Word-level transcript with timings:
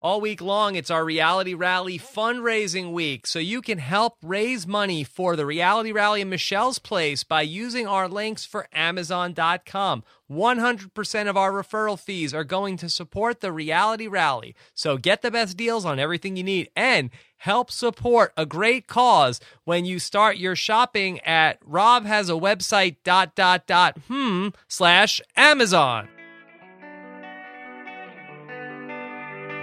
All 0.00 0.20
week 0.20 0.40
long, 0.40 0.76
it's 0.76 0.92
our 0.92 1.04
Reality 1.04 1.54
Rally 1.54 1.98
fundraising 1.98 2.92
week. 2.92 3.26
So 3.26 3.40
you 3.40 3.60
can 3.60 3.78
help 3.78 4.16
raise 4.22 4.64
money 4.64 5.02
for 5.02 5.34
the 5.34 5.44
Reality 5.44 5.90
Rally 5.90 6.20
in 6.20 6.30
Michelle's 6.30 6.78
Place 6.78 7.24
by 7.24 7.42
using 7.42 7.84
our 7.88 8.08
links 8.08 8.44
for 8.44 8.68
Amazon.com. 8.72 10.04
100% 10.30 11.28
of 11.28 11.36
our 11.36 11.50
referral 11.50 11.98
fees 11.98 12.32
are 12.32 12.44
going 12.44 12.76
to 12.76 12.88
support 12.88 13.40
the 13.40 13.50
Reality 13.50 14.06
Rally. 14.06 14.54
So 14.72 14.98
get 14.98 15.22
the 15.22 15.32
best 15.32 15.56
deals 15.56 15.84
on 15.84 15.98
everything 15.98 16.36
you 16.36 16.44
need 16.44 16.70
and 16.76 17.10
help 17.38 17.68
support 17.68 18.32
a 18.36 18.46
great 18.46 18.86
cause 18.86 19.40
when 19.64 19.84
you 19.84 19.98
start 19.98 20.36
your 20.36 20.54
shopping 20.54 21.18
at 21.22 21.58
Rob 21.64 22.04
has 22.04 22.30
a 22.30 22.34
website 22.34 22.98
dot 23.02 23.34
dot 23.34 23.66
dot 23.66 23.98
hmm 24.06 24.50
slash 24.68 25.20
Amazon. 25.36 26.08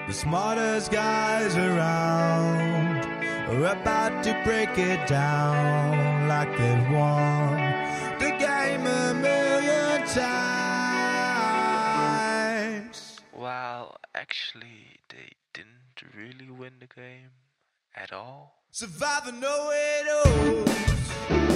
The 0.08 0.14
smartest 0.14 0.92
guys 0.92 1.58
around 1.58 3.04
are 3.50 3.66
about 3.66 4.24
to 4.26 4.40
break 4.46 4.78
it 4.78 5.08
down 5.08 6.28
like 6.28 6.56
they've 6.56 6.90
won 6.92 7.58
the 8.20 8.30
game 8.38 8.86
a 8.86 9.16
million 9.16 10.06
times. 10.08 10.26
Well, 13.34 13.98
actually, 14.14 15.00
they 15.10 15.32
didn't 15.56 16.04
really 16.16 16.52
win 16.52 16.74
the 16.80 16.86
game 16.86 17.32
at 17.96 18.14
all. 18.14 18.62
Survivor 18.70 19.32
know 19.32 19.72
it 19.74 20.08
all. 20.08 21.55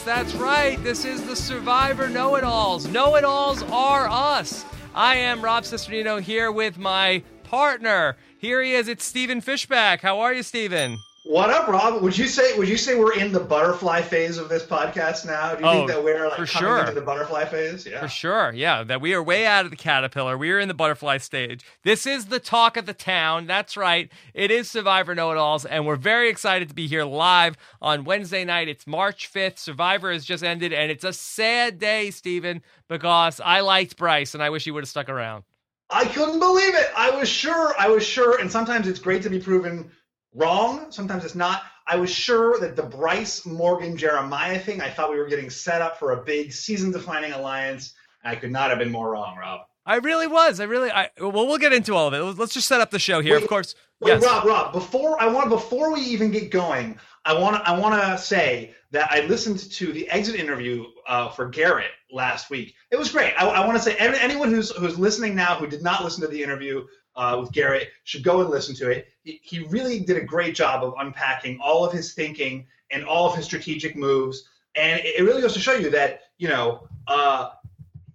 Yes, 0.00 0.06
that's 0.06 0.34
right. 0.36 0.82
This 0.82 1.04
is 1.04 1.26
the 1.26 1.36
Survivor 1.36 2.08
Know 2.08 2.36
It 2.36 2.44
Alls. 2.44 2.86
Know 2.86 3.16
It 3.16 3.24
Alls 3.24 3.62
are 3.64 4.08
us. 4.08 4.64
I 4.94 5.16
am 5.16 5.42
Rob 5.42 5.64
Cesternino 5.64 6.22
here 6.22 6.50
with 6.50 6.78
my 6.78 7.22
partner. 7.44 8.16
Here 8.38 8.62
he 8.62 8.72
is. 8.72 8.88
It's 8.88 9.04
Stephen 9.04 9.42
Fishbach. 9.42 10.00
How 10.00 10.20
are 10.20 10.32
you, 10.32 10.42
Stephen? 10.42 10.96
What 11.22 11.50
up, 11.50 11.68
Rob? 11.68 12.02
Would 12.02 12.16
you 12.16 12.26
say 12.26 12.56
would 12.56 12.66
you 12.66 12.78
say 12.78 12.98
we're 12.98 13.12
in 13.12 13.30
the 13.30 13.40
butterfly 13.40 14.00
phase 14.00 14.38
of 14.38 14.48
this 14.48 14.62
podcast 14.64 15.26
now? 15.26 15.54
Do 15.54 15.62
you 15.62 15.68
Oh, 15.68 15.72
think 15.74 15.88
that 15.90 16.02
we're 16.02 16.26
like 16.26 16.38
for 16.38 16.46
coming 16.46 16.68
sure. 16.70 16.78
into 16.80 16.92
the 16.92 17.02
butterfly 17.02 17.44
phase? 17.44 17.86
Yeah. 17.86 18.00
For 18.00 18.08
sure. 18.08 18.52
Yeah, 18.54 18.82
that 18.84 19.02
we 19.02 19.12
are 19.12 19.22
way 19.22 19.44
out 19.44 19.66
of 19.66 19.70
the 19.70 19.76
caterpillar. 19.76 20.38
We 20.38 20.50
are 20.50 20.58
in 20.58 20.68
the 20.68 20.72
butterfly 20.74 21.18
stage. 21.18 21.62
This 21.84 22.06
is 22.06 22.26
the 22.26 22.40
talk 22.40 22.78
of 22.78 22.86
the 22.86 22.94
town. 22.94 23.46
That's 23.46 23.76
right. 23.76 24.10
It 24.32 24.50
is 24.50 24.70
Survivor 24.70 25.14
Know 25.14 25.30
It 25.30 25.36
Alls, 25.36 25.66
and 25.66 25.84
we're 25.84 25.96
very 25.96 26.30
excited 26.30 26.70
to 26.70 26.74
be 26.74 26.86
here 26.86 27.04
live 27.04 27.58
on 27.82 28.04
Wednesday 28.04 28.46
night. 28.46 28.68
It's 28.68 28.86
March 28.86 29.30
5th. 29.30 29.58
Survivor 29.58 30.10
has 30.10 30.24
just 30.24 30.42
ended, 30.42 30.72
and 30.72 30.90
it's 30.90 31.04
a 31.04 31.12
sad 31.12 31.78
day, 31.78 32.10
Stephen, 32.10 32.62
because 32.88 33.42
I 33.44 33.60
liked 33.60 33.98
Brice, 33.98 34.32
and 34.32 34.42
I 34.42 34.48
wish 34.48 34.64
he 34.64 34.70
would 34.70 34.84
have 34.84 34.88
stuck 34.88 35.10
around. 35.10 35.44
I 35.90 36.06
couldn't 36.06 36.38
believe 36.38 36.74
it. 36.74 36.86
I 36.96 37.10
was 37.10 37.28
sure. 37.28 37.74
I 37.78 37.88
was 37.88 38.06
sure. 38.06 38.38
And 38.40 38.50
sometimes 38.50 38.88
it's 38.88 39.00
great 39.00 39.22
to 39.24 39.28
be 39.30 39.40
proven 39.40 39.90
wrong. 40.34 40.90
Sometimes 40.90 41.24
it's 41.24 41.34
not. 41.34 41.62
I 41.86 41.96
was 41.96 42.10
sure 42.10 42.60
that 42.60 42.76
the 42.76 42.82
Brice 42.82 43.44
Morgan 43.44 43.96
Jeremiah 43.96 44.58
thing. 44.58 44.80
I 44.80 44.90
thought 44.90 45.10
we 45.10 45.18
were 45.18 45.28
getting 45.28 45.50
set 45.50 45.82
up 45.82 45.98
for 45.98 46.12
a 46.12 46.24
big 46.24 46.52
season-defining 46.52 47.32
alliance. 47.32 47.94
I 48.24 48.36
could 48.36 48.52
not 48.52 48.70
have 48.70 48.78
been 48.78 48.92
more 48.92 49.10
wrong, 49.10 49.36
Rob. 49.36 49.62
I 49.86 49.96
really 49.96 50.26
was. 50.26 50.60
I 50.60 50.64
really. 50.64 50.90
I 50.90 51.10
well, 51.18 51.32
we'll 51.32 51.58
get 51.58 51.72
into 51.72 51.94
all 51.94 52.06
of 52.06 52.14
it. 52.14 52.22
Let's 52.38 52.54
just 52.54 52.68
set 52.68 52.80
up 52.80 52.90
the 52.90 52.98
show 52.98 53.20
here. 53.20 53.34
Wait, 53.34 53.42
of 53.42 53.48
course. 53.48 53.74
Wait, 54.00 54.10
yes. 54.10 54.24
Rob, 54.24 54.44
Rob, 54.44 54.72
before 54.72 55.20
I 55.20 55.26
want 55.26 55.48
before 55.48 55.92
we 55.92 56.00
even 56.00 56.30
get 56.30 56.50
going, 56.50 56.98
I 57.24 57.32
want 57.38 57.56
to 57.56 57.68
I 57.68 57.78
want 57.78 58.00
to 58.00 58.18
say 58.18 58.74
that 58.92 59.10
I 59.10 59.26
listened 59.26 59.58
to 59.58 59.92
the 59.92 60.08
exit 60.10 60.36
interview 60.36 60.84
uh, 61.06 61.30
for 61.30 61.48
Garrett 61.48 61.90
last 62.12 62.50
week. 62.50 62.74
It 62.90 62.98
was 62.98 63.10
great. 63.10 63.32
I, 63.38 63.46
I 63.46 63.66
want 63.66 63.78
to 63.78 63.82
say 63.82 63.96
any, 63.96 64.18
anyone 64.18 64.50
who's 64.50 64.70
who's 64.70 64.98
listening 64.98 65.34
now 65.34 65.56
who 65.56 65.66
did 65.66 65.82
not 65.82 66.04
listen 66.04 66.22
to 66.22 66.28
the 66.28 66.42
interview 66.42 66.86
uh, 67.20 67.38
with 67.38 67.52
Garrett 67.52 67.90
should 68.04 68.24
go 68.24 68.40
and 68.40 68.48
listen 68.48 68.74
to 68.76 68.90
it. 68.90 69.08
He, 69.22 69.40
he 69.42 69.58
really 69.64 70.00
did 70.00 70.16
a 70.16 70.24
great 70.24 70.54
job 70.54 70.82
of 70.82 70.94
unpacking 70.98 71.58
all 71.62 71.84
of 71.84 71.92
his 71.92 72.14
thinking 72.14 72.66
and 72.90 73.04
all 73.04 73.28
of 73.28 73.36
his 73.36 73.44
strategic 73.44 73.94
moves, 73.94 74.48
and 74.74 75.00
it, 75.00 75.20
it 75.20 75.22
really 75.22 75.42
goes 75.42 75.52
to 75.52 75.60
show 75.60 75.74
you 75.74 75.90
that 75.90 76.22
you 76.38 76.48
know. 76.48 76.88
Uh, 77.06 77.50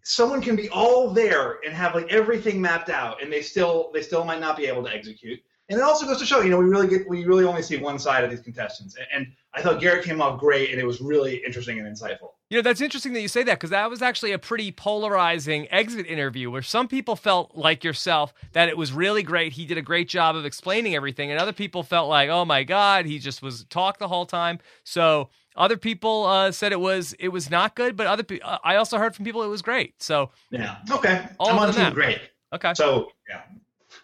someone 0.07 0.39
can 0.39 0.55
be 0.55 0.69
all 0.69 1.09
there 1.09 1.57
and 1.65 1.73
have 1.73 1.95
like 1.95 2.07
everything 2.11 2.61
mapped 2.61 2.91
out 2.91 3.23
and 3.23 3.33
they 3.33 3.41
still 3.41 3.89
they 3.91 4.03
still 4.03 4.23
might 4.23 4.39
not 4.39 4.55
be 4.55 4.67
able 4.67 4.83
to 4.83 4.93
execute 4.93 5.39
and 5.69 5.79
it 5.79 5.83
also 5.83 6.05
goes 6.05 6.19
to 6.19 6.25
show 6.27 6.41
you 6.41 6.51
know 6.51 6.59
we 6.59 6.65
really 6.65 6.87
get 6.87 7.09
we 7.09 7.25
really 7.25 7.43
only 7.43 7.63
see 7.63 7.77
one 7.77 7.97
side 7.97 8.23
of 8.23 8.29
these 8.29 8.39
contestants 8.39 8.95
and, 8.97 9.07
and 9.11 9.33
i 9.55 9.63
thought 9.63 9.81
garrett 9.81 10.05
came 10.05 10.21
off 10.21 10.39
great 10.39 10.69
and 10.69 10.79
it 10.79 10.85
was 10.85 11.01
really 11.01 11.43
interesting 11.43 11.79
and 11.79 11.87
insightful 11.87 12.33
You 12.49 12.57
know, 12.59 12.61
that's 12.61 12.79
interesting 12.81 13.13
that 13.13 13.21
you 13.21 13.27
say 13.27 13.41
that 13.43 13.55
because 13.55 13.71
that 13.71 13.89
was 13.89 14.03
actually 14.03 14.31
a 14.31 14.37
pretty 14.37 14.71
polarizing 14.71 15.67
exit 15.71 16.05
interview 16.05 16.51
where 16.51 16.61
some 16.61 16.87
people 16.87 17.15
felt 17.15 17.55
like 17.55 17.83
yourself 17.83 18.33
that 18.51 18.69
it 18.69 18.77
was 18.77 18.93
really 18.93 19.23
great. 19.23 19.53
He 19.53 19.65
did 19.65 19.79
a 19.79 19.81
great 19.81 20.07
job 20.07 20.35
of 20.35 20.45
explaining 20.45 20.95
everything, 20.95 21.31
and 21.31 21.39
other 21.39 21.53
people 21.53 21.81
felt 21.81 22.07
like, 22.07 22.29
oh 22.29 22.45
my 22.45 22.63
God, 22.63 23.05
he 23.07 23.17
just 23.17 23.41
was 23.41 23.63
talk 23.65 23.97
the 23.97 24.07
whole 24.07 24.27
time. 24.27 24.59
So 24.83 25.29
other 25.55 25.75
people 25.75 26.25
uh, 26.25 26.51
said 26.51 26.71
it 26.71 26.79
was 26.79 27.13
it 27.19 27.29
was 27.29 27.49
not 27.49 27.75
good, 27.75 27.97
but 27.97 28.05
other 28.05 28.21
people, 28.23 28.47
I 28.63 28.75
also 28.75 28.99
heard 28.99 29.15
from 29.15 29.25
people 29.25 29.41
it 29.41 29.47
was 29.47 29.61
great. 29.63 29.95
So 30.03 30.29
yeah 30.51 30.77
okay 30.91 31.27
All 31.39 31.49
i'm 31.49 31.57
on 31.57 31.73
team 31.73 31.81
out. 31.81 31.93
great 31.95 32.19
okay, 32.53 32.73
so 32.75 33.11
yeah 33.27 33.41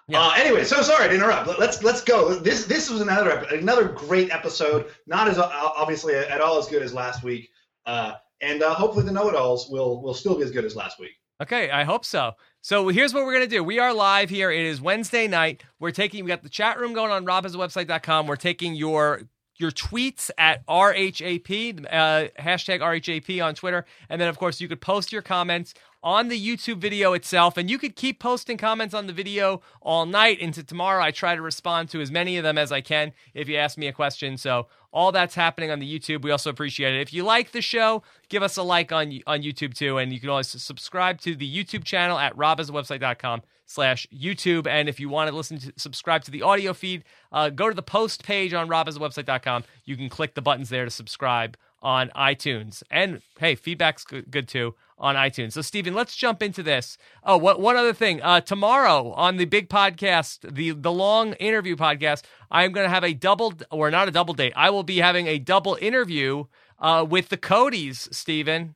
Yeah. 0.07 0.19
Uh, 0.21 0.33
anyway, 0.35 0.63
so 0.63 0.81
sorry 0.81 1.09
to 1.09 1.13
interrupt. 1.15 1.47
Let- 1.47 1.59
Let's 1.59 1.83
let's 1.83 2.01
go. 2.03 2.33
This 2.39 2.65
this 2.65 2.89
was 2.89 3.01
another 3.01 3.45
another 3.51 3.87
great 3.87 4.31
episode. 4.31 4.87
Not 5.05 5.27
as 5.27 5.37
obviously 5.37 6.15
at 6.15 6.41
all 6.41 6.57
as 6.57 6.67
good 6.67 6.81
as 6.81 6.91
last 6.93 7.21
week, 7.23 7.49
uh, 7.85 8.13
and 8.41 8.63
uh, 8.63 8.73
hopefully 8.73 9.05
the 9.05 9.11
know-it-alls 9.11 9.69
will 9.69 10.01
will 10.01 10.13
still 10.13 10.35
be 10.35 10.43
as 10.43 10.51
good 10.51 10.65
as 10.65 10.75
last 10.75 10.99
week. 10.99 11.11
Okay, 11.41 11.71
I 11.71 11.83
hope 11.83 12.05
so. 12.05 12.33
So 12.61 12.89
here's 12.89 13.13
what 13.13 13.25
we're 13.25 13.33
gonna 13.33 13.47
do. 13.47 13.63
We 13.63 13.79
are 13.79 13.93
live 13.93 14.29
here. 14.29 14.51
It 14.51 14.65
is 14.65 14.79
Wednesday 14.79 15.27
night. 15.27 15.63
We're 15.79 15.91
taking 15.91 16.23
we 16.23 16.29
got 16.29 16.43
the 16.43 16.49
chat 16.49 16.79
room 16.79 16.93
going 16.93 17.11
on 17.11 17.25
robhasawebsite.com. 17.25 18.27
We're 18.27 18.35
taking 18.35 18.75
your 18.75 19.23
your 19.61 19.71
tweets 19.71 20.29
at 20.37 20.65
RHAP, 20.65 21.85
uh, 21.85 22.41
hashtag 22.41 22.79
RHAP 22.79 23.45
on 23.45 23.55
Twitter. 23.55 23.85
And 24.09 24.19
then, 24.19 24.27
of 24.27 24.37
course, 24.37 24.59
you 24.59 24.67
could 24.67 24.81
post 24.81 25.11
your 25.11 25.21
comments 25.21 25.73
on 26.03 26.29
the 26.29 26.39
YouTube 26.39 26.77
video 26.77 27.13
itself. 27.13 27.57
And 27.57 27.69
you 27.69 27.77
could 27.77 27.95
keep 27.95 28.19
posting 28.19 28.57
comments 28.57 28.93
on 28.93 29.07
the 29.07 29.13
video 29.13 29.61
all 29.81 30.05
night 30.05 30.39
into 30.39 30.63
tomorrow. 30.63 31.03
I 31.03 31.11
try 31.11 31.35
to 31.35 31.41
respond 31.41 31.89
to 31.89 32.01
as 32.01 32.11
many 32.11 32.37
of 32.37 32.43
them 32.43 32.57
as 32.57 32.71
I 32.71 32.81
can 32.81 33.13
if 33.33 33.47
you 33.47 33.57
ask 33.57 33.77
me 33.77 33.87
a 33.87 33.93
question. 33.93 34.37
So 34.37 34.67
all 34.91 35.11
that's 35.11 35.35
happening 35.35 35.71
on 35.71 35.79
the 35.79 35.99
YouTube. 35.99 36.23
We 36.23 36.31
also 36.31 36.49
appreciate 36.49 36.95
it. 36.95 37.01
If 37.01 37.13
you 37.13 37.23
like 37.23 37.51
the 37.51 37.61
show, 37.61 38.03
give 38.29 38.43
us 38.43 38.57
a 38.57 38.63
like 38.63 38.91
on 38.91 39.19
on 39.27 39.41
YouTube 39.41 39.73
too. 39.73 39.97
And 39.97 40.11
you 40.11 40.19
can 40.19 40.29
always 40.29 40.47
subscribe 40.47 41.21
to 41.21 41.35
the 41.35 41.49
YouTube 41.49 41.83
channel 41.83 42.17
at 42.17 42.35
robhasawebsite.com 42.35 43.41
slash 43.65 44.05
YouTube. 44.13 44.67
And 44.67 44.89
if 44.89 44.99
you 44.99 45.07
want 45.07 45.29
to 45.29 45.35
listen 45.35 45.59
to 45.59 45.73
subscribe 45.77 46.23
to 46.25 46.31
the 46.31 46.41
audio 46.41 46.73
feed, 46.73 47.03
uh, 47.31 47.49
go 47.49 47.69
to 47.69 47.75
the 47.75 47.81
post 47.81 48.23
page 48.23 48.53
on 48.53 48.67
robhasawebsite.com. 48.67 49.63
You 49.85 49.95
can 49.95 50.09
click 50.09 50.35
the 50.35 50.41
buttons 50.41 50.69
there 50.69 50.85
to 50.85 50.91
subscribe 50.91 51.57
on 51.81 52.09
iTunes. 52.15 52.83
And 52.91 53.21
hey, 53.39 53.55
feedback's 53.55 54.03
good, 54.03 54.47
too 54.47 54.75
on 54.97 55.15
iTunes. 55.15 55.53
So 55.53 55.61
Stephen, 55.61 55.95
let's 55.95 56.15
jump 56.15 56.43
into 56.43 56.61
this. 56.61 56.97
Oh, 57.23 57.37
what 57.37 57.59
one 57.59 57.75
other 57.75 57.93
thing. 57.93 58.21
Uh, 58.21 58.39
tomorrow 58.41 59.11
on 59.13 59.37
the 59.37 59.45
big 59.45 59.67
podcast, 59.67 60.53
the 60.53 60.71
the 60.71 60.91
long 60.91 61.33
interview 61.33 61.75
podcast, 61.75 62.23
I'm 62.51 62.71
going 62.71 62.85
to 62.85 62.93
have 62.93 63.03
a 63.03 63.13
double 63.13 63.53
or 63.71 63.89
not 63.89 64.07
a 64.07 64.11
double 64.11 64.35
date. 64.35 64.53
I 64.55 64.69
will 64.69 64.83
be 64.83 64.97
having 64.97 65.25
a 65.27 65.39
double 65.39 65.77
interview 65.81 66.45
uh, 66.79 67.05
with 67.09 67.29
the 67.29 67.37
Codys, 67.37 68.13
Stephen, 68.13 68.75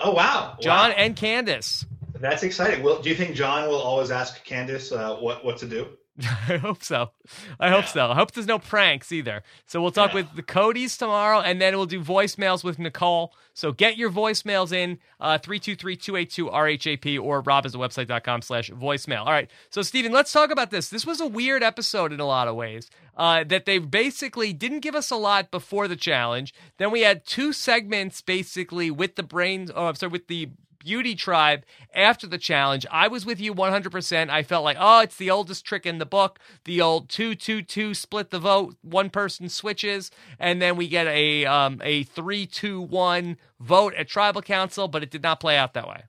Oh 0.00 0.12
wow, 0.12 0.56
John, 0.60 0.90
Wow. 0.90 0.96
and 0.96 1.14
Candice. 1.16 1.84
That's 2.18 2.42
exciting. 2.42 2.82
Will 2.82 3.02
do 3.02 3.10
you 3.10 3.14
think 3.14 3.34
John 3.36 3.68
will 3.68 3.80
always 3.80 4.10
ask 4.10 4.46
Candice 4.46 4.96
uh, 4.96 5.16
what 5.16 5.44
what 5.44 5.58
to 5.58 5.66
do? 5.66 5.88
I 6.48 6.56
hope 6.56 6.82
so. 6.82 7.10
I 7.60 7.68
hope 7.70 7.84
Yeah. 7.84 7.90
so. 7.92 8.10
I 8.10 8.14
hope 8.14 8.32
there's 8.32 8.46
no 8.46 8.58
pranks 8.58 9.12
either. 9.12 9.42
So 9.66 9.82
we'll 9.82 9.90
talk 9.90 10.10
Yeah. 10.10 10.16
with 10.22 10.34
the 10.36 10.42
Codys 10.42 10.98
tomorrow, 10.98 11.40
and 11.40 11.60
then 11.60 11.76
we'll 11.76 11.86
do 11.86 12.00
voicemails 12.02 12.64
with 12.64 12.78
Nicole. 12.78 13.34
So 13.52 13.72
get 13.72 13.96
your 13.96 14.10
voicemails 14.10 14.72
in 14.72 14.98
uh, 15.20 15.38
323-282-RHAP 15.38 17.22
or 17.22 17.42
robhasawebsite.com 17.42 18.42
slash 18.42 18.70
voicemail. 18.70 19.20
All 19.20 19.32
right. 19.32 19.50
So, 19.70 19.82
Stephen, 19.82 20.12
let's 20.12 20.32
talk 20.32 20.50
about 20.50 20.70
this. 20.70 20.88
This 20.88 21.06
was 21.06 21.20
a 21.20 21.26
weird 21.26 21.62
episode 21.62 22.12
in 22.12 22.20
a 22.20 22.26
lot 22.26 22.48
of 22.48 22.54
ways 22.56 22.90
uh, 23.16 23.44
that 23.44 23.64
they 23.66 23.78
basically 23.78 24.52
didn't 24.52 24.80
give 24.80 24.94
us 24.94 25.10
a 25.10 25.16
lot 25.16 25.50
before 25.50 25.88
the 25.88 25.96
challenge. 25.96 26.54
Then 26.78 26.90
we 26.90 27.02
had 27.02 27.26
two 27.26 27.52
segments 27.52 28.20
basically 28.22 28.90
with 28.90 29.16
the 29.16 29.22
brains, 29.22 29.70
oh, 29.74 29.86
I'm 29.86 29.94
sorry, 29.94 30.12
with 30.12 30.28
the 30.28 30.50
Beauty 30.86 31.16
Tribe 31.16 31.64
after 31.92 32.28
the 32.28 32.38
challenge. 32.38 32.86
I 32.92 33.08
was 33.08 33.26
with 33.26 33.40
you 33.40 33.52
100%. 33.52 34.30
I 34.30 34.44
felt 34.44 34.62
like, 34.62 34.76
oh, 34.78 35.00
it's 35.00 35.16
the 35.16 35.32
oldest 35.32 35.64
trick 35.64 35.84
in 35.84 35.98
the 35.98 36.06
book. 36.06 36.38
The 36.64 36.80
old 36.80 37.08
2 37.08 37.34
2 37.34 37.62
2 37.62 37.92
split 37.92 38.30
the 38.30 38.38
vote, 38.38 38.76
one 38.82 39.10
person 39.10 39.48
switches, 39.48 40.12
and 40.38 40.62
then 40.62 40.76
we 40.76 40.86
get 40.86 41.08
a 41.08 41.44
um, 41.44 41.80
a 41.82 42.04
3 42.04 42.46
2 42.46 42.80
1 42.82 43.36
vote 43.58 43.94
at 43.94 44.06
tribal 44.06 44.42
council, 44.42 44.86
but 44.86 45.02
it 45.02 45.10
did 45.10 45.24
not 45.24 45.40
play 45.40 45.56
out 45.56 45.74
that 45.74 45.88
way. 45.88 46.04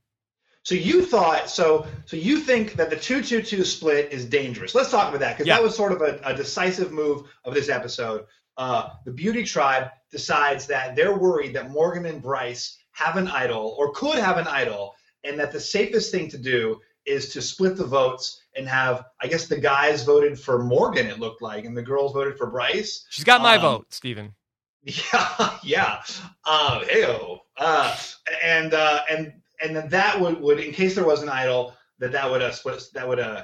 So 0.62 0.76
you 0.76 1.04
thought 1.04 1.50
so 1.50 1.88
so 2.06 2.16
you 2.16 2.40
think 2.40 2.74
that 2.74 2.92
the 2.92 2.98
two 2.98 3.24
two 3.24 3.42
two 3.42 3.64
split 3.64 4.12
is 4.12 4.26
dangerous. 4.26 4.76
Let's 4.76 4.92
talk 4.92 5.10
about 5.10 5.22
that 5.22 5.38
because 5.38 5.48
Yeah. 5.48 5.56
that 5.56 5.64
was 5.64 5.76
sort 5.76 5.92
of 5.92 6.02
a, 6.02 6.20
a 6.24 6.36
decisive 6.36 6.92
move 6.92 7.24
of 7.46 7.56
this 7.56 7.68
episode. 7.70 8.26
Uh, 8.58 8.90
the 9.06 9.12
Beauty 9.12 9.44
Tribe 9.44 9.90
decides 10.12 10.68
that 10.68 10.96
they're 10.96 11.18
worried 11.18 11.56
that 11.56 11.72
Morgan 11.72 12.06
and 12.06 12.22
Brice 12.22 12.78
have 12.98 13.16
an 13.16 13.28
idol 13.28 13.76
or 13.78 13.94
could 13.94 14.18
have 14.18 14.38
an 14.38 14.48
idol, 14.48 14.96
and 15.24 15.40
that 15.40 15.52
the 15.52 15.60
safest 15.60 16.12
thing 16.12 16.30
to 16.30 16.38
do 16.38 16.80
is 17.06 17.30
to 17.30 17.42
split 17.42 17.78
the 17.78 17.86
votes 17.86 18.42
and 18.56 18.68
have 18.68 19.06
I 19.22 19.28
guess 19.28 19.48
the 19.48 19.60
guys 19.60 20.04
voted 20.04 20.40
for 20.40 20.64
Morgan 20.64 21.06
it 21.06 21.20
looked 21.20 21.42
like, 21.42 21.66
and 21.66 21.78
the 21.78 21.84
girls 21.84 22.14
voted 22.14 22.38
for 22.38 22.50
Brice. 22.50 23.06
She's 23.10 23.24
got 23.24 23.42
my 23.42 23.56
Um, 23.56 23.62
vote, 23.62 23.94
Stephen. 23.94 24.34
Yeah, 24.82 25.58
yeah. 25.64 26.04
Uh, 26.44 26.82
heyo. 26.82 27.40
Uh, 27.58 27.96
and 28.44 28.74
uh, 28.74 29.02
and 29.10 29.34
and 29.62 29.76
then 29.76 29.90
that 29.90 30.20
would, 30.20 30.42
would 30.42 30.60
in 30.60 30.74
case 30.74 30.96
there 30.96 31.06
was 31.06 31.22
an 31.22 31.30
idol 31.30 31.76
that 32.00 32.12
that 32.12 32.30
would 32.30 32.42
uh, 32.42 32.52
split 32.52 32.84
that 32.94 33.08
would 33.08 33.20
uh, 33.20 33.44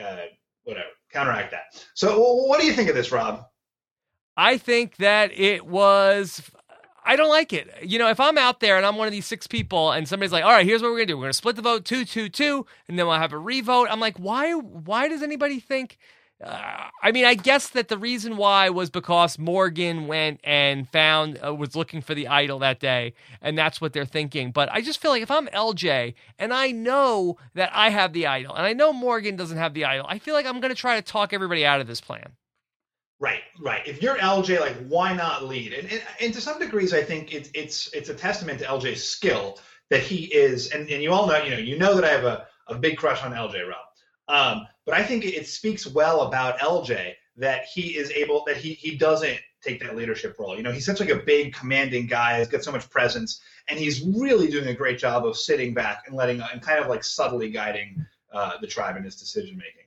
uh 0.00 0.16
whatever 0.64 0.88
counteract 1.12 1.50
that. 1.52 1.84
So 1.94 2.14
wh- 2.14 2.46
what 2.48 2.60
do 2.60 2.66
you 2.66 2.74
think 2.74 2.90
of 2.90 2.94
this, 2.94 3.10
Rob? 3.10 3.46
I 4.36 4.58
think 4.58 4.96
that 4.96 5.32
it 5.32 5.66
was. 5.66 6.42
I 7.04 7.16
don't 7.16 7.28
like 7.28 7.52
it. 7.52 7.68
You 7.82 7.98
know, 7.98 8.08
if 8.08 8.20
I'm 8.20 8.38
out 8.38 8.60
there 8.60 8.76
and 8.76 8.86
I'm 8.86 8.96
one 8.96 9.06
of 9.06 9.12
these 9.12 9.26
six 9.26 9.46
people, 9.46 9.92
and 9.92 10.08
somebody's 10.08 10.32
like, 10.32 10.44
"All 10.44 10.50
right, 10.50 10.66
here's 10.66 10.82
what 10.82 10.90
we're 10.90 10.98
gonna 10.98 11.06
do. 11.06 11.16
We're 11.16 11.24
gonna 11.24 11.32
split 11.32 11.56
the 11.56 11.62
vote 11.62 11.84
two, 11.84 12.04
two, 12.04 12.28
two, 12.28 12.66
and 12.88 12.98
then 12.98 13.06
we'll 13.06 13.16
have 13.16 13.32
a 13.32 13.38
revote." 13.38 13.88
I'm 13.90 14.00
like, 14.00 14.18
why? 14.18 14.52
Why 14.52 15.08
does 15.08 15.22
anybody 15.22 15.60
think? 15.60 15.98
Uh, 16.42 16.88
I 17.02 17.12
mean, 17.12 17.26
I 17.26 17.34
guess 17.34 17.68
that 17.70 17.88
the 17.88 17.98
reason 17.98 18.38
why 18.38 18.70
was 18.70 18.88
because 18.88 19.38
Morgan 19.38 20.06
went 20.06 20.40
and 20.42 20.88
found 20.88 21.38
uh, 21.44 21.54
was 21.54 21.76
looking 21.76 22.00
for 22.00 22.14
the 22.14 22.28
idol 22.28 22.58
that 22.60 22.80
day, 22.80 23.12
and 23.42 23.58
that's 23.58 23.80
what 23.80 23.92
they're 23.92 24.06
thinking. 24.06 24.50
But 24.50 24.70
I 24.72 24.80
just 24.80 25.00
feel 25.02 25.10
like 25.10 25.22
if 25.22 25.30
I'm 25.30 25.48
LJ 25.48 26.14
and 26.38 26.54
I 26.54 26.70
know 26.70 27.36
that 27.54 27.70
I 27.74 27.90
have 27.90 28.14
the 28.14 28.26
idol, 28.26 28.54
and 28.54 28.64
I 28.64 28.72
know 28.72 28.92
Morgan 28.92 29.36
doesn't 29.36 29.58
have 29.58 29.74
the 29.74 29.84
idol, 29.84 30.06
I 30.08 30.18
feel 30.18 30.34
like 30.34 30.46
I'm 30.46 30.60
gonna 30.60 30.74
try 30.74 30.96
to 30.96 31.02
talk 31.02 31.34
everybody 31.34 31.66
out 31.66 31.80
of 31.80 31.86
this 31.86 32.00
plan. 32.00 32.32
Right, 33.20 33.42
right. 33.60 33.86
If 33.86 34.02
you're 34.02 34.16
LJ, 34.16 34.60
like 34.60 34.76
why 34.88 35.12
not 35.12 35.44
lead? 35.44 35.74
And 35.74 35.92
and, 35.92 36.02
and 36.20 36.34
to 36.34 36.40
some 36.40 36.58
degrees, 36.58 36.94
I 36.94 37.02
think 37.02 37.34
it's 37.34 37.50
it's 37.54 37.92
it's 37.92 38.08
a 38.08 38.14
testament 38.14 38.60
to 38.60 38.64
LJ's 38.64 39.04
skill 39.04 39.58
that 39.90 40.02
he 40.02 40.24
is. 40.24 40.70
And, 40.70 40.88
and 40.88 41.02
you 41.02 41.12
all 41.12 41.26
know, 41.26 41.42
you 41.42 41.50
know, 41.50 41.58
you 41.58 41.78
know 41.78 41.94
that 41.94 42.04
I 42.04 42.08
have 42.08 42.24
a, 42.24 42.46
a 42.68 42.76
big 42.76 42.96
crush 42.96 43.22
on 43.22 43.32
LJ 43.32 43.68
Rob. 43.68 43.76
Um, 44.28 44.66
but 44.86 44.94
I 44.94 45.02
think 45.02 45.26
it 45.26 45.46
speaks 45.46 45.86
well 45.86 46.22
about 46.22 46.58
LJ 46.60 47.12
that 47.36 47.64
he 47.64 47.96
is 47.96 48.10
able 48.12 48.42
that 48.46 48.56
he 48.56 48.72
he 48.72 48.96
doesn't 48.96 49.38
take 49.62 49.80
that 49.80 49.96
leadership 49.96 50.36
role. 50.38 50.56
You 50.56 50.62
know, 50.62 50.72
he's 50.72 50.86
such 50.86 51.00
like 51.00 51.10
a 51.10 51.16
big 51.16 51.52
commanding 51.52 52.06
guy, 52.06 52.38
he's 52.38 52.48
got 52.48 52.64
so 52.64 52.72
much 52.72 52.88
presence, 52.88 53.42
and 53.68 53.78
he's 53.78 54.00
really 54.00 54.48
doing 54.48 54.68
a 54.68 54.74
great 54.74 54.98
job 54.98 55.26
of 55.26 55.36
sitting 55.36 55.74
back 55.74 56.04
and 56.06 56.16
letting 56.16 56.40
and 56.40 56.62
kind 56.62 56.78
of 56.78 56.88
like 56.88 57.04
subtly 57.04 57.50
guiding 57.50 58.06
uh, 58.32 58.52
the 58.62 58.66
tribe 58.66 58.96
in 58.96 59.04
his 59.04 59.16
decision 59.16 59.58
making. 59.58 59.79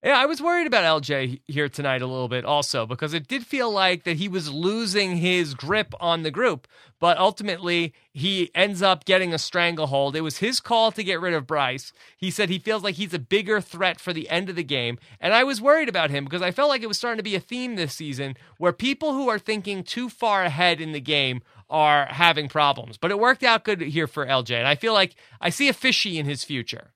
Yeah, 0.00 0.16
I 0.16 0.26
was 0.26 0.40
worried 0.40 0.68
about 0.68 1.02
LJ 1.02 1.40
here 1.48 1.68
tonight 1.68 2.02
a 2.02 2.06
little 2.06 2.28
bit 2.28 2.44
also 2.44 2.86
because 2.86 3.14
it 3.14 3.26
did 3.26 3.44
feel 3.44 3.68
like 3.68 4.04
that 4.04 4.18
he 4.18 4.28
was 4.28 4.48
losing 4.48 5.16
his 5.16 5.54
grip 5.54 5.92
on 5.98 6.22
the 6.22 6.30
group, 6.30 6.68
but 7.00 7.18
ultimately 7.18 7.92
he 8.12 8.48
ends 8.54 8.80
up 8.80 9.04
getting 9.06 9.34
a 9.34 9.38
stranglehold. 9.38 10.14
It 10.14 10.20
was 10.20 10.38
his 10.38 10.60
call 10.60 10.92
to 10.92 11.02
get 11.02 11.20
rid 11.20 11.34
of 11.34 11.48
Brice. 11.48 11.92
He 12.16 12.30
said 12.30 12.48
he 12.48 12.60
feels 12.60 12.84
like 12.84 12.94
he's 12.94 13.12
a 13.12 13.18
bigger 13.18 13.60
threat 13.60 13.98
for 13.98 14.12
the 14.12 14.30
end 14.30 14.48
of 14.48 14.54
the 14.54 14.62
game, 14.62 15.00
and 15.18 15.34
I 15.34 15.42
was 15.42 15.60
worried 15.60 15.88
about 15.88 16.10
him 16.10 16.22
because 16.22 16.42
I 16.42 16.52
felt 16.52 16.68
like 16.68 16.82
it 16.82 16.88
was 16.88 16.96
starting 16.96 17.18
to 17.18 17.24
be 17.24 17.34
a 17.34 17.40
theme 17.40 17.74
this 17.74 17.94
season 17.94 18.36
where 18.56 18.72
people 18.72 19.14
who 19.14 19.28
are 19.28 19.38
thinking 19.40 19.82
too 19.82 20.08
far 20.08 20.44
ahead 20.44 20.80
in 20.80 20.92
the 20.92 21.00
game 21.00 21.42
are 21.68 22.06
having 22.06 22.48
problems. 22.48 22.98
But 22.98 23.10
it 23.10 23.18
worked 23.18 23.42
out 23.42 23.64
good 23.64 23.80
here 23.80 24.06
for 24.06 24.24
LJ, 24.24 24.58
and 24.58 24.68
I 24.68 24.76
feel 24.76 24.92
like 24.92 25.16
I 25.40 25.50
see 25.50 25.68
a 25.68 25.72
fishy 25.72 26.20
in 26.20 26.26
his 26.26 26.44
future. 26.44 26.92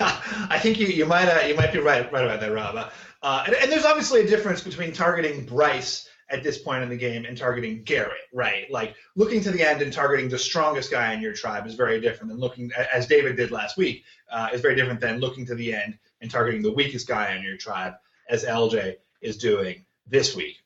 I 0.48 0.58
think 0.58 0.78
you, 0.78 0.86
you 0.86 1.04
might 1.04 1.28
uh, 1.28 1.46
you 1.46 1.54
might 1.54 1.72
be 1.72 1.78
right 1.78 2.10
right 2.12 2.24
about 2.24 2.40
that, 2.40 2.52
Rob. 2.52 2.90
Uh, 3.22 3.44
and, 3.46 3.54
and 3.54 3.70
there's 3.70 3.84
obviously 3.84 4.20
a 4.22 4.26
difference 4.26 4.62
between 4.62 4.92
targeting 4.92 5.44
Brice 5.44 6.08
at 6.30 6.42
this 6.42 6.58
point 6.58 6.82
in 6.82 6.88
the 6.88 6.96
game 6.96 7.24
and 7.24 7.36
targeting 7.36 7.82
Garrett, 7.82 8.28
right? 8.32 8.70
Like 8.70 8.94
looking 9.16 9.40
to 9.42 9.50
the 9.50 9.62
end 9.62 9.82
and 9.82 9.92
targeting 9.92 10.28
the 10.28 10.38
strongest 10.38 10.90
guy 10.90 11.12
in 11.12 11.20
your 11.20 11.34
tribe 11.34 11.66
is 11.66 11.74
very 11.74 12.00
different 12.00 12.30
than 12.30 12.38
looking, 12.38 12.70
as 12.92 13.06
David 13.06 13.36
did 13.36 13.50
last 13.50 13.76
week, 13.76 14.04
uh, 14.30 14.48
is 14.52 14.60
very 14.60 14.76
different 14.76 15.00
than 15.00 15.18
looking 15.18 15.44
to 15.46 15.54
the 15.54 15.74
end 15.74 15.98
and 16.20 16.30
targeting 16.30 16.62
the 16.62 16.72
weakest 16.72 17.08
guy 17.08 17.34
in 17.34 17.42
your 17.42 17.56
tribe, 17.56 17.94
as 18.28 18.44
LJ 18.44 18.96
is 19.20 19.36
doing 19.36 19.84
this 20.06 20.36
week. 20.36 20.59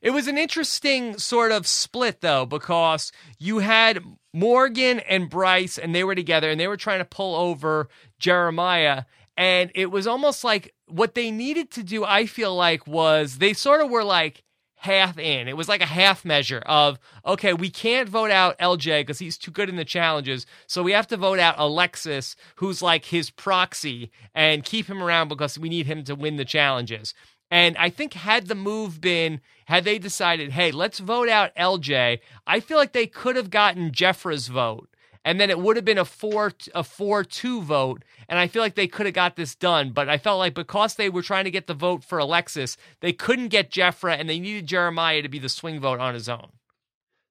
It 0.00 0.10
was 0.10 0.26
an 0.28 0.38
interesting 0.38 1.18
sort 1.18 1.52
of 1.52 1.66
split, 1.66 2.20
though, 2.20 2.46
because 2.46 3.12
you 3.38 3.58
had 3.58 4.02
Morgan 4.32 5.00
and 5.00 5.28
Brice, 5.28 5.78
and 5.78 5.94
they 5.94 6.04
were 6.04 6.14
together, 6.14 6.50
and 6.50 6.60
they 6.60 6.68
were 6.68 6.76
trying 6.76 7.00
to 7.00 7.04
pull 7.04 7.34
over 7.34 7.88
Jeremiah. 8.18 9.04
And 9.36 9.70
it 9.74 9.90
was 9.90 10.06
almost 10.06 10.44
like 10.44 10.74
what 10.86 11.14
they 11.14 11.30
needed 11.30 11.70
to 11.72 11.82
do, 11.82 12.04
I 12.04 12.26
feel 12.26 12.54
like, 12.54 12.86
was 12.86 13.38
they 13.38 13.52
sort 13.52 13.80
of 13.80 13.90
were 13.90 14.04
like 14.04 14.44
half 14.76 15.18
in. 15.18 15.46
It 15.46 15.56
was 15.56 15.68
like 15.68 15.82
a 15.82 15.86
half 15.86 16.24
measure 16.24 16.62
of, 16.64 16.98
okay, 17.26 17.52
we 17.52 17.70
can't 17.70 18.08
vote 18.08 18.30
out 18.30 18.58
LJ 18.58 19.00
because 19.00 19.18
he's 19.18 19.36
too 19.36 19.50
good 19.50 19.68
in 19.68 19.76
the 19.76 19.84
challenges. 19.84 20.46
So 20.66 20.82
we 20.82 20.92
have 20.92 21.06
to 21.08 21.18
vote 21.18 21.38
out 21.38 21.56
Alexis, 21.58 22.34
who's 22.56 22.80
like 22.80 23.04
his 23.04 23.30
proxy, 23.30 24.10
and 24.34 24.64
keep 24.64 24.86
him 24.86 25.02
around 25.02 25.28
because 25.28 25.58
we 25.58 25.68
need 25.68 25.86
him 25.86 26.02
to 26.04 26.14
win 26.14 26.36
the 26.36 26.46
challenges. 26.46 27.14
And 27.50 27.76
I 27.78 27.90
think 27.90 28.14
had 28.14 28.46
the 28.46 28.54
move 28.54 29.00
been, 29.00 29.40
had 29.66 29.84
they 29.84 29.98
decided, 29.98 30.52
hey, 30.52 30.70
let's 30.70 31.00
vote 31.00 31.28
out 31.28 31.54
LJ, 31.56 32.20
I 32.46 32.60
feel 32.60 32.76
like 32.76 32.92
they 32.92 33.06
could 33.06 33.36
have 33.36 33.50
gotten 33.50 33.90
Jefra's 33.90 34.48
vote. 34.48 34.88
And 35.24 35.38
then 35.38 35.50
it 35.50 35.58
would 35.58 35.76
have 35.76 35.84
been 35.84 35.98
a 35.98 36.04
four 36.06 36.52
a 36.74 36.82
four 36.82 37.24
two 37.24 37.60
vote, 37.60 38.04
and 38.26 38.38
I 38.38 38.46
feel 38.46 38.62
like 38.62 38.74
they 38.74 38.86
could 38.86 39.04
have 39.04 39.14
got 39.14 39.36
this 39.36 39.54
done. 39.54 39.90
But 39.90 40.08
I 40.08 40.16
felt 40.16 40.38
like 40.38 40.54
because 40.54 40.94
they 40.94 41.10
were 41.10 41.20
trying 41.20 41.44
to 41.44 41.50
get 41.50 41.66
the 41.66 41.74
vote 41.74 42.02
for 42.02 42.18
Alexis, 42.18 42.78
they 43.00 43.12
couldn't 43.12 43.48
get 43.48 43.70
Jeffra, 43.70 44.18
and 44.18 44.30
they 44.30 44.40
needed 44.40 44.66
Jeremiah 44.66 45.20
to 45.20 45.28
be 45.28 45.38
the 45.38 45.50
swing 45.50 45.78
vote 45.78 46.00
on 46.00 46.14
his 46.14 46.26
own. 46.26 46.52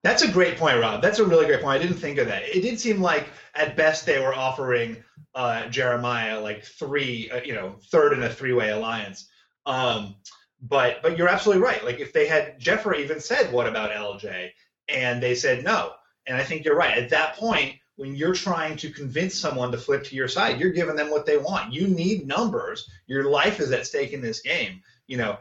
That's 0.04 0.22
a 0.22 0.32
great 0.32 0.58
point, 0.58 0.80
Rob. 0.80 1.02
That's 1.02 1.20
a 1.20 1.26
really 1.26 1.48
great 1.48 1.62
point. 1.62 1.80
I 1.82 1.84
didn't 1.84 1.98
think 1.98 2.20
of 2.20 2.28
that. 2.28 2.44
It 2.44 2.62
did 2.62 2.80
seem 2.80 3.02
like 3.02 3.28
at 3.56 3.76
best 3.76 4.06
they 4.06 4.20
were 4.20 4.36
offering 4.36 5.04
uh, 5.36 5.68
Jeremiah 5.68 6.40
like 6.40 6.64
three, 6.64 7.30
uh, 7.32 7.42
you 7.44 7.54
know, 7.54 7.76
third 7.92 8.14
in 8.14 8.24
a 8.24 8.30
three-way 8.30 8.70
alliance. 8.70 9.28
Um, 9.70 10.16
but 10.62 11.02
but 11.02 11.18
you're 11.18 11.30
absolutely 11.30 11.64
right. 11.64 11.86
Like 11.86 12.00
if 12.00 12.12
they 12.12 12.28
had 12.28 12.60
Jeffrey 12.60 13.04
even 13.04 13.20
said, 13.20 13.54
"What 13.54 13.68
about 13.68 13.92
LJ?" 13.92 14.50
and 14.90 15.22
they 15.22 15.36
said 15.36 15.64
no, 15.64 15.94
and 16.26 16.36
I 16.36 16.44
think 16.44 16.66
you're 16.66 16.76
right. 16.76 16.98
At 16.98 17.10
that 17.12 17.36
point, 17.36 17.76
when 17.96 18.16
you're 18.16 18.34
trying 18.34 18.76
to 18.78 18.90
convince 18.90 19.36
someone 19.36 19.72
to 19.72 19.78
flip 19.78 20.04
to 20.06 20.16
your 20.16 20.28
side, 20.28 20.60
you're 20.60 20.72
giving 20.72 20.96
them 20.96 21.12
what 21.12 21.26
they 21.26 21.38
want. 21.38 21.72
You 21.72 21.88
need 21.88 22.28
numbers. 22.28 22.90
Your 23.08 23.30
life 23.30 23.60
is 23.60 23.72
at 23.72 23.86
stake 23.86 24.12
in 24.12 24.22
this 24.22 24.42
game. 24.42 24.82
You 25.08 25.18
know, 25.18 25.38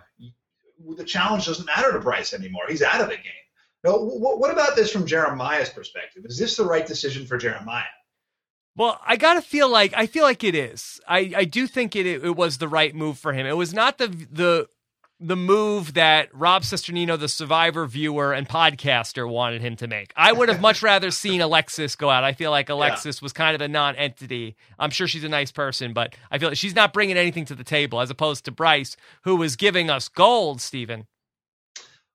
the 0.97 1.04
challenge 1.04 1.47
doesn't 1.47 1.66
matter 1.66 1.92
to 1.92 2.00
Brice 2.00 2.35
anymore. 2.35 2.64
He's 2.68 2.82
out 2.82 3.00
of 3.00 3.08
the 3.08 3.16
game. 3.16 3.44
Wh- 3.85 4.38
what 4.38 4.52
about 4.52 4.76
this 4.76 4.92
from 4.92 5.06
Jeremiah's 5.06 5.70
perspective? 5.70 6.25
Is 6.26 6.38
this 6.38 6.56
the 6.56 6.64
right 6.64 6.87
decision 6.87 7.26
for 7.26 7.38
Jeremiah? 7.38 7.85
Well, 8.78 9.00
I 9.04 9.16
gotta 9.16 9.42
feel 9.42 9.68
like 9.68 9.92
I 9.97 10.06
feel 10.06 10.23
like 10.23 10.44
it 10.44 10.54
is. 10.54 11.00
I, 11.06 11.32
I 11.37 11.44
do 11.44 11.66
think 11.66 11.97
it 11.97 12.06
it 12.06 12.37
was 12.37 12.58
the 12.58 12.68
right 12.68 12.94
move 12.94 13.18
for 13.18 13.32
him. 13.32 13.44
It 13.44 13.56
was 13.56 13.75
not 13.75 13.99
the 13.99 14.06
the 14.06 14.68
the 15.20 15.35
move 15.35 15.94
that 15.94 16.32
Rob 16.32 16.62
Cesternino, 16.62 17.18
the 17.18 17.26
Survivor 17.26 17.87
viewer 17.87 18.32
and 18.32 18.49
podcaster, 18.49 19.28
wanted 19.28 19.62
him 19.62 19.75
to 19.76 19.88
make. 19.88 20.12
I 20.16 20.30
would 20.30 20.49
have 20.49 20.61
much 20.61 20.80
rather 20.80 21.11
seen 21.11 21.40
Alexis 21.40 21.97
go 21.97 22.08
out. 22.08 22.23
I 22.23 22.35
feel 22.35 22.52
like 22.52 22.68
Alexis 22.68 23.20
was 23.20 23.32
kind 23.32 23.56
of 23.56 23.61
a 23.61 23.66
non-entity. 23.66 24.54
I'm 24.78 24.90
sure 24.90 25.08
she's 25.08 25.25
a 25.25 25.28
nice 25.28 25.50
person, 25.50 25.92
but 25.92 26.14
I 26.30 26.38
feel 26.38 26.50
like 26.50 26.56
she's 26.56 26.76
not 26.76 26.92
bringing 26.92 27.18
anything 27.18 27.47
to 27.47 27.56
the 27.56 27.64
table 27.64 28.00
as 28.00 28.11
opposed 28.11 28.44
to 28.44 28.52
Brice, 28.52 28.97
who 29.23 29.35
was 29.35 29.56
giving 29.56 29.90
us 29.90 30.06
gold. 30.08 30.61
Stephen. 30.61 31.08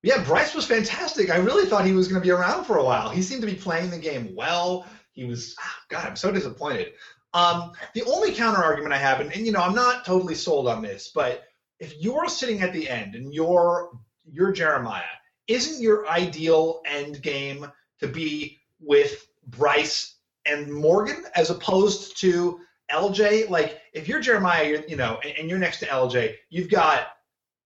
Yeah, 0.02 0.24
Brice 0.24 0.56
was 0.56 0.66
fantastic. 0.66 1.30
I 1.30 1.38
really 1.38 1.66
thought 1.66 1.86
he 1.86 1.92
was 1.92 2.08
going 2.08 2.22
to 2.22 2.26
be 2.26 2.32
around 2.32 2.64
for 2.64 2.78
a 2.78 2.84
while. 2.84 3.10
He 3.10 3.22
seemed 3.22 3.42
to 3.42 3.48
be 3.48 3.56
playing 3.56 3.90
the 3.90 4.00
game 4.00 4.34
well. 4.34 4.86
He 5.14 5.26
was, 5.26 5.56
ah, 5.60 5.80
God, 5.90 6.06
I'm 6.06 6.16
so 6.16 6.32
disappointed. 6.32 6.94
Um, 7.34 7.72
the 7.94 8.04
only 8.04 8.32
counter 8.34 8.64
argument 8.64 8.94
I 8.94 8.98
have, 8.98 9.20
and, 9.20 9.32
and 9.34 9.46
you 9.46 9.52
know, 9.52 9.62
I'm 9.62 9.74
not 9.74 10.06
totally 10.06 10.36
sold 10.36 10.68
on 10.68 10.82
this, 10.82 11.12
but 11.14 11.44
if 11.80 11.96
you're 12.00 12.30
sitting 12.30 12.62
at 12.62 12.74
the 12.74 12.90
end 12.90 13.16
and 13.16 13.34
you're 13.34 13.90
you're 14.32 14.52
Jeremiah, 14.52 15.04
isn't 15.48 15.82
your 15.82 16.08
ideal 16.08 16.82
end 16.86 17.22
game 17.22 17.66
to 18.00 18.08
be 18.08 18.60
with 18.80 19.28
Brice 19.48 20.16
and 20.46 20.72
Morgan 20.72 21.26
as 21.36 21.50
opposed 21.50 22.18
to 22.22 22.60
LJ? 22.92 23.50
Like, 23.50 23.82
if 23.94 24.08
you're 24.08 24.22
Jeremiah, 24.22 24.66
you're, 24.66 24.86
you 24.88 24.96
know, 24.96 25.20
and, 25.24 25.34
and 25.38 25.50
you're 25.50 25.60
next 25.60 25.80
to 25.80 25.88
LJ, 25.88 26.36
you've 26.50 26.70
got 26.70 27.08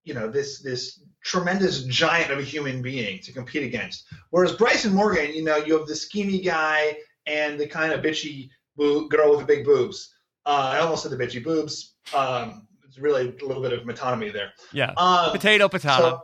you 0.03 0.13
know 0.13 0.29
this 0.29 0.59
this 0.59 1.01
tremendous 1.21 1.83
giant 1.83 2.31
of 2.31 2.39
a 2.39 2.43
human 2.43 2.81
being 2.81 3.19
to 3.19 3.33
compete 3.33 3.63
against. 3.63 4.05
Whereas 4.29 4.53
Bryson 4.53 4.93
Morgan, 4.93 5.33
you 5.33 5.43
know, 5.43 5.57
you 5.57 5.77
have 5.77 5.87
the 5.87 5.93
schemy 5.93 6.43
guy 6.43 6.95
and 7.27 7.59
the 7.59 7.67
kind 7.67 7.93
of 7.93 8.01
bitchy 8.01 8.49
boo- 8.75 9.07
girl 9.09 9.31
with 9.31 9.39
the 9.41 9.45
big 9.45 9.65
boobs. 9.65 10.13
Uh, 10.45 10.71
I 10.73 10.79
almost 10.79 11.03
said 11.03 11.11
the 11.11 11.17
bitchy 11.17 11.43
boobs. 11.43 11.95
Um, 12.13 12.67
it's 12.85 12.97
really 12.97 13.35
a 13.41 13.45
little 13.45 13.61
bit 13.61 13.73
of 13.73 13.83
metonymy 13.83 14.31
there. 14.31 14.53
Yeah, 14.71 14.93
Um, 14.97 15.31
potato, 15.31 15.67
potato. 15.67 15.97
so, 15.97 16.21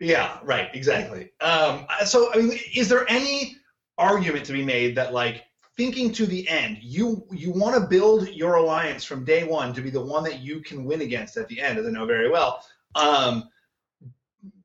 yeah, 0.00 0.38
right, 0.42 0.68
exactly. 0.74 1.30
Um, 1.40 1.86
so, 2.04 2.32
I 2.34 2.38
mean, 2.38 2.58
is 2.74 2.88
there 2.88 3.08
any 3.08 3.56
argument 3.98 4.44
to 4.46 4.52
be 4.52 4.64
made 4.64 4.96
that 4.96 5.12
like 5.12 5.44
thinking 5.76 6.12
to 6.12 6.26
the 6.26 6.46
end. 6.48 6.78
You 6.82 7.24
you 7.30 7.52
want 7.52 7.74
to 7.80 7.88
build 7.88 8.28
your 8.28 8.56
alliance 8.56 9.04
from 9.04 9.24
day 9.24 9.44
one 9.44 9.72
to 9.74 9.80
be 9.80 9.88
the 9.90 10.04
one 10.04 10.24
that 10.24 10.40
you 10.40 10.60
can 10.60 10.84
win 10.84 11.00
against 11.00 11.36
at 11.36 11.48
the 11.48 11.60
end, 11.60 11.78
as 11.78 11.86
I 11.86 11.90
know 11.90 12.04
very 12.06 12.28
well. 12.30 12.62
Um, 12.96 13.48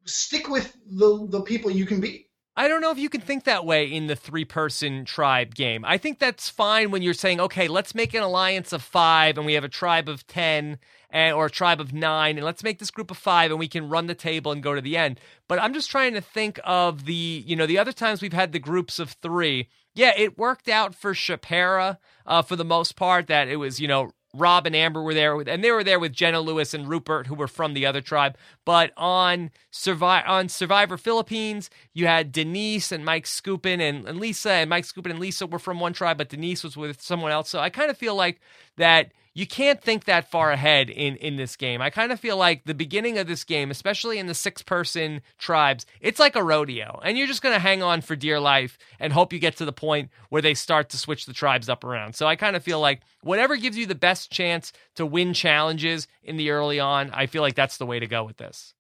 stick 0.05 0.49
with 0.49 0.75
the 0.87 1.27
the 1.29 1.41
people 1.41 1.71
you 1.71 1.85
can 1.85 1.99
beat. 2.01 2.24
I 2.57 2.69
don't 2.69 2.79
know 2.79 2.91
if 2.91 2.97
you 2.97 3.09
can 3.09 3.19
think 3.19 3.43
that 3.43 3.65
way 3.65 3.85
in 3.85 4.07
the 4.07 4.15
three 4.15 4.45
person 4.45 5.03
tribe 5.03 5.55
game. 5.55 5.83
I 5.83 5.97
think 5.97 6.19
that's 6.19 6.47
fine 6.47 6.89
when 6.89 7.01
you're 7.01 7.13
saying, 7.13 7.41
okay, 7.41 7.67
let's 7.67 7.93
make 7.93 8.13
an 8.13 8.23
alliance 8.23 8.71
of 8.71 8.81
five 8.81 9.37
and 9.37 9.45
we 9.45 9.55
have 9.55 9.65
a 9.65 9.69
tribe 9.69 10.07
of 10.07 10.25
10 10.27 10.79
and, 11.09 11.35
or 11.35 11.47
a 11.47 11.51
tribe 11.51 11.81
of 11.81 11.93
nine, 11.93 12.37
and 12.37 12.45
let's 12.45 12.63
make 12.63 12.79
this 12.79 12.91
group 12.91 13.11
of 13.11 13.17
five 13.17 13.51
and 13.51 13.59
we 13.59 13.67
can 13.67 13.89
run 13.89 14.07
the 14.07 14.15
table 14.15 14.51
and 14.51 14.63
go 14.63 14.73
to 14.73 14.81
the 14.81 14.97
end. 14.97 15.19
But 15.47 15.59
I'm 15.59 15.73
just 15.73 15.91
trying 15.91 16.13
to 16.13 16.21
think 16.21 16.59
of 16.63 17.05
the, 17.05 17.43
you 17.45 17.55
know, 17.55 17.65
the 17.65 17.77
other 17.77 17.93
times 17.93 18.21
we've 18.21 18.33
had 18.33 18.51
the 18.51 18.59
groups 18.59 18.99
of 18.99 19.11
three. 19.21 19.69
Yeah, 19.93 20.13
it 20.17 20.37
worked 20.37 20.69
out 20.69 20.95
for 20.95 21.13
Chapera 21.13 21.99
uh, 22.25 22.41
for 22.41 22.55
the 22.55 22.65
most 22.65 22.95
part 22.95 23.27
that 23.27 23.47
it 23.47 23.57
was, 23.57 23.79
you 23.79 23.87
know, 23.87 24.11
Rob 24.37 24.65
and 24.65 24.75
Amber 24.75 25.01
were 25.01 25.13
there, 25.13 25.39
and 25.39 25.63
they 25.63 25.71
were 25.71 25.83
there 25.83 25.99
with 25.99 26.13
Jenna 26.13 26.41
Lewis 26.41 26.73
and 26.73 26.87
Rupert, 26.87 27.27
who 27.27 27.35
were 27.35 27.47
from 27.47 27.73
the 27.73 27.85
other 27.85 28.01
tribe. 28.01 28.37
But 28.65 28.91
on 28.97 29.51
Survivor, 29.71 30.27
on 30.27 30.49
Survivor 30.49 30.97
Philippines, 30.97 31.69
you 31.93 32.07
had 32.07 32.31
Denise 32.31 32.91
and 32.91 33.05
Mike 33.05 33.25
Skupin 33.25 33.79
and, 33.79 34.07
and 34.07 34.19
Lisa, 34.19 34.51
and 34.51 34.69
Mike 34.69 34.85
Skupin 34.85 35.11
and 35.11 35.19
Lisa 35.19 35.47
were 35.47 35.59
from 35.59 35.79
one 35.79 35.93
tribe, 35.93 36.17
but 36.17 36.29
Denise 36.29 36.63
was 36.63 36.75
with 36.75 37.01
someone 37.01 37.31
else. 37.31 37.49
So 37.49 37.59
I 37.59 37.69
kind 37.69 37.89
of 37.89 37.97
feel 37.97 38.15
like 38.15 38.39
that 38.77 39.11
you 39.35 39.45
can't 39.45 39.81
think 39.81 40.05
that 40.05 40.31
far 40.31 40.51
ahead 40.51 40.89
in 40.89 41.17
in 41.17 41.35
this 41.35 41.55
game. 41.57 41.81
I 41.81 41.89
kind 41.89 42.11
of 42.11 42.19
feel 42.19 42.37
like 42.37 42.63
the 42.63 42.73
beginning 42.73 43.17
of 43.17 43.27
this 43.27 43.43
game, 43.43 43.69
especially 43.69 44.17
in 44.17 44.27
the 44.27 44.33
six 44.33 44.61
person 44.61 45.21
tribes, 45.37 45.85
it's 45.99 46.19
like 46.19 46.37
a 46.37 46.43
rodeo, 46.43 46.99
and 47.03 47.17
you're 47.17 47.27
just 47.27 47.41
going 47.41 47.53
to 47.53 47.59
hang 47.59 47.83
on 47.83 48.01
for 48.01 48.15
dear 48.15 48.39
life 48.39 48.77
and 48.97 49.11
hope 49.11 49.33
you 49.33 49.39
get 49.39 49.57
to 49.57 49.65
the 49.65 49.73
point 49.73 50.09
where 50.29 50.41
they 50.41 50.53
start 50.53 50.89
to 50.89 50.97
switch 50.97 51.25
the 51.25 51.33
tribes 51.33 51.67
up 51.67 51.83
around. 51.83 52.15
So 52.15 52.25
I 52.25 52.37
kind 52.37 52.55
of 52.55 52.63
feel 52.63 52.79
like 52.79 53.01
whatever 53.21 53.57
gives 53.57 53.77
you 53.77 53.85
the 53.85 53.93
best 53.93 54.31
chance 54.31 54.71
to 54.95 55.05
win 55.05 55.33
challenges 55.33 56.07
in 56.23 56.37
the 56.37 56.51
early 56.51 56.79
on, 56.79 57.11
I 57.11 57.25
feel 57.25 57.41
like 57.41 57.55
that's 57.55 57.77
the 57.77 57.85
way 57.85 57.99
to 57.99 58.07
go 58.07 58.23
with 58.23 58.37
this. 58.37 58.74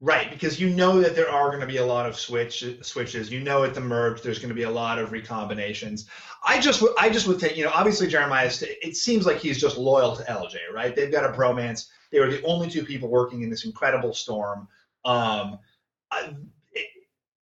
Right, 0.00 0.30
because 0.30 0.60
you 0.60 0.70
know 0.70 1.00
that 1.00 1.16
there 1.16 1.28
are 1.28 1.48
going 1.48 1.60
to 1.60 1.66
be 1.66 1.78
a 1.78 1.84
lot 1.84 2.06
of 2.06 2.16
switch 2.16 2.64
switches. 2.82 3.32
You 3.32 3.40
know 3.40 3.64
at 3.64 3.74
the 3.74 3.80
merge 3.80 4.22
there's 4.22 4.38
going 4.38 4.50
to 4.50 4.54
be 4.54 4.62
a 4.62 4.70
lot 4.70 4.96
of 5.00 5.10
recombinations. 5.10 6.04
I 6.46 6.60
just 6.60 6.84
I 6.96 7.10
just 7.10 7.26
would 7.26 7.40
think, 7.40 7.56
you 7.56 7.64
know, 7.64 7.72
obviously 7.74 8.06
Jeremiah, 8.06 8.48
it 8.60 8.96
seems 8.96 9.26
like 9.26 9.38
he's 9.38 9.60
just 9.60 9.76
loyal 9.76 10.14
to 10.14 10.22
LJ, 10.22 10.72
right? 10.72 10.94
They've 10.94 11.10
got 11.10 11.24
a 11.24 11.36
bromance. 11.36 11.88
They 12.12 12.20
were 12.20 12.30
the 12.30 12.44
only 12.44 12.70
two 12.70 12.84
people 12.84 13.08
working 13.08 13.42
in 13.42 13.50
this 13.50 13.64
incredible 13.64 14.14
storm. 14.14 14.68
Um, 15.04 15.58
it, 16.72 16.86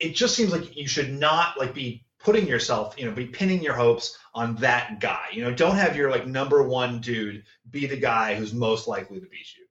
it 0.01 0.15
just 0.15 0.35
seems 0.35 0.51
like 0.51 0.75
you 0.75 0.89
should 0.89 1.13
not 1.13 1.59
like 1.59 1.75
be 1.75 2.07
putting 2.19 2.47
yourself, 2.47 2.95
you 2.99 3.05
know, 3.05 3.13
be 3.13 3.27
pinning 3.27 3.63
your 3.63 3.75
hopes 3.75 4.19
on 4.35 4.57
that 4.57 4.99
guy. 4.99 5.27
You 5.31 5.45
know, 5.45 5.53
don't 5.53 5.77
have 5.77 5.95
your 5.95 6.11
like 6.11 6.27
number 6.27 6.63
one 6.63 7.03
dude 7.03 7.45
be 7.71 7.87
the 7.87 7.99
guy 7.99 8.35
who's 8.35 8.55
most 8.55 8.89
likely 8.89 9.21
to 9.21 9.27
beat 9.27 9.57
you. 9.59 9.65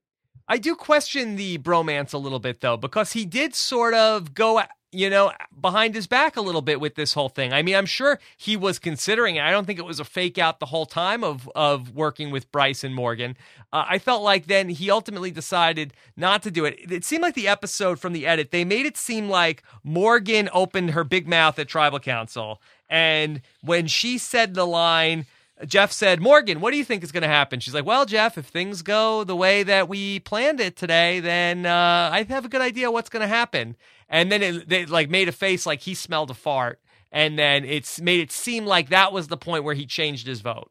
I 0.48 0.58
do 0.58 0.76
question 0.76 1.36
the 1.36 1.58
bromance 1.58 2.14
a 2.14 2.18
little 2.18 2.40
bit 2.40 2.62
though, 2.62 2.78
because 2.78 3.14
he 3.14 3.26
did 3.26 3.56
sort 3.56 3.94
of 3.96 4.34
go, 4.34 4.62
you 4.92 5.10
know, 5.10 5.32
behind 5.60 5.96
his 5.96 6.08
back 6.08 6.38
a 6.38 6.42
little 6.42 6.62
bit 6.62 6.80
with 6.80 6.96
this 6.96 7.14
whole 7.14 7.30
thing. 7.30 7.52
I 7.52 7.64
mean, 7.64 7.76
I'm 7.76 7.88
sure 7.88 8.20
he 8.38 8.56
was 8.56 8.78
considering 8.78 9.38
it. 9.38 9.42
I 9.42 9.52
don't 9.52 9.66
think 9.66 9.80
it 9.80 9.86
was 9.86 10.00
a 10.00 10.06
fake 10.06 10.38
out 10.38 10.60
the 10.60 10.68
whole 10.68 10.86
time 10.86 11.24
of 11.24 11.50
of 11.56 11.96
working 11.96 12.30
with 12.30 12.52
Brice 12.52 12.84
and 12.84 12.94
Morgan. 12.94 13.36
Uh, 13.74 13.86
I 13.90 13.98
felt 13.98 14.22
like 14.24 14.46
then 14.46 14.70
he 14.70 14.92
ultimately 14.92 15.32
decided 15.32 15.94
not 16.16 16.44
to 16.44 16.52
do 16.52 16.64
it. 16.64 16.80
It 16.92 17.04
seemed 17.04 17.24
like 17.24 17.36
the 17.36 17.48
episode 17.48 18.00
from 18.00 18.14
the 18.14 18.28
edit 18.28 18.52
they 18.52 18.64
made 18.64 18.86
it 18.86 18.98
seem 18.98 19.28
like 19.28 19.64
Morgan 19.84 20.48
opened 20.54 20.92
her 20.92 21.04
big 21.04 21.28
mouth 21.28 21.58
at 21.58 21.68
Tribal 21.68 22.00
Council, 22.00 22.62
and 22.90 23.42
when 23.62 23.88
she 23.88 24.18
said 24.18 24.54
the 24.54 24.66
line. 24.68 25.26
Jeff 25.66 25.92
said, 25.92 26.20
Morgan, 26.20 26.60
what 26.60 26.72
do 26.72 26.78
you 26.78 26.84
think 26.84 27.04
is 27.04 27.14
going 27.14 27.24
to 27.24 27.30
happen? 27.30 27.60
She's 27.60 27.74
like, 27.74 27.86
Well, 27.86 28.06
Jeff, 28.06 28.38
if 28.38 28.48
things 28.48 28.82
go 28.82 29.24
the 29.24 29.36
way 29.36 29.64
that 29.64 29.88
we 29.88 30.20
planned 30.20 30.60
it 30.60 30.76
today, 30.76 31.22
then 31.22 31.66
uh, 31.66 32.10
I 32.12 32.24
have 32.24 32.46
a 32.46 32.50
good 32.50 32.62
idea 32.62 32.92
what's 32.92 33.10
going 33.10 33.22
to 33.22 33.28
happen. 33.28 33.78
And 34.10 34.32
then 34.32 34.44
it, 34.44 34.68
they 34.68 34.86
like 34.86 35.10
made 35.10 35.30
a 35.30 35.32
face 35.32 35.66
like 35.66 35.82
he 35.82 35.96
smelled 35.96 36.30
a 36.30 36.34
fart, 36.34 36.80
and 37.12 37.40
then 37.40 37.64
it's 37.64 38.02
made 38.02 38.20
it 38.20 38.32
seem 38.32 38.66
like 38.66 38.90
that 38.90 39.14
was 39.14 39.28
the 39.28 39.38
point 39.38 39.64
where 39.64 39.74
he 39.74 39.86
changed 39.86 40.28
his 40.28 40.42
vote. 40.42 40.70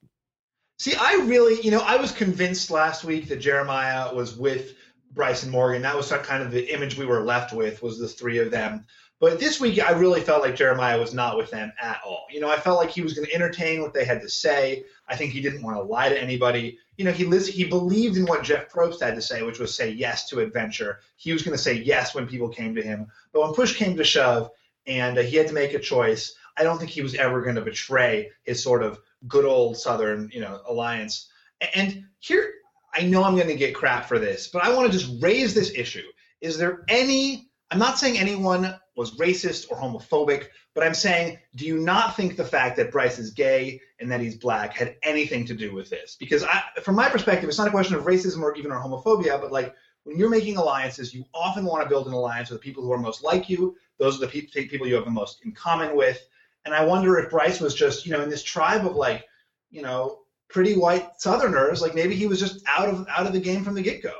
See, 0.78 0.94
I 0.94 1.14
really, 1.24 1.60
you 1.62 1.70
know, 1.70 1.80
I 1.80 1.96
was 1.96 2.12
convinced 2.12 2.70
last 2.70 3.04
week 3.04 3.28
that 3.28 3.36
Jeremiah 3.36 4.14
was 4.14 4.36
with 4.36 4.74
Bryson 5.12 5.50
Morgan. 5.50 5.82
That 5.82 5.96
was 5.96 6.10
kind 6.10 6.42
of 6.42 6.50
the 6.50 6.72
image 6.74 6.98
we 6.98 7.06
were 7.06 7.20
left 7.20 7.52
with 7.52 7.82
was 7.82 7.98
the 7.98 8.08
three 8.08 8.38
of 8.38 8.50
them. 8.50 8.84
But 9.24 9.40
this 9.40 9.58
week, 9.58 9.82
I 9.82 9.92
really 9.92 10.20
felt 10.20 10.42
like 10.42 10.54
Jeremiah 10.54 11.00
was 11.00 11.14
not 11.14 11.38
with 11.38 11.50
them 11.50 11.72
at 11.80 11.98
all. 12.04 12.26
You 12.30 12.40
know, 12.40 12.50
I 12.50 12.60
felt 12.60 12.78
like 12.78 12.90
he 12.90 13.00
was 13.00 13.14
going 13.14 13.26
to 13.26 13.34
entertain 13.34 13.80
what 13.80 13.94
they 13.94 14.04
had 14.04 14.20
to 14.20 14.28
say. 14.28 14.84
I 15.08 15.16
think 15.16 15.32
he 15.32 15.40
didn't 15.40 15.62
want 15.62 15.78
to 15.78 15.82
lie 15.82 16.10
to 16.10 16.22
anybody. 16.22 16.78
You 16.98 17.06
know, 17.06 17.10
he 17.10 17.24
he 17.50 17.64
believed 17.64 18.18
in 18.18 18.26
what 18.26 18.42
Jeff 18.42 18.70
Probst 18.70 19.00
had 19.00 19.14
to 19.14 19.22
say, 19.22 19.42
which 19.42 19.58
was 19.58 19.74
say 19.74 19.88
yes 19.88 20.28
to 20.28 20.40
adventure. 20.40 21.00
He 21.16 21.32
was 21.32 21.42
going 21.42 21.56
to 21.56 21.62
say 21.62 21.72
yes 21.72 22.14
when 22.14 22.26
people 22.26 22.50
came 22.50 22.74
to 22.74 22.82
him. 22.82 23.06
But 23.32 23.40
when 23.40 23.54
push 23.54 23.74
came 23.74 23.96
to 23.96 24.04
shove, 24.04 24.50
and 24.86 25.16
uh, 25.16 25.22
he 25.22 25.38
had 25.38 25.48
to 25.48 25.54
make 25.54 25.72
a 25.72 25.78
choice, 25.78 26.34
I 26.58 26.62
don't 26.62 26.76
think 26.76 26.90
he 26.90 27.00
was 27.00 27.14
ever 27.14 27.40
going 27.40 27.56
to 27.56 27.62
betray 27.62 28.30
his 28.42 28.62
sort 28.62 28.82
of 28.82 29.00
good 29.26 29.46
old 29.46 29.78
Southern, 29.78 30.28
you 30.34 30.40
know, 30.42 30.60
alliance. 30.68 31.30
And 31.74 32.04
here, 32.18 32.52
I 32.92 33.04
know 33.04 33.24
I'm 33.24 33.36
going 33.36 33.48
to 33.48 33.56
get 33.56 33.74
crap 33.74 34.04
for 34.04 34.18
this, 34.18 34.48
but 34.48 34.62
I 34.62 34.74
want 34.74 34.92
to 34.92 34.98
just 34.98 35.22
raise 35.22 35.54
this 35.54 35.72
issue. 35.74 36.08
Is 36.42 36.58
there 36.58 36.84
any? 36.88 37.48
I'm 37.70 37.78
not 37.78 37.98
saying 37.98 38.18
anyone 38.18 38.78
was 38.96 39.16
racist 39.16 39.70
or 39.70 39.76
homophobic, 39.76 40.46
but 40.74 40.84
I'm 40.84 40.94
saying, 40.94 41.38
do 41.56 41.66
you 41.66 41.78
not 41.78 42.16
think 42.16 42.36
the 42.36 42.44
fact 42.44 42.76
that 42.76 42.92
Brice 42.92 43.18
is 43.18 43.30
gay 43.30 43.80
and 44.00 44.10
that 44.10 44.20
he's 44.20 44.36
black 44.36 44.74
had 44.74 44.96
anything 45.02 45.44
to 45.46 45.54
do 45.54 45.74
with 45.74 45.90
this? 45.90 46.16
Because 46.18 46.44
I, 46.44 46.62
from 46.82 46.94
my 46.94 47.08
perspective, 47.08 47.48
it's 47.48 47.58
not 47.58 47.68
a 47.68 47.72
question 47.72 47.96
of 47.96 48.04
racism 48.04 48.42
or 48.42 48.54
even 48.56 48.70
or 48.70 48.80
homophobia, 48.80 49.40
but 49.40 49.52
like 49.52 49.74
when 50.04 50.18
you're 50.18 50.30
making 50.30 50.56
alliances, 50.56 51.14
you 51.14 51.24
often 51.34 51.64
want 51.64 51.82
to 51.82 51.88
build 51.88 52.06
an 52.06 52.12
alliance 52.12 52.50
with 52.50 52.60
the 52.60 52.64
people 52.64 52.82
who 52.82 52.92
are 52.92 52.98
most 52.98 53.24
like 53.24 53.48
you. 53.48 53.76
Those 53.98 54.16
are 54.16 54.26
the 54.26 54.28
pe- 54.28 54.66
people 54.66 54.86
you 54.86 54.94
have 54.94 55.04
the 55.04 55.10
most 55.10 55.44
in 55.44 55.52
common 55.52 55.96
with. 55.96 56.20
And 56.64 56.74
I 56.74 56.84
wonder 56.84 57.18
if 57.18 57.30
Brice 57.30 57.60
was 57.60 57.74
just, 57.74 58.06
you 58.06 58.12
know, 58.12 58.22
in 58.22 58.30
this 58.30 58.42
tribe 58.42 58.86
of 58.86 58.96
like, 58.96 59.24
you 59.70 59.82
know, 59.82 60.20
pretty 60.48 60.76
white 60.76 61.20
Southerners, 61.20 61.82
like 61.82 61.94
maybe 61.94 62.14
he 62.14 62.26
was 62.26 62.38
just 62.38 62.62
out 62.66 62.88
of 62.88 63.06
out 63.08 63.26
of 63.26 63.32
the 63.32 63.40
game 63.40 63.64
from 63.64 63.74
the 63.74 63.82
get 63.82 64.02
go. 64.02 64.14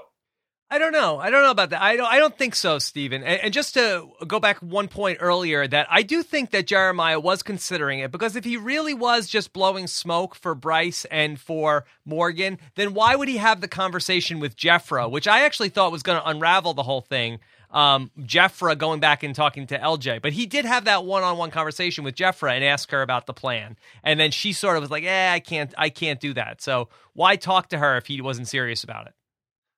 I 0.75 0.78
don't 0.78 0.90
know. 0.90 1.21
I 1.21 1.31
don't 1.31 1.45
know 1.45 1.52
about 1.52 1.71
that. 1.71 1.81
I 1.81 1.95
don't. 1.95 2.12
I 2.12 2.19
don't 2.19 2.37
think 2.37 2.57
so, 2.57 2.81
Stephen. 2.81 3.23
And, 3.23 3.40
and 3.43 3.54
just 3.54 3.75
to 3.75 4.09
go 4.26 4.40
back 4.40 4.59
one 4.59 4.88
point 4.88 5.19
earlier, 5.21 5.69
that 5.69 5.87
I 5.88 6.02
do 6.02 6.25
think 6.25 6.50
that 6.50 6.66
Jeremiah 6.66 7.21
was 7.21 7.45
considering 7.45 8.00
it 8.00 8.11
because 8.11 8.35
if 8.35 8.43
he 8.43 8.57
really 8.57 8.93
was 8.93 9.28
just 9.28 9.52
blowing 9.52 9.87
smoke 9.87 10.35
for 10.35 10.52
Brice 10.57 11.04
and 11.12 11.38
for 11.38 11.85
Morgan, 12.04 12.59
then 12.75 12.93
why 12.93 13.14
would 13.14 13.28
he 13.28 13.37
have 13.37 13.61
the 13.61 13.69
conversation 13.69 14.40
with 14.40 14.57
Jefra, 14.57 15.09
which 15.09 15.28
I 15.28 15.45
actually 15.45 15.69
thought 15.69 15.93
was 15.93 16.02
going 16.02 16.21
to 16.21 16.28
unravel 16.28 16.75
the 16.75 16.83
whole 16.83 17.02
thing? 17.02 17.38
Um, 17.71 18.11
Jefra 18.19 18.76
going 18.76 18.99
back 18.99 19.23
and 19.23 19.33
talking 19.33 19.69
to 19.69 19.78
LJ, 19.78 20.23
but 20.23 20.33
he 20.33 20.45
did 20.45 20.64
have 20.64 20.87
that 20.87 21.04
one-on-one 21.04 21.52
conversation 21.52 22.02
with 22.02 22.16
Jefra 22.16 22.50
and 22.50 22.64
ask 22.64 22.90
her 22.90 23.02
about 23.02 23.26
the 23.26 23.33
plan, 23.33 23.76
and 24.02 24.19
then 24.19 24.33
she 24.33 24.52
sort 24.52 24.76
of 24.76 24.81
was 24.81 24.90
like, 24.90 25.04
"Eh, 25.04 25.33
I 25.33 25.38
can't. 25.38 25.73
I 25.78 25.88
can't 25.88 26.19
do 26.19 26.35
that." 26.35 26.61
So 26.61 26.88
why 27.12 27.37
talk 27.37 27.69
to 27.69 27.78
her 27.78 27.97
if 27.97 28.07
he 28.07 28.21
wasn't 28.21 28.49
serious 28.49 28.83
about 28.83 29.07
it? 29.07 29.14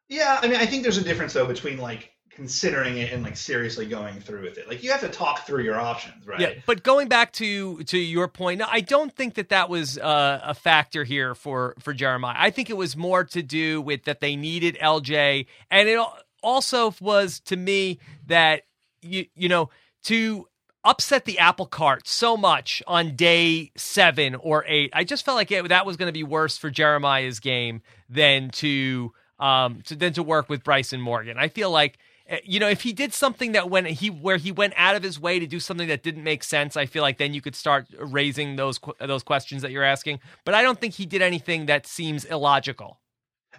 Yeah, 0.08 0.38
I 0.40 0.48
mean, 0.48 0.56
I 0.56 0.66
think 0.66 0.82
there's 0.82 0.98
a 0.98 1.04
difference 1.04 1.32
though 1.32 1.46
between 1.46 1.78
like 1.78 2.12
considering 2.36 2.98
it 2.98 3.12
and 3.12 3.22
like 3.22 3.34
seriously 3.34 3.86
going 3.86 4.20
through 4.20 4.42
with 4.42 4.58
it. 4.58 4.68
Like 4.68 4.82
you 4.82 4.90
have 4.90 5.00
to 5.00 5.08
talk 5.08 5.46
through 5.46 5.64
your 5.64 5.80
options, 5.80 6.26
right? 6.26 6.38
Yeah, 6.38 6.52
but 6.66 6.82
going 6.82 7.08
back 7.08 7.32
to 7.34 7.82
to 7.84 7.98
your 7.98 8.28
point, 8.28 8.62
I 8.62 8.80
don't 8.80 9.12
think 9.14 9.34
that 9.34 9.48
that 9.48 9.70
was 9.70 9.98
uh, 9.98 10.40
a 10.44 10.54
factor 10.54 11.02
here 11.02 11.34
for 11.34 11.74
for 11.80 11.94
Jeremiah. 11.94 12.36
I 12.38 12.50
think 12.50 12.68
it 12.68 12.76
was 12.76 12.96
more 12.96 13.24
to 13.24 13.42
do 13.42 13.80
with 13.80 14.04
that 14.04 14.20
they 14.20 14.36
needed 14.36 14.76
LJ, 14.80 15.46
and 15.70 15.88
it 15.88 15.98
also 16.42 16.94
was 17.00 17.40
to 17.40 17.56
me 17.56 17.98
that 18.26 18.62
you 19.00 19.26
you 19.34 19.48
know 19.48 19.70
to 20.04 20.46
upset 20.84 21.24
the 21.24 21.38
apple 21.40 21.66
cart 21.66 22.06
so 22.06 22.36
much 22.36 22.82
on 22.86 23.16
day 23.16 23.72
seven 23.76 24.34
or 24.36 24.64
eight. 24.68 24.90
I 24.92 25.04
just 25.04 25.24
felt 25.24 25.36
like 25.36 25.50
it, 25.50 25.68
that 25.68 25.84
was 25.84 25.96
going 25.96 26.08
to 26.08 26.12
be 26.12 26.22
worse 26.22 26.56
for 26.58 26.70
Jeremiah's 26.70 27.40
game 27.40 27.82
than 28.08 28.50
to 28.50 29.12
um 29.38 29.82
to, 29.82 29.94
than 29.94 30.12
to 30.12 30.22
work 30.22 30.48
with 30.48 30.64
Bryson 30.64 31.00
Morgan. 31.00 31.36
I 31.38 31.48
feel 31.48 31.70
like 31.70 31.98
uh, 32.30 32.36
you 32.44 32.58
know 32.58 32.68
if 32.68 32.82
he 32.82 32.92
did 32.92 33.12
something 33.12 33.52
that 33.52 33.70
when 33.70 33.84
he 33.86 34.08
where 34.10 34.36
he 34.36 34.52
went 34.52 34.74
out 34.76 34.96
of 34.96 35.02
his 35.02 35.20
way 35.20 35.38
to 35.38 35.46
do 35.46 35.60
something 35.60 35.88
that 35.88 36.02
didn't 36.02 36.24
make 36.24 36.42
sense 36.42 36.76
i 36.76 36.84
feel 36.84 37.02
like 37.02 37.18
then 37.18 37.32
you 37.32 37.40
could 37.40 37.54
start 37.54 37.86
raising 38.00 38.56
those 38.56 38.80
those 38.98 39.22
questions 39.22 39.62
that 39.62 39.70
you're 39.70 39.84
asking 39.84 40.18
but 40.44 40.52
i 40.52 40.62
don't 40.62 40.80
think 40.80 40.94
he 40.94 41.06
did 41.06 41.22
anything 41.22 41.66
that 41.66 41.86
seems 41.86 42.24
illogical 42.24 42.98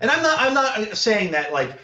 And 0.01 0.11
I'm 0.11 0.21
not 0.21 0.39
I'm 0.39 0.53
not 0.53 0.97
saying 0.97 1.31
that 1.31 1.53
like 1.53 1.79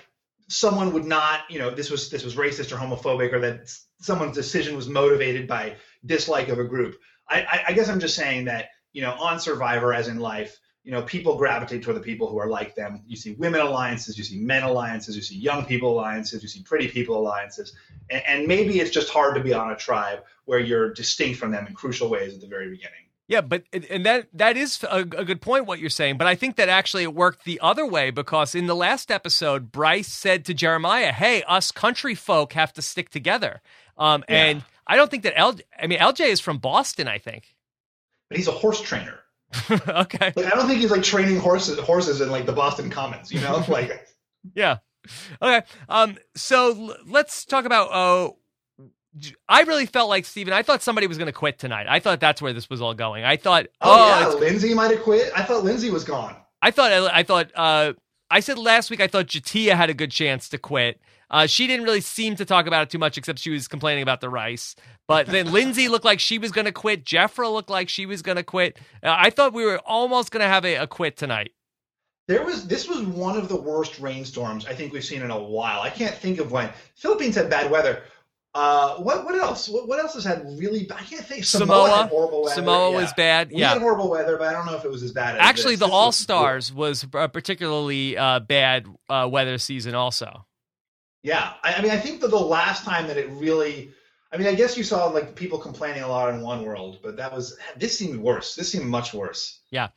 someone 0.50 0.94
would 0.94 1.06
not, 1.06 1.42
you 1.50 1.60
know, 1.60 1.70
this 1.70 1.90
was 1.90 2.10
this 2.10 2.24
was 2.24 2.36
racist 2.36 2.72
or 2.72 2.78
homophobic 2.78 3.34
or 3.34 3.40
that 3.40 3.72
someone's 4.02 4.36
decision 4.36 4.76
was 4.76 4.88
motivated 4.88 5.48
by 5.48 5.76
dislike 6.06 6.50
of 6.50 6.60
a 6.60 6.64
group. 6.64 6.98
I, 7.30 7.64
I 7.70 7.74
guess 7.74 7.90
I'm 7.90 8.00
just 8.02 8.16
saying 8.16 8.46
that, 8.46 8.68
you 8.92 9.02
know, 9.02 9.14
on 9.14 9.40
Survivor 9.40 9.94
as 9.94 10.08
in 10.08 10.20
life, 10.20 10.60
you 10.84 10.92
know, 10.92 11.02
people 11.02 11.38
gravitate 11.38 11.82
toward 11.82 11.96
the 11.96 12.02
people 12.02 12.28
who 12.28 12.38
are 12.38 12.48
like 12.48 12.76
them. 12.76 13.02
You 13.08 13.16
see 13.16 13.32
women 13.34 13.62
alliances, 13.62 14.18
you 14.18 14.24
see 14.24 14.38
men 14.38 14.64
alliances, 14.64 15.16
you 15.16 15.22
see 15.22 15.38
young 15.38 15.66
people 15.66 15.92
alliances, 15.92 16.44
you 16.44 16.50
see 16.50 16.62
pretty 16.62 16.88
people 16.90 17.18
alliances, 17.18 17.74
and, 18.10 18.22
and 18.28 18.48
maybe 18.48 18.80
it's 18.80 18.92
just 18.92 19.10
hard 19.10 19.36
to 19.36 19.42
be 19.42 19.54
on 19.54 19.72
a 19.72 19.76
tribe 19.76 20.20
where 20.46 20.60
you're 20.60 20.94
distinct 20.94 21.40
from 21.40 21.52
them 21.52 21.66
in 21.68 21.74
crucial 21.74 22.10
ways 22.10 22.34
at 22.34 22.42
the 22.42 22.48
very 22.48 22.70
beginning. 22.70 22.98
Yeah, 23.28 23.40
but 23.40 23.64
and 23.72 24.06
that 24.06 24.28
that 24.34 24.58
is 24.58 24.84
a, 24.84 25.00
a 25.00 25.24
good 25.24 25.40
point 25.40 25.66
what 25.66 25.80
you're 25.80 25.90
saying. 25.90 26.18
But 26.18 26.28
I 26.28 26.36
think 26.36 26.58
that 26.58 26.68
actually 26.68 27.04
it 27.04 27.14
worked 27.16 27.46
the 27.46 27.60
other 27.62 27.86
way 27.86 28.12
because 28.12 28.54
in 28.54 28.68
the 28.68 28.76
last 28.76 29.10
episode, 29.10 29.72
Brice 29.72 30.10
said 30.10 30.44
to 30.46 30.54
Jeremiah, 30.54 31.14
"Hey, 31.14 31.42
us 31.44 31.72
country 31.72 32.16
folk 32.16 32.52
have 32.54 32.74
to 32.74 32.82
stick 32.82 33.10
together." 33.10 33.62
Um, 33.98 34.26
Yeah. 34.28 34.44
and 34.44 34.64
I 34.86 34.98
don't 34.98 35.10
think 35.10 35.24
that 35.24 35.40
L. 35.40 35.56
I 35.82 35.88
mean, 35.88 36.00
LJ 36.00 36.28
is 36.28 36.42
from 36.42 36.58
Boston, 36.58 37.08
I 37.08 37.18
think. 37.18 37.56
But 38.28 38.38
he's 38.38 38.50
a 38.50 38.52
horse 38.52 38.82
trainer. 38.82 39.23
okay, 39.88 40.34
Like 40.36 40.46
I 40.46 40.50
don't 40.50 40.68
think 40.68 40.80
he's 40.82 40.92
like 40.92 41.04
training 41.04 41.38
horses 41.40 41.78
horses 41.80 42.22
in 42.22 42.32
like 42.32 42.46
the 42.46 42.54
Boston 42.54 42.90
Commons. 42.90 43.32
You 43.32 43.42
know, 43.42 43.64
like 43.68 44.08
yeah, 44.56 44.78
okay. 45.42 45.66
Um, 45.90 46.18
so 46.36 46.70
l- 46.90 46.98
let's 47.08 47.46
talk 47.46 47.66
about. 47.66 47.92
Uh, 47.92 48.32
I 49.48 49.62
really 49.62 49.86
felt 49.86 50.10
like 50.10 50.26
Stephen. 50.26 50.54
I 50.54 50.64
thought 50.64 50.82
somebody 50.82 51.06
was 51.06 51.18
going 51.18 51.28
to 51.28 51.34
quit 51.34 51.60
tonight. 51.60 51.86
I 51.88 52.00
thought 52.00 52.20
that's 52.20 52.42
where 52.42 52.52
this 52.52 52.68
was 52.70 52.82
all 52.82 52.96
going. 52.96 53.24
I 53.24 53.38
thought, 53.38 53.68
oh, 53.82 53.92
oh, 53.92 54.32
yeah, 54.34 54.40
Lindsey 54.40 54.74
might 54.74 54.90
have 54.90 55.04
quit. 55.04 55.32
I 55.36 55.44
thought 55.44 55.64
Lindsey 55.64 55.92
was 55.92 56.04
gone. 56.04 56.36
I 56.64 56.72
thought 56.72 56.92
I 56.92 57.24
thought 57.24 57.52
uh, 57.56 57.94
I 58.32 58.40
said 58.40 58.58
last 58.58 58.90
week 58.90 59.02
I 59.02 59.08
thought 59.08 59.28
J'Tia 59.28 59.76
had 59.76 59.90
a 59.90 59.94
good 59.94 60.12
chance 60.12 60.50
to 60.50 60.58
quit. 60.58 61.00
Uh, 61.34 61.48
she 61.48 61.66
didn't 61.66 61.84
really 61.84 62.00
seem 62.00 62.36
to 62.36 62.46
talk 62.46 62.68
about 62.68 62.84
it 62.84 62.90
too 62.92 63.00
much, 63.00 63.18
except 63.18 63.40
she 63.40 63.50
was 63.50 63.68
complaining 63.68 64.04
about 64.04 64.22
the 64.22 64.30
rice. 64.30 64.76
But 65.08 65.26
then 65.26 65.52
Lindsey 65.52 65.88
looked 65.88 66.06
like 66.06 66.20
she 66.20 66.38
was 66.38 66.52
going 66.52 66.66
to 66.66 66.72
quit. 66.72 67.04
Jefra 67.04 67.52
looked 67.52 67.72
like 67.72 67.90
she 67.90 68.06
was 68.06 68.22
going 68.22 68.38
to 68.38 68.44
quit. 68.44 68.78
Uh, 69.02 69.16
I 69.18 69.32
thought 69.32 69.52
we 69.52 69.66
were 69.66 69.80
almost 69.80 70.32
going 70.32 70.42
to 70.42 70.48
have 70.48 70.64
a, 70.64 70.76
a 70.76 70.88
quit 70.88 71.18
tonight. 71.18 71.52
There 72.28 72.46
was 72.46 72.68
this 72.68 72.88
was 72.88 73.02
one 73.02 73.36
of 73.36 73.50
the 73.50 73.60
worst 73.60 74.00
rainstorms 74.00 74.66
I 74.66 74.76
think 74.76 74.94
we've 74.94 75.04
seen 75.04 75.24
in 75.24 75.32
a 75.32 75.44
while. 75.44 75.82
I 75.82 75.90
can't 75.90 76.16
think 76.16 76.40
of 76.40 76.52
when. 76.52 76.70
Philippines 76.96 77.36
had 77.36 77.50
bad 77.50 77.70
weather. 77.70 78.04
Uh, 78.56 78.98
what 78.98 79.26
what 79.26 79.34
else? 79.34 79.68
What, 79.68 79.88
what 79.88 80.00
else 80.00 80.14
has 80.14 80.24
had 80.24 80.46
really? 80.58 80.84
bad? 80.86 81.00
I 81.00 81.04
can't 81.04 81.26
think. 81.26 81.44
Samoa, 81.44 81.90
Samoa, 81.90 82.08
horrible 82.08 82.44
weather. 82.44 82.56
Samoa 82.56 82.92
yeah. 82.92 82.98
was 82.98 83.14
bad. 83.14 83.50
We 83.50 83.58
yeah, 83.58 83.74
had 83.74 83.82
horrible 83.82 84.12
weather, 84.12 84.38
but 84.38 84.48
I 84.48 84.54
don't 84.54 84.68
know 84.68 84.76
if 84.76 84.86
it 84.86 84.92
was 84.92 85.02
as 85.02 85.12
bad. 85.12 85.36
as 85.36 85.42
actually, 85.42 85.76
this. 85.76 85.88
the 85.88 85.94
All 85.94 86.12
Stars 86.12 86.72
was 86.72 87.06
a 87.14 87.28
particularly 87.28 88.16
uh, 88.16 88.40
bad 88.40 88.86
uh, 89.10 89.28
weather 89.30 89.58
season. 89.58 89.96
Also, 89.96 90.46
Yeah, 91.24 91.54
I, 91.64 91.76
I 91.76 91.82
mean, 91.82 91.92
I 91.92 91.98
think 91.98 92.22
that 92.22 92.30
the 92.30 92.38
last 92.38 92.84
time 92.84 93.08
that 93.08 93.18
it 93.18 93.30
really, 93.32 93.92
I 94.32 94.38
mean, 94.38 94.48
I 94.48 94.56
guess 94.56 94.78
you 94.78 94.84
saw 94.84 95.08
like 95.08 95.36
people 95.36 95.58
complaining 95.58 96.04
a 96.04 96.08
lot 96.08 96.34
in 96.34 96.42
one 96.42 96.64
world, 96.64 97.00
but 97.02 97.18
that 97.18 97.34
was 97.34 97.58
this 97.78 97.98
seemed 97.98 98.20
worse. 98.20 98.56
This 98.56 98.72
seemed 98.72 98.86
much 98.86 99.14
worse. 99.14 99.60
Yeah, 99.72 99.90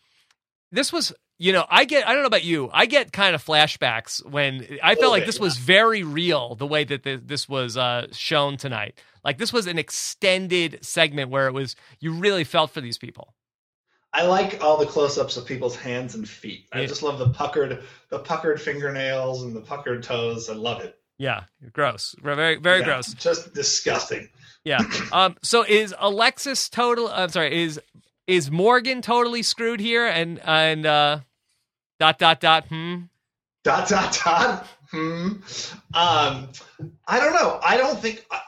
this 0.72 0.92
was 0.92 1.12
you 1.38 1.52
know 1.52 1.66
i 1.68 1.84
get 1.84 2.06
i 2.08 2.12
don't 2.12 2.22
know 2.22 2.28
about 2.28 2.44
you 2.44 2.70
i 2.72 2.86
get 2.86 3.12
kind 3.12 3.34
of 3.34 3.44
flashbacks 3.44 4.24
when 4.24 4.66
i 4.82 4.94
felt 4.94 5.12
like 5.12 5.26
this 5.26 5.36
yeah. 5.36 5.42
was 5.42 5.58
very 5.58 6.02
real 6.02 6.54
the 6.54 6.66
way 6.66 6.82
that 6.82 7.02
th- 7.02 7.20
this 7.24 7.46
was 7.46 7.76
uh, 7.76 8.06
shown 8.12 8.56
tonight 8.56 8.98
like 9.22 9.36
this 9.36 9.52
was 9.52 9.66
an 9.66 9.78
extended 9.78 10.78
segment 10.82 11.30
where 11.30 11.46
it 11.46 11.52
was 11.52 11.76
you 12.00 12.12
really 12.12 12.44
felt 12.44 12.70
for 12.70 12.80
these 12.80 12.98
people 12.98 13.34
I 14.12 14.22
like 14.22 14.64
all 14.64 14.78
the 14.78 14.86
close-ups 14.86 15.36
of 15.36 15.44
people's 15.44 15.76
hands 15.76 16.14
and 16.14 16.26
feet. 16.26 16.68
I 16.72 16.80
Yeah. 16.80 16.86
just 16.86 17.02
love 17.02 17.18
the 17.18 17.28
puckered, 17.28 17.82
the 18.08 18.20
puckered 18.20 18.62
fingernails 18.62 19.42
and 19.42 19.54
the 19.54 19.60
puckered 19.60 20.04
toes. 20.04 20.48
I 20.48 20.54
love 20.54 20.80
it. 20.80 20.98
Yeah 21.18 21.44
gross 21.72 22.14
very 22.22 22.56
very 22.56 22.80
Yeah, 22.80 22.84
gross 22.84 23.14
Just 23.14 23.54
disgusting. 23.54 24.28
yeah 24.64 24.80
um 25.12 25.36
so 25.42 25.64
is 25.64 25.94
alexis 25.98 26.68
total 26.68 27.08
i'm 27.08 27.28
sorry 27.30 27.62
is 27.62 27.80
is 28.26 28.50
morgan 28.50 29.02
totally 29.02 29.42
screwed 29.42 29.80
here 29.80 30.06
and 30.06 30.40
and 30.44 30.84
uh 30.86 31.20
dot 31.98 32.18
dot 32.18 32.40
dot 32.40 32.66
hmm 32.68 33.02
Dot 33.64 33.88
dot 33.88 34.20
dot. 34.24 34.66
Hmm. 34.92 35.28
Um, 35.92 36.48
I 37.08 37.18
don't 37.18 37.34
know. 37.34 37.58
I 37.64 37.76
don't 37.76 37.98
think 38.00 38.24
uh, 38.30 38.38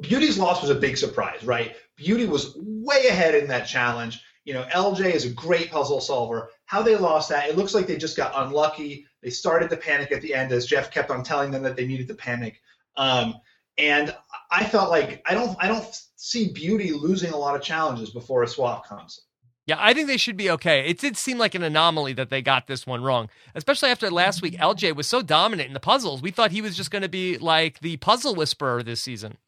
Beauty's 0.00 0.38
loss 0.38 0.60
was 0.60 0.70
a 0.70 0.74
big 0.74 0.96
surprise, 0.96 1.44
right? 1.44 1.76
Beauty 1.96 2.26
was 2.26 2.56
way 2.60 3.06
ahead 3.06 3.36
in 3.36 3.46
that 3.46 3.68
challenge. 3.68 4.20
You 4.44 4.54
know, 4.54 4.64
LJ 4.74 5.12
is 5.14 5.24
a 5.24 5.30
great 5.30 5.70
puzzle 5.70 6.00
solver. 6.00 6.50
How 6.64 6.82
they 6.82 6.96
lost 6.96 7.28
that, 7.28 7.48
it 7.48 7.56
looks 7.56 7.74
like 7.74 7.86
they 7.86 7.96
just 7.96 8.16
got 8.16 8.32
unlucky. 8.34 9.06
They 9.26 9.30
started 9.30 9.70
to 9.70 9.76
panic 9.76 10.12
at 10.12 10.22
the 10.22 10.32
end 10.32 10.52
as 10.52 10.66
Jeff 10.66 10.92
kept 10.92 11.10
on 11.10 11.24
telling 11.24 11.50
them 11.50 11.64
that 11.64 11.74
they 11.74 11.84
needed 11.84 12.06
to 12.06 12.14
panic. 12.14 12.62
Um, 12.96 13.34
and 13.76 14.14
I 14.52 14.62
felt 14.62 14.88
like 14.88 15.20
I 15.26 15.34
don't 15.34 15.56
I 15.60 15.66
don't 15.66 15.84
see 16.14 16.52
Beauty 16.52 16.92
losing 16.92 17.32
a 17.32 17.36
lot 17.36 17.56
of 17.56 17.60
challenges 17.60 18.10
before 18.10 18.44
a 18.44 18.46
swap 18.46 18.86
comes. 18.86 19.22
Yeah, 19.66 19.78
I 19.80 19.94
think 19.94 20.06
they 20.06 20.16
should 20.16 20.36
be 20.36 20.48
okay. 20.50 20.86
It 20.86 21.00
did 21.00 21.16
seem 21.16 21.38
like 21.38 21.56
an 21.56 21.64
anomaly 21.64 22.12
that 22.12 22.30
they 22.30 22.40
got 22.40 22.68
this 22.68 22.86
one 22.86 23.02
wrong, 23.02 23.28
especially 23.56 23.90
after 23.90 24.12
last 24.12 24.42
week. 24.42 24.58
LJ 24.58 24.94
was 24.94 25.08
so 25.08 25.22
dominant 25.22 25.66
in 25.66 25.74
the 25.74 25.80
puzzles. 25.80 26.22
We 26.22 26.30
thought 26.30 26.52
he 26.52 26.62
was 26.62 26.76
just 26.76 26.92
going 26.92 27.02
to 27.02 27.08
be 27.08 27.36
like 27.36 27.80
the 27.80 27.96
puzzle 27.96 28.36
whisperer 28.36 28.84
this 28.84 29.02
season. 29.02 29.38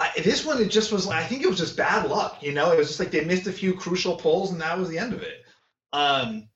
I, 0.00 0.10
this 0.24 0.44
one, 0.44 0.60
it 0.60 0.68
just 0.68 0.90
was. 0.90 1.06
I 1.06 1.22
think 1.22 1.44
it 1.44 1.48
was 1.48 1.58
just 1.58 1.76
bad 1.76 2.10
luck. 2.10 2.42
You 2.42 2.54
know, 2.54 2.72
it 2.72 2.76
was 2.76 2.88
just 2.88 2.98
like 2.98 3.12
they 3.12 3.24
missed 3.24 3.46
a 3.46 3.52
few 3.52 3.74
crucial 3.74 4.16
pulls, 4.16 4.50
and 4.50 4.60
that 4.60 4.76
was 4.76 4.88
the 4.88 4.98
end 4.98 5.12
of 5.12 5.22
it. 5.22 5.44
Um, 5.92 6.47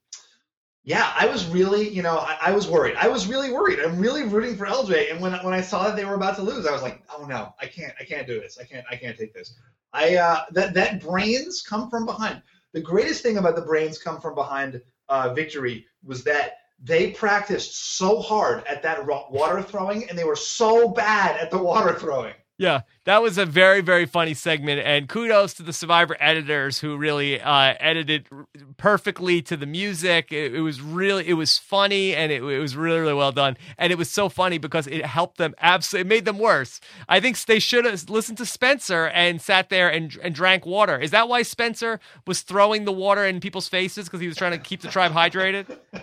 yeah, 0.85 1.13
I 1.17 1.27
was 1.27 1.47
really, 1.47 1.89
you 1.89 2.03
know, 2.03 2.19
I, 2.19 2.37
I 2.47 2.53
was 2.53 2.67
worried. 2.67 2.97
I 2.97 3.07
was 3.07 3.29
really 3.29 3.53
worried. 3.53 3.79
I'm 3.79 4.01
really 4.01 4.25
rooting 4.25 4.57
for 4.57 4.67
LJ, 4.67 5.13
and 5.13 5.21
when 5.21 5.33
when 5.45 5.55
I 5.55 5.61
saw 5.61 5.85
that 5.85 5.97
they 5.97 6.05
were 6.05 6.15
about 6.15 6.37
to 6.37 6.43
lose, 6.43 6.67
I 6.67 6.73
was 6.73 6.83
like, 6.83 7.03
oh 7.17 7.25
no, 7.25 7.55
I 7.61 7.67
can't, 7.67 7.93
I 8.01 8.05
can't 8.05 8.27
do 8.27 8.41
this. 8.41 8.59
I 8.61 8.65
can't, 8.65 8.85
I 8.91 8.97
can't 8.97 9.17
take 9.17 9.33
this. 9.33 9.55
I 9.93 10.17
uh, 10.17 10.45
that 10.51 10.75
that 10.75 11.01
brains 11.01 11.63
come 11.63 11.89
from 11.89 12.05
behind. 12.05 12.43
The 12.73 12.81
greatest 12.81 13.23
thing 13.23 13.37
about 13.37 13.55
the 13.55 13.63
brains 13.63 13.99
come 13.99 14.21
from 14.21 14.35
behind 14.35 14.81
uh, 15.09 15.33
victory 15.35 15.87
was 16.03 16.25
that 16.25 16.59
they 16.83 17.13
practiced 17.13 17.97
so 17.97 18.21
hard 18.21 18.65
at 18.67 18.83
that 18.83 19.07
water 19.07 19.63
throwing, 19.63 20.09
and 20.09 20.19
they 20.19 20.25
were 20.25 20.35
so 20.35 20.89
bad 20.89 21.37
at 21.37 21.51
the 21.51 21.59
water 21.59 21.97
throwing. 21.97 22.35
Yeah, 22.59 22.83
that 23.07 23.23
was 23.23 23.39
a 23.39 23.47
very, 23.47 23.81
very 23.81 24.07
funny 24.07 24.35
segment. 24.35 24.81
And 24.81 25.09
kudos 25.09 25.55
to 25.55 25.63
the 25.63 25.73
Survivor 25.73 26.17
editors 26.21 26.79
who 26.79 26.97
really 26.97 27.41
uh, 27.41 27.75
edited 27.81 28.29
perfectly 28.77 29.43
to 29.43 29.57
the 29.57 29.67
music. 29.67 30.31
It, 30.31 30.55
it 30.55 30.61
was 30.61 30.81
really, 30.81 31.27
it 31.27 31.33
was 31.33 31.59
funny 31.59 32.15
and 32.15 32.31
it, 32.31 32.43
it 32.43 32.59
was 32.59 32.77
really, 32.77 33.01
really 33.01 33.15
well 33.15 33.33
done. 33.33 33.57
And 33.79 33.91
it 33.91 33.97
was 33.97 34.11
so 34.11 34.29
funny 34.29 34.59
because 34.59 34.87
it 34.87 35.05
helped 35.05 35.39
them 35.39 35.55
absolutely, 35.61 36.07
it 36.07 36.09
made 36.15 36.25
them 36.25 36.39
worse. 36.39 36.79
I 37.09 37.21
think 37.21 37.43
they 37.45 37.59
should 37.59 37.85
have 37.85 38.09
listened 38.09 38.39
to 38.39 38.47
Spencer 38.47 39.07
and 39.09 39.41
sat 39.41 39.69
there 39.69 39.91
and, 39.91 40.17
and 40.23 40.35
drank 40.35 40.67
water. 40.67 40.99
Is 40.99 41.11
that 41.11 41.29
why 41.29 41.43
Spencer 41.43 42.01
was 42.27 42.43
throwing 42.43 42.85
the 42.85 42.93
water 42.93 43.25
in 43.25 43.41
people's 43.41 43.67
faces 43.67 44.05
because 44.05 44.21
he 44.21 44.29
was 44.29 44.37
trying 44.37 44.53
to 44.53 44.59
keep 44.59 44.83
the 44.83 44.89
tribe 44.89 45.13
hydrated? 45.13 45.79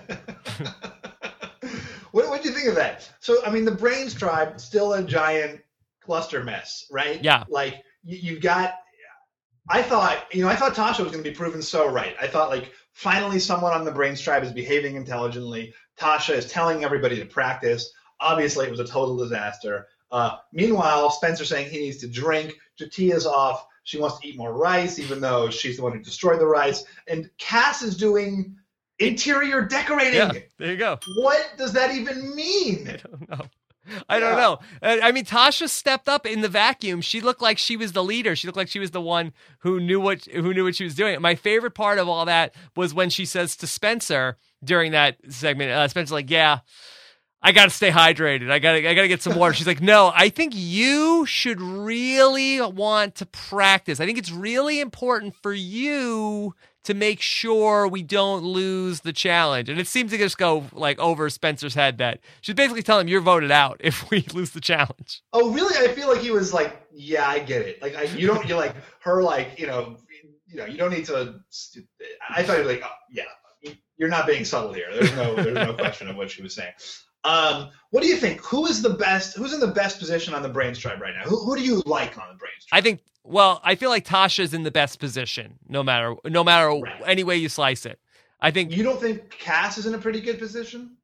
what 2.11 2.27
what 2.27 2.41
do 2.41 2.49
you 2.49 2.55
think 2.55 2.67
of 2.67 2.75
that? 2.75 3.09
So 3.19 3.37
I 3.45 3.51
mean, 3.51 3.65
the 3.65 3.71
Brains 3.71 4.13
tribe 4.13 4.59
still 4.59 4.93
a 4.93 5.03
giant 5.03 5.61
cluster 6.09 6.43
mess, 6.43 6.87
right? 6.89 7.23
Yeah. 7.23 7.43
Like 7.49 7.83
you, 8.03 8.17
you've 8.17 8.41
got. 8.41 8.73
I 9.71 9.83
thought, 9.83 10.25
you 10.33 10.41
know, 10.41 10.49
I 10.49 10.55
thought 10.55 10.73
Tasha 10.73 11.03
was 11.03 11.11
going 11.11 11.23
to 11.23 11.29
be 11.29 11.35
proven 11.35 11.61
so 11.61 11.87
right. 11.87 12.15
I 12.19 12.25
thought 12.25 12.49
like 12.49 12.71
finally 12.93 13.37
someone 13.37 13.73
on 13.73 13.85
the 13.85 13.91
Brains 13.91 14.19
tribe 14.19 14.43
is 14.43 14.51
behaving 14.51 14.95
intelligently. 14.95 15.71
Tasha 15.99 16.33
is 16.33 16.47
telling 16.47 16.83
everybody 16.83 17.17
to 17.19 17.25
practice. 17.27 17.91
Obviously, 18.19 18.65
it 18.65 18.71
was 18.71 18.79
a 18.79 18.87
total 18.87 19.17
disaster. 19.17 19.85
Uh, 20.11 20.37
meanwhile, 20.51 21.11
Spencer 21.11 21.45
saying 21.45 21.69
he 21.69 21.77
needs 21.77 21.97
to 21.97 22.07
drink. 22.07 22.55
J'Tia's 22.81 23.27
off. 23.27 23.67
She 23.83 23.99
wants 23.99 24.19
to 24.19 24.27
eat 24.27 24.35
more 24.35 24.53
rice, 24.53 24.97
even 24.97 25.21
though 25.21 25.51
she's 25.51 25.77
the 25.77 25.83
one 25.83 25.93
who 25.93 25.99
destroyed 25.99 26.39
the 26.39 26.47
rice. 26.47 26.83
And 27.07 27.29
Kass 27.37 27.83
is 27.83 27.95
doing 27.95 28.55
interior 28.97 29.61
decorating. 29.61 30.15
Yeah, 30.15 30.31
there 30.57 30.71
you 30.71 30.77
go. 30.77 30.97
What 31.17 31.53
does 31.59 31.73
that 31.73 31.93
even 31.93 32.35
mean? 32.35 32.87
I 32.87 32.97
don't 32.97 33.29
know. 33.29 33.45
I 34.07 34.19
don't 34.19 34.37
know. 34.37 34.59
Uh, 34.81 34.97
I 35.01 35.11
mean, 35.11 35.25
Tasha 35.25 35.69
stepped 35.69 36.09
up 36.09 36.25
in 36.25 36.41
the 36.41 36.49
vacuum. 36.49 37.01
She 37.01 37.21
looked 37.21 37.41
like 37.41 37.57
she 37.57 37.77
was 37.77 37.91
the 37.91 38.03
leader. 38.03 38.35
She 38.35 38.47
looked 38.47 38.57
like 38.57 38.67
she 38.67 38.79
was 38.79 38.91
the 38.91 39.01
one 39.01 39.33
who 39.59 39.79
knew 39.79 39.99
what 39.99 40.25
who 40.25 40.53
knew 40.53 40.63
what 40.63 40.75
she 40.75 40.83
was 40.83 40.95
doing. 40.95 41.19
My 41.21 41.35
favorite 41.35 41.75
part 41.75 41.99
of 41.99 42.07
all 42.07 42.25
that 42.25 42.53
was 42.75 42.93
when 42.93 43.09
she 43.09 43.25
says 43.25 43.55
to 43.57 43.67
Spencer 43.67 44.37
during 44.63 44.91
that 44.91 45.17
segment. 45.29 45.71
Uh, 45.71 45.87
Spencer's 45.87 46.11
like, 46.11 46.29
"Yeah, 46.29 46.59
I 47.41 47.51
got 47.51 47.65
to 47.65 47.69
stay 47.69 47.91
hydrated. 47.91 48.51
I 48.51 48.59
got 48.59 48.73
to 48.73 48.89
I 48.89 48.93
got 48.93 49.01
to 49.03 49.07
get 49.07 49.21
some 49.21 49.35
water." 49.35 49.53
She's 49.55 49.67
like, 49.67 49.81
"No, 49.81 50.11
I 50.13 50.29
think 50.29 50.53
you 50.55 51.25
should 51.25 51.61
really 51.61 52.61
want 52.61 53.15
to 53.15 53.25
practice. 53.25 53.99
I 53.99 54.05
think 54.05 54.17
it's 54.17 54.31
really 54.31 54.79
important 54.79 55.35
for 55.41 55.53
you." 55.53 56.55
To 56.85 56.93
make 56.93 57.21
sure 57.21 57.87
we 57.87 58.01
don't 58.01 58.43
lose 58.43 59.01
the 59.01 59.13
challenge, 59.13 59.69
and 59.69 59.79
it 59.79 59.87
seemed 59.87 60.09
to 60.11 60.17
just 60.17 60.37
go 60.37 60.65
like 60.71 60.97
over 60.97 61.29
Spencer's 61.29 61.75
head 61.75 61.97
that 61.99 62.19
she's 62.41 62.55
basically 62.55 62.81
telling 62.81 63.05
him 63.05 63.09
you're 63.09 63.21
voted 63.21 63.51
out 63.51 63.77
if 63.83 64.09
we 64.09 64.25
lose 64.33 64.51
the 64.51 64.61
challenge. 64.61 65.21
Oh, 65.33 65.51
really? 65.51 65.75
I 65.87 65.93
feel 65.93 66.07
like 66.07 66.21
he 66.21 66.31
was 66.31 66.53
like, 66.53 66.81
yeah, 66.91 67.27
I 67.27 67.39
get 67.39 67.61
it. 67.61 67.81
Like, 67.81 67.95
I, 67.95 68.03
you 68.03 68.27
don't, 68.27 68.47
you're 68.47 68.57
like 68.57 68.75
her, 69.01 69.21
like, 69.21 69.59
you 69.59 69.67
know, 69.67 69.97
you 70.47 70.57
know, 70.57 70.65
you 70.65 70.77
don't 70.77 70.91
need 70.91 71.05
to. 71.05 71.39
I 72.29 72.43
thought 72.43 72.57
he 72.57 72.63
was 72.63 72.71
like, 72.71 72.83
oh, 72.83 72.95
yeah, 73.11 73.73
you're 73.97 74.09
not 74.09 74.25
being 74.25 74.45
subtle 74.45 74.73
here. 74.73 74.87
There's 74.91 75.15
no, 75.15 75.35
there's 75.35 75.53
no 75.53 75.73
question 75.73 76.07
of 76.07 76.15
what 76.15 76.31
she 76.31 76.41
was 76.41 76.55
saying. 76.55 76.73
Um, 77.23 77.69
what 77.91 78.01
do 78.01 78.07
you 78.07 78.15
think? 78.17 78.41
Who 78.45 78.65
is 78.65 78.81
the 78.81 78.91
best? 78.91 79.35
Who's 79.37 79.53
in 79.53 79.59
the 79.59 79.67
best 79.67 79.99
position 79.99 80.33
on 80.33 80.41
the 80.41 80.49
Brains 80.49 80.77
tribe 80.79 81.01
right 81.01 81.13
now? 81.15 81.27
Who, 81.29 81.37
who 81.43 81.55
do 81.55 81.63
you 81.63 81.81
like 81.85 82.17
on 82.17 82.27
the 82.29 82.35
Brains 82.37 82.65
tribe? 82.67 82.77
I 82.77 82.81
think. 82.81 83.01
Well, 83.23 83.59
I 83.63 83.75
feel 83.75 83.89
like 83.89 84.05
Tasha's 84.05 84.53
in 84.53 84.63
the 84.63 84.71
best 84.71 84.99
position, 84.99 85.59
no 85.67 85.83
matter 85.83 86.15
no 86.25 86.43
matter 86.43 86.69
Right. 86.69 87.01
any 87.05 87.23
way 87.23 87.35
you 87.35 87.49
slice 87.49 87.85
it. 87.85 87.99
I 88.41 88.51
think 88.51 88.71
You 88.71 88.83
don't 88.83 88.99
think 89.01 89.29
Kass 89.29 89.77
is 89.77 89.85
in 89.85 89.93
a 89.93 89.97
pretty 89.97 90.21
good 90.21 90.39
position? 90.39 90.95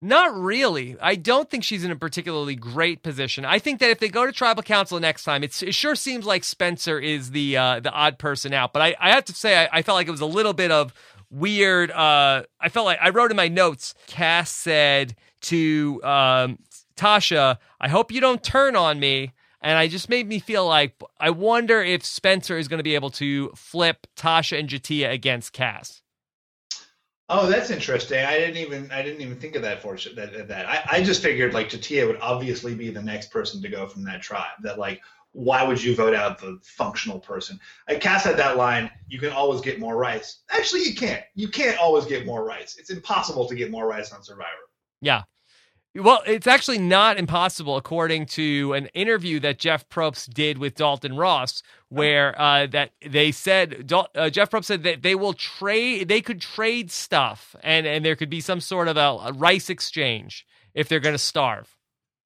Not 0.00 0.34
really. 0.38 0.96
I 1.00 1.16
don't 1.16 1.50
think 1.50 1.64
she's 1.64 1.82
in 1.82 1.90
a 1.90 1.96
particularly 1.96 2.54
great 2.54 3.02
position. 3.02 3.44
I 3.44 3.58
think 3.58 3.80
that 3.80 3.90
if 3.90 3.98
they 3.98 4.08
go 4.08 4.24
to 4.26 4.30
tribal 4.30 4.62
council 4.62 5.00
next 5.00 5.24
time, 5.24 5.42
it's, 5.42 5.62
it 5.62 5.74
sure 5.74 5.96
seems 5.96 6.24
like 6.26 6.44
Spencer 6.44 6.98
is 7.00 7.30
the 7.32 7.56
uh, 7.56 7.80
the 7.80 7.90
odd 7.90 8.18
person 8.18 8.52
out. 8.54 8.72
But 8.72 8.82
I, 8.82 8.94
I 9.00 9.10
have 9.10 9.24
to 9.24 9.32
say, 9.34 9.56
I, 9.64 9.78
I 9.78 9.82
felt 9.82 9.96
like 9.96 10.06
it 10.06 10.12
was 10.12 10.20
a 10.20 10.26
little 10.26 10.52
bit 10.52 10.70
of 10.70 10.92
weird. 11.30 11.90
Uh, 11.90 12.44
I 12.60 12.68
felt 12.68 12.86
like 12.86 12.98
I 13.02 13.08
wrote 13.08 13.30
in 13.30 13.36
my 13.36 13.48
notes. 13.48 13.94
Kass 14.06 14.50
said 14.50 15.16
to 15.42 16.00
um, 16.04 16.58
Tasha, 16.96 17.58
"I 17.80 17.88
hope 17.88 18.12
you 18.12 18.20
don't 18.20 18.42
turn 18.42 18.76
on 18.76 18.98
me." 19.00 19.32
And 19.62 19.78
I 19.78 19.88
just 19.88 20.08
made 20.08 20.28
me 20.28 20.38
feel 20.38 20.66
like 20.66 20.94
I 21.18 21.30
wonder 21.30 21.82
if 21.82 22.04
Spencer 22.04 22.56
is 22.56 22.68
going 22.68 22.78
to 22.78 22.84
be 22.84 22.94
able 22.94 23.10
to 23.10 23.50
flip 23.56 24.06
Tasha 24.16 24.58
and 24.60 24.68
J'Tia 24.68 25.10
against 25.10 25.52
Kass. 25.52 26.02
Oh, 27.28 27.48
that's 27.48 27.70
interesting. 27.70 28.24
I 28.24 28.38
didn't 28.38 28.58
even 28.58 28.90
I 28.92 29.02
didn't 29.02 29.20
even 29.20 29.36
think 29.36 29.56
of 29.56 29.62
that 29.62 29.82
for 29.82 29.96
that 30.14 30.46
that. 30.46 30.66
I, 30.66 30.98
I 30.98 31.02
just 31.02 31.22
figured 31.22 31.54
like 31.54 31.68
J'Tia 31.68 32.06
would 32.06 32.20
obviously 32.20 32.74
be 32.74 32.90
the 32.90 33.02
next 33.02 33.32
person 33.32 33.60
to 33.62 33.68
go 33.68 33.86
from 33.88 34.04
that 34.04 34.22
tribe. 34.22 34.54
That 34.62 34.78
like 34.78 35.00
why 35.32 35.64
would 35.64 35.82
you 35.82 35.94
vote 35.94 36.14
out 36.14 36.38
the 36.38 36.58
functional 36.62 37.18
person? 37.18 37.58
Like 37.88 38.00
Kass 38.00 38.24
had 38.24 38.36
that 38.36 38.56
line, 38.56 38.90
you 39.08 39.18
can 39.18 39.32
always 39.32 39.60
get 39.60 39.80
more 39.80 39.96
rights. 39.96 40.42
Actually 40.50 40.84
you 40.84 40.94
can't. 40.94 41.24
You 41.34 41.48
can't 41.48 41.78
always 41.78 42.04
get 42.04 42.24
more 42.24 42.44
rights. 42.44 42.76
It's 42.78 42.90
impossible 42.90 43.48
to 43.48 43.54
get 43.56 43.72
more 43.72 43.88
rights 43.88 44.12
on 44.12 44.22
Survivor. 44.22 44.70
Yeah. 45.00 45.22
Well, 45.94 46.22
it's 46.26 46.46
actually 46.46 46.78
not 46.78 47.18
impossible, 47.18 47.76
according 47.76 48.26
to 48.26 48.74
an 48.74 48.86
interview 48.88 49.40
that 49.40 49.58
Jeff 49.58 49.88
Probst 49.88 50.34
did 50.34 50.58
with 50.58 50.74
Dalton 50.74 51.16
Ross, 51.16 51.62
where 51.88 52.38
uh, 52.38 52.66
that 52.66 52.90
they 53.06 53.32
said 53.32 53.90
uh, 54.14 54.28
Jeff 54.28 54.50
Probst 54.50 54.66
said 54.66 54.82
that 54.82 55.02
they 55.02 55.14
will 55.14 55.32
trade, 55.32 56.08
they 56.08 56.20
could 56.20 56.42
trade 56.42 56.90
stuff, 56.90 57.56
and 57.62 57.86
and 57.86 58.04
there 58.04 58.14
could 58.14 58.28
be 58.28 58.42
some 58.42 58.60
sort 58.60 58.88
of 58.88 58.98
a, 58.98 59.00
a 59.00 59.32
rice 59.32 59.70
exchange 59.70 60.44
if 60.74 60.88
they're 60.88 61.00
going 61.00 61.14
to 61.14 61.18
starve. 61.18 61.74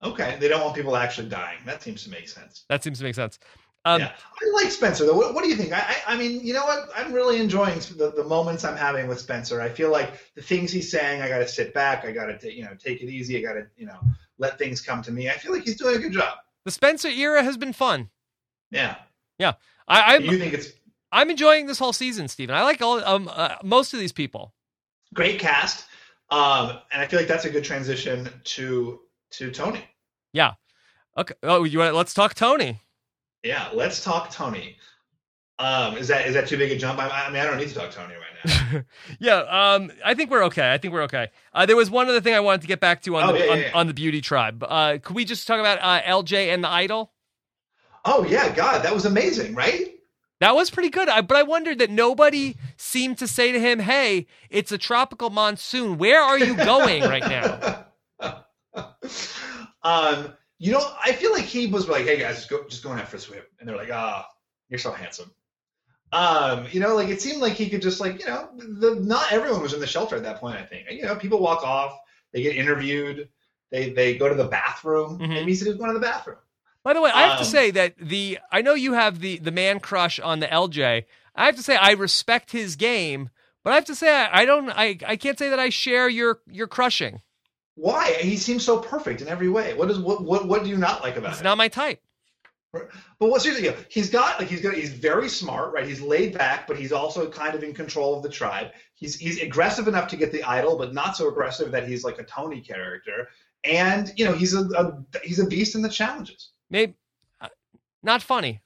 Okay. 0.03 0.37
They 0.39 0.47
don't 0.47 0.61
want 0.61 0.75
people 0.75 0.95
actually 0.95 1.29
dying. 1.29 1.59
That 1.65 1.83
seems 1.83 2.03
to 2.03 2.09
make 2.09 2.27
sense. 2.27 2.65
That 2.69 2.83
seems 2.83 2.97
to 2.97 3.03
make 3.03 3.15
sense. 3.15 3.39
Um, 3.83 4.01
yeah, 4.01 4.11
I 4.13 4.63
like 4.63 4.71
Spencer 4.71 5.05
though. 5.05 5.15
What, 5.15 5.33
what 5.33 5.43
do 5.43 5.49
you 5.49 5.55
think? 5.55 5.73
I, 5.73 5.79
I, 5.79 6.13
I 6.13 6.17
mean, 6.17 6.45
you 6.45 6.53
know 6.53 6.65
what? 6.65 6.89
I'm 6.95 7.11
really 7.11 7.41
enjoying 7.41 7.79
the, 7.97 8.13
the 8.15 8.23
moments 8.23 8.63
I'm 8.63 8.77
having 8.77 9.07
with 9.07 9.19
Spencer. 9.19 9.59
I 9.59 9.69
feel 9.69 9.91
like 9.91 10.33
the 10.35 10.41
things 10.41 10.71
he's 10.71 10.91
saying, 10.91 11.21
I 11.21 11.29
got 11.29 11.39
to 11.39 11.47
sit 11.47 11.73
back. 11.73 12.05
I 12.05 12.11
got 12.11 12.39
to, 12.39 12.53
you 12.53 12.63
know, 12.63 12.75
take 12.77 13.01
it 13.01 13.09
easy. 13.09 13.37
I 13.37 13.41
got 13.41 13.53
to, 13.53 13.67
you 13.75 13.87
know, 13.87 13.99
let 14.37 14.59
things 14.59 14.81
come 14.81 15.01
to 15.01 15.11
me. 15.11 15.29
I 15.29 15.33
feel 15.33 15.51
like 15.51 15.63
he's 15.63 15.77
doing 15.77 15.95
a 15.95 15.99
good 15.99 16.13
job. 16.13 16.37
The 16.65 16.71
Spencer 16.71 17.07
era 17.07 17.43
has 17.43 17.57
been 17.57 17.73
fun. 17.73 18.09
Yeah. 18.69 18.97
I, 19.87 20.15
I'm 20.15 20.23
you 20.23 20.37
think 20.37 20.53
it's 20.53 20.73
I'm 21.11 21.29
enjoying 21.29 21.65
this 21.65 21.79
whole 21.79 21.91
season, 21.91 22.27
Stephen. 22.27 22.55
I 22.55 22.63
like 22.63 22.81
all 22.81 23.03
um 23.03 23.29
uh, 23.33 23.55
most 23.63 23.93
of 23.93 23.99
these 23.99 24.11
people. 24.13 24.53
great 25.13 25.39
cast, 25.39 25.85
um, 26.29 26.77
and 26.91 27.01
I 27.01 27.07
feel 27.07 27.19
like 27.19 27.27
that's 27.27 27.45
a 27.45 27.49
good 27.49 27.63
transition 27.63 28.29
to 28.43 29.01
to 29.31 29.51
Tony. 29.51 29.83
Yeah. 30.33 30.53
Okay. 31.17 31.33
Oh, 31.43 31.63
you 31.63 31.79
want? 31.79 31.95
Let's 31.95 32.13
talk 32.13 32.33
Tony. 32.35 32.79
Yeah, 33.43 33.69
let's 33.73 34.03
talk 34.03 34.29
Tony. 34.31 34.77
Um, 35.59 35.97
is 35.97 36.07
that 36.07 36.25
is 36.27 36.33
that 36.33 36.47
too 36.47 36.57
big 36.57 36.71
a 36.71 36.77
jump? 36.77 36.99
I, 36.99 37.07
I 37.27 37.29
mean, 37.29 37.41
I 37.41 37.45
don't 37.45 37.57
need 37.57 37.69
to 37.69 37.75
talk 37.75 37.91
Tony 37.91 38.13
right 38.15 38.45
now. 38.73 38.81
yeah, 39.19 39.73
um, 39.75 39.91
I 40.03 40.15
think 40.15 40.31
we're 40.31 40.43
okay. 40.45 40.71
I 40.73 40.77
think 40.79 40.93
we're 40.93 41.03
okay. 41.03 41.29
Uh, 41.53 41.65
there 41.67 41.75
was 41.75 41.89
one 41.91 42.07
other 42.09 42.21
thing 42.21 42.33
I 42.33 42.39
wanted 42.39 42.61
to 42.61 42.67
get 42.67 42.79
back 42.79 43.01
to 43.03 43.15
on 43.17 43.29
Oh, 43.29 43.33
the 43.33 43.39
yeah, 43.45 43.51
on, 43.51 43.59
yeah. 43.59 43.71
on 43.75 43.87
the 43.87 43.93
beauty 43.93 44.21
tribe. 44.21 44.63
Uh, 44.67 44.97
could 45.01 45.15
we 45.15 45.23
just 45.23 45.45
talk 45.47 45.59
about 45.59 45.77
uh, 45.81 46.01
LJ 46.01 46.53
and 46.53 46.63
the 46.63 46.69
idol? 46.69 47.11
oh 48.05 48.25
yeah, 48.25 48.49
God, 48.55 48.83
that 48.83 48.93
was 48.93 49.05
amazing, 49.05 49.53
right? 49.53 49.93
That 50.39 50.55
was 50.55 50.71
pretty 50.71 50.89
good. 50.89 51.07
I, 51.07 51.21
but 51.21 51.37
I 51.37 51.43
wondered 51.43 51.77
that 51.77 51.91
nobody 51.91 52.55
seemed 52.77 53.19
to 53.19 53.27
say 53.27 53.51
to 53.51 53.59
him, 53.59 53.77
"Hey, 53.77 54.25
it's 54.49 54.71
a 54.71 54.77
tropical 54.79 55.29
monsoon. 55.29 55.99
Where 55.99 56.19
are 56.19 56.39
you 56.39 56.55
going 56.55 57.03
right 57.03 57.21
now?" 57.21 57.85
um, 59.83 60.33
you 60.61 60.71
know, 60.71 60.93
I 61.03 61.13
feel 61.13 61.31
like 61.33 61.45
he 61.45 61.65
was 61.67 61.89
like, 61.89 62.05
"Hey 62.05 62.17
guys, 62.19 62.35
just 62.35 62.49
go, 62.49 62.63
just 62.69 62.83
going 62.83 62.99
out 62.99 63.07
for 63.09 63.17
a 63.17 63.19
swim," 63.19 63.41
and 63.59 63.67
they're 63.67 63.75
like, 63.75 63.89
"Ah, 63.91 64.27
you're 64.69 64.77
so 64.79 64.91
handsome." 64.91 65.31
Um, 66.13 66.67
you 66.71 66.79
know, 66.79 66.93
like 66.95 67.07
it 67.09 67.21
seemed 67.21 67.41
like 67.41 67.53
he 67.53 67.69
could 67.69 67.81
just 67.81 67.99
like, 68.01 68.19
you 68.19 68.25
know, 68.27 68.49
the 68.57 68.95
not 68.95 69.31
everyone 69.31 69.61
was 69.61 69.73
in 69.73 69.79
the 69.79 69.87
shelter 69.87 70.15
at 70.17 70.23
that 70.23 70.39
point. 70.39 70.57
I 70.57 70.63
think, 70.63 70.91
you 70.91 71.03
know, 71.03 71.15
people 71.15 71.39
walk 71.39 71.63
off, 71.63 71.97
they 72.31 72.41
get 72.43 72.55
interviewed, 72.57 73.29
they 73.71 73.91
they 73.91 74.17
go 74.17 74.29
to 74.29 74.35
the 74.35 74.47
bathroom. 74.47 75.19
Mhm. 75.19 75.29
Maybe 75.29 75.51
he 75.51 75.55
said 75.55 75.65
he 75.65 75.71
was 75.71 75.77
going 75.79 75.93
to 75.93 75.99
the 75.99 76.05
bathroom. 76.05 76.37
By 76.83 76.93
the 76.93 77.01
way, 77.01 77.11
I 77.11 77.21
have 77.23 77.37
to 77.37 77.43
Um, 77.45 77.49
say 77.49 77.71
that 77.71 77.95
the 77.97 78.39
I 78.51 78.61
know 78.61 78.73
you 78.73 78.93
have 78.93 79.19
the 79.19 79.37
the 79.39 79.51
man 79.51 79.79
crush 79.79 80.19
on 80.19 80.41
the 80.41 80.47
LJ. 80.47 81.05
I 81.33 81.45
have 81.45 81.55
to 81.55 81.63
say 81.63 81.75
I 81.77 81.91
respect 81.91 82.51
his 82.51 82.75
game, 82.75 83.29
but 83.63 83.71
I 83.71 83.75
have 83.75 83.85
to 83.85 83.95
say 83.95 84.13
I, 84.13 84.41
I 84.41 84.45
don't 84.45 84.69
I, 84.69 84.97
I 85.07 85.15
can't 85.15 85.39
say 85.39 85.49
that 85.49 85.59
I 85.59 85.69
share 85.69 86.09
your 86.09 86.41
your 86.45 86.67
crushing. 86.67 87.21
Why? 87.75 88.13
He 88.21 88.37
seems 88.37 88.63
so 88.65 88.79
perfect 88.79 89.21
in 89.21 89.27
every 89.27 89.49
way. 89.49 89.73
What 89.73 89.89
is 89.89 89.99
what 89.99 90.23
what 90.23 90.47
what 90.47 90.63
do 90.63 90.69
you 90.69 90.77
not 90.77 91.03
like 91.03 91.15
about 91.15 91.31
It's 91.31 91.39
him? 91.39 91.45
not 91.45 91.57
my 91.57 91.67
type. 91.67 91.99
But 92.73 92.89
what's 93.19 93.43
seriously, 93.43 93.73
he's 93.89 94.09
got 94.09 94.39
like 94.39 94.47
he's 94.47 94.61
got 94.61 94.73
he's 94.73 94.93
very 94.93 95.27
smart, 95.27 95.73
right? 95.73 95.85
He's 95.85 95.99
laid 96.01 96.37
back, 96.37 96.67
but 96.67 96.77
he's 96.77 96.93
also 96.93 97.29
kind 97.29 97.53
of 97.53 97.63
in 97.63 97.73
control 97.73 98.15
of 98.15 98.23
the 98.23 98.29
tribe. 98.29 98.71
He's 98.95 99.15
he's 99.15 99.41
aggressive 99.41 99.87
enough 99.89 100.07
to 100.09 100.15
get 100.15 100.31
the 100.31 100.41
idol, 100.43 100.77
but 100.77 100.93
not 100.93 101.17
so 101.17 101.27
aggressive 101.27 101.71
that 101.71 101.85
he's 101.87 102.03
like 102.05 102.17
a 102.19 102.23
Tony 102.23 102.61
character. 102.61 103.27
And 103.65 104.11
you 104.15 104.23
know, 104.23 104.31
he's 104.33 104.53
a, 104.53 104.61
a 104.69 105.03
he's 105.21 105.39
a 105.39 105.45
beast 105.45 105.75
in 105.75 105.81
the 105.81 105.89
challenges. 105.89 106.51
Maybe 106.69 106.93
uh, 107.41 107.49
not 108.03 108.21
funny. 108.21 108.61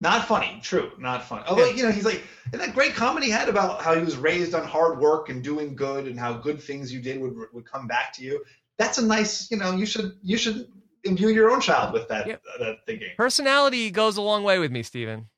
Not 0.00 0.28
funny, 0.28 0.60
true, 0.62 0.92
not 0.98 1.24
funny. 1.24 1.44
Although 1.48 1.66
you 1.66 1.82
know, 1.82 1.90
he's 1.90 2.04
like 2.04 2.22
and 2.52 2.60
that 2.60 2.74
great 2.74 2.94
comedy 2.94 3.26
he 3.26 3.32
had 3.32 3.48
about 3.48 3.80
how 3.80 3.94
he 3.94 4.02
was 4.02 4.16
raised 4.16 4.54
on 4.54 4.66
hard 4.66 4.98
work 4.98 5.30
and 5.30 5.42
doing 5.42 5.74
good, 5.74 6.06
and 6.06 6.18
how 6.20 6.34
good 6.34 6.62
things 6.62 6.92
you 6.92 7.00
did 7.00 7.20
would 7.20 7.34
would 7.52 7.64
come 7.64 7.86
back 7.86 8.12
to 8.14 8.22
you. 8.22 8.44
That's 8.78 8.98
a 8.98 9.06
nice, 9.06 9.50
you 9.50 9.56
know, 9.56 9.72
you 9.72 9.86
should 9.86 10.18
you 10.22 10.36
should 10.36 10.68
imbue 11.04 11.28
your 11.28 11.50
own 11.50 11.60
child 11.60 11.94
with 11.94 12.08
that 12.08 12.26
Yep. 12.26 12.42
that 12.58 12.76
thinking. 12.84 13.08
Personality 13.16 13.90
goes 13.90 14.18
a 14.18 14.22
long 14.22 14.42
way 14.42 14.58
with 14.58 14.70
me, 14.70 14.82
Stephen. 14.82 15.28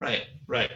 Right, 0.00 0.24
right. 0.48 0.70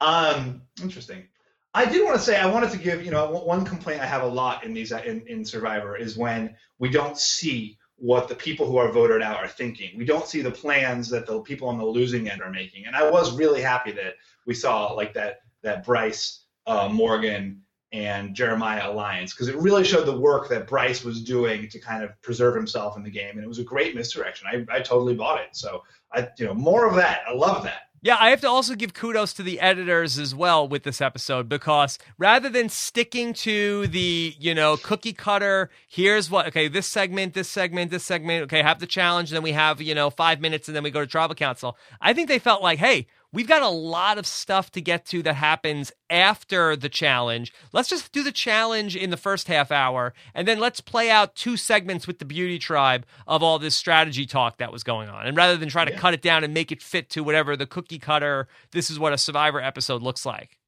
Um, 0.00 0.62
interesting. 0.82 1.28
I 1.74 1.84
did 1.84 2.04
want 2.04 2.16
to 2.16 2.22
say 2.22 2.38
I 2.38 2.46
wanted 2.46 2.70
to 2.72 2.78
give 2.78 3.04
you 3.04 3.12
know 3.12 3.30
one 3.30 3.46
one 3.46 3.64
complaint 3.64 4.00
I 4.00 4.06
have 4.06 4.22
a 4.22 4.26
lot 4.26 4.64
in 4.64 4.74
these 4.74 4.90
in, 4.90 5.24
in 5.28 5.44
Survivor 5.44 5.96
is 5.96 6.16
when 6.16 6.56
we 6.80 6.90
don't 6.90 7.16
see 7.16 7.78
what 8.02 8.26
the 8.26 8.34
people 8.34 8.66
who 8.66 8.78
are 8.78 8.90
voted 8.90 9.22
out 9.22 9.36
are 9.36 9.46
thinking. 9.46 9.96
We 9.96 10.04
don't 10.04 10.26
see 10.26 10.42
the 10.42 10.50
plans 10.50 11.08
that 11.10 11.24
the 11.24 11.38
people 11.42 11.68
on 11.68 11.78
the 11.78 11.86
losing 11.86 12.28
end 12.28 12.42
are 12.42 12.50
making. 12.50 12.86
And 12.86 12.96
I 12.96 13.08
was 13.08 13.36
really 13.36 13.62
happy 13.62 13.92
that 13.92 14.14
we 14.44 14.54
saw 14.54 14.92
like 14.92 15.14
that 15.14 15.42
that 15.62 15.86
Brice, 15.86 16.46
uh, 16.66 16.88
Morgan, 16.88 17.62
and 17.92 18.34
Jeremiah 18.34 18.90
alliance 18.90 19.32
because 19.32 19.46
it 19.46 19.54
really 19.54 19.84
showed 19.84 20.06
the 20.06 20.18
work 20.18 20.48
that 20.48 20.66
Brice 20.66 21.04
was 21.04 21.22
doing 21.22 21.68
to 21.68 21.78
kind 21.78 22.02
of 22.02 22.10
preserve 22.22 22.56
himself 22.56 22.96
in 22.96 23.04
the 23.04 23.10
game, 23.10 23.36
and 23.36 23.44
it 23.44 23.46
was 23.46 23.60
a 23.60 23.64
great 23.64 23.94
misdirection. 23.94 24.48
I, 24.50 24.78
I 24.78 24.80
totally 24.80 25.14
bought 25.14 25.40
it. 25.40 25.54
So 25.54 25.84
I 26.12 26.28
you 26.38 26.46
know 26.46 26.54
more 26.54 26.88
of 26.88 26.96
that. 26.96 27.20
I 27.28 27.32
love 27.32 27.62
that. 27.62 27.82
Yeah, 28.04 28.16
I 28.18 28.30
have 28.30 28.40
to 28.40 28.48
also 28.48 28.74
give 28.74 28.94
kudos 28.94 29.32
to 29.34 29.44
the 29.44 29.60
editors 29.60 30.18
as 30.18 30.34
well 30.34 30.66
with 30.66 30.82
this 30.82 31.00
episode 31.00 31.48
because 31.48 32.00
rather 32.18 32.48
than 32.48 32.68
sticking 32.68 33.32
to 33.34 33.86
the, 33.86 34.34
you 34.40 34.56
know, 34.56 34.76
cookie 34.76 35.12
cutter, 35.12 35.70
here's 35.88 36.28
what, 36.28 36.48
okay, 36.48 36.66
this 36.66 36.88
segment, 36.88 37.34
this 37.34 37.48
segment, 37.48 37.92
this 37.92 38.02
segment, 38.02 38.42
okay, 38.42 38.60
have 38.60 38.80
the 38.80 38.88
challenge, 38.88 39.30
then 39.30 39.42
we 39.42 39.52
have, 39.52 39.80
you 39.80 39.94
know, 39.94 40.10
five 40.10 40.40
minutes 40.40 40.66
and 40.66 40.74
then 40.74 40.82
we 40.82 40.90
go 40.90 40.98
to 40.98 41.06
tribal 41.06 41.36
council. 41.36 41.76
I 42.00 42.12
think 42.12 42.26
they 42.26 42.40
felt 42.40 42.60
like, 42.60 42.80
hey, 42.80 43.06
we've 43.32 43.48
got 43.48 43.62
a 43.62 43.68
lot 43.68 44.18
of 44.18 44.26
stuff 44.26 44.70
to 44.72 44.80
get 44.80 45.04
to 45.06 45.22
that 45.22 45.34
happens 45.34 45.90
after 46.10 46.76
the 46.76 46.88
challenge. 46.88 47.52
Let's 47.72 47.88
just 47.88 48.12
do 48.12 48.22
the 48.22 48.32
challenge 48.32 48.94
in 48.96 49.10
the 49.10 49.16
first 49.16 49.48
half 49.48 49.70
hour 49.72 50.12
and 50.34 50.46
then 50.46 50.58
let's 50.58 50.80
play 50.80 51.10
out 51.10 51.34
two 51.34 51.56
segments 51.56 52.06
with 52.06 52.18
the 52.18 52.24
beauty 52.24 52.58
tribe 52.58 53.06
of 53.26 53.42
all 53.42 53.58
this 53.58 53.74
strategy 53.74 54.26
talk 54.26 54.58
that 54.58 54.72
was 54.72 54.82
going 54.84 55.08
on. 55.08 55.26
And 55.26 55.36
rather 55.36 55.56
than 55.56 55.68
try 55.68 55.84
to 55.84 55.92
Yeah. 55.92 55.98
cut 55.98 56.14
it 56.14 56.22
down 56.22 56.44
and 56.44 56.52
make 56.52 56.70
it 56.70 56.82
fit 56.82 57.08
to 57.10 57.24
whatever 57.24 57.56
the 57.56 57.66
cookie 57.66 57.98
cutter, 57.98 58.48
this 58.72 58.90
is 58.90 58.98
what 58.98 59.12
a 59.12 59.18
survivor 59.18 59.60
episode 59.60 60.02
looks 60.02 60.26
like. 60.26 60.58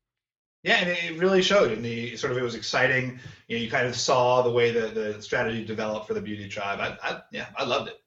Yeah, 0.63 0.77
and 0.77 0.89
it 0.89 1.21
really 1.21 1.43
showed. 1.43 1.73
And 1.73 1.85
the 1.85 2.17
sort 2.17 2.33
of 2.33 2.39
it 2.39 2.43
was 2.43 2.55
exciting. 2.55 3.21
You 3.49 3.59
know, 3.59 3.63
you 3.65 3.71
kind 3.71 3.87
of 3.87 3.95
saw 3.95 4.41
the 4.41 4.51
way 4.51 4.71
that 4.71 4.95
the 4.95 5.21
strategy 5.21 5.63
developed 5.63 6.07
for 6.07 6.15
the 6.15 6.23
beauty 6.23 6.49
tribe. 6.49 6.81
I, 6.81 6.97
I 7.07 7.21
yeah, 7.31 7.47
I 7.57 7.65
loved 7.65 7.89
it. 7.89 8.01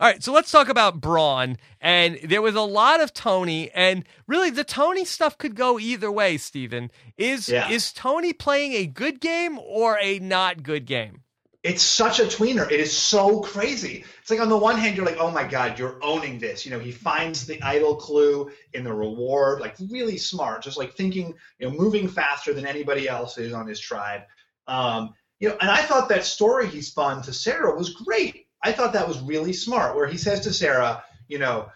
All 0.00 0.08
right, 0.08 0.22
so 0.22 0.32
let's 0.32 0.50
talk 0.50 0.68
about 0.68 1.00
Brawn. 1.00 1.56
And 1.80 2.18
there 2.24 2.42
was 2.42 2.54
a 2.54 2.62
lot 2.62 3.00
of 3.00 3.12
Tony, 3.12 3.70
and 3.72 4.04
really 4.26 4.50
the 4.50 4.64
Tony 4.64 5.04
stuff 5.04 5.38
could 5.38 5.54
go 5.54 5.78
either 5.78 6.10
way, 6.10 6.36
Stephen. 6.38 6.90
Is 7.16 7.48
Yeah. 7.48 7.68
is 7.68 7.92
Tony 7.92 8.32
playing 8.32 8.72
a 8.72 8.86
good 8.86 9.20
game 9.20 9.58
or 9.58 9.98
a 10.00 10.18
not 10.18 10.62
good 10.62 10.86
game? 10.86 11.22
It's 11.62 11.82
such 11.82 12.20
a 12.20 12.24
tweener. 12.24 12.70
It 12.70 12.78
is 12.78 12.94
so 12.94 13.40
crazy. 13.40 14.04
It's 14.20 14.30
like 14.30 14.40
on 14.40 14.50
the 14.50 14.56
one 14.56 14.76
hand, 14.76 14.98
you're 14.98 15.06
like, 15.06 15.16
oh 15.18 15.30
my 15.30 15.44
god, 15.44 15.78
you're 15.78 15.98
owning 16.02 16.38
this. 16.38 16.66
You 16.66 16.70
know, 16.70 16.78
he 16.78 16.92
finds 16.92 17.46
the 17.46 17.62
idol 17.62 17.96
clue 17.96 18.50
in 18.74 18.84
the 18.84 18.92
reward, 18.92 19.60
like 19.60 19.76
really 19.90 20.18
smart, 20.18 20.62
just 20.62 20.76
like 20.76 20.92
thinking, 20.92 21.34
you 21.58 21.68
know, 21.68 21.74
moving 21.74 22.06
faster 22.06 22.52
than 22.52 22.66
anybody 22.66 23.08
else 23.08 23.38
is 23.38 23.54
on 23.54 23.66
his 23.66 23.80
tribe. 23.80 24.22
Um, 24.66 25.14
you 25.40 25.48
know, 25.48 25.56
and 25.58 25.70
I 25.70 25.80
thought 25.82 26.10
that 26.10 26.26
story 26.26 26.66
he 26.66 26.82
spun 26.82 27.22
to 27.22 27.32
Sarah 27.32 27.74
was 27.74 27.94
great. 27.94 28.43
I 28.64 28.72
thought 28.72 28.94
that 28.94 29.06
was 29.06 29.20
really 29.20 29.52
smart, 29.52 29.94
where 29.94 30.06
he 30.06 30.16
says 30.16 30.40
to 30.40 30.52
Sarah, 30.52 31.04
you 31.28 31.38
know, 31.38 31.70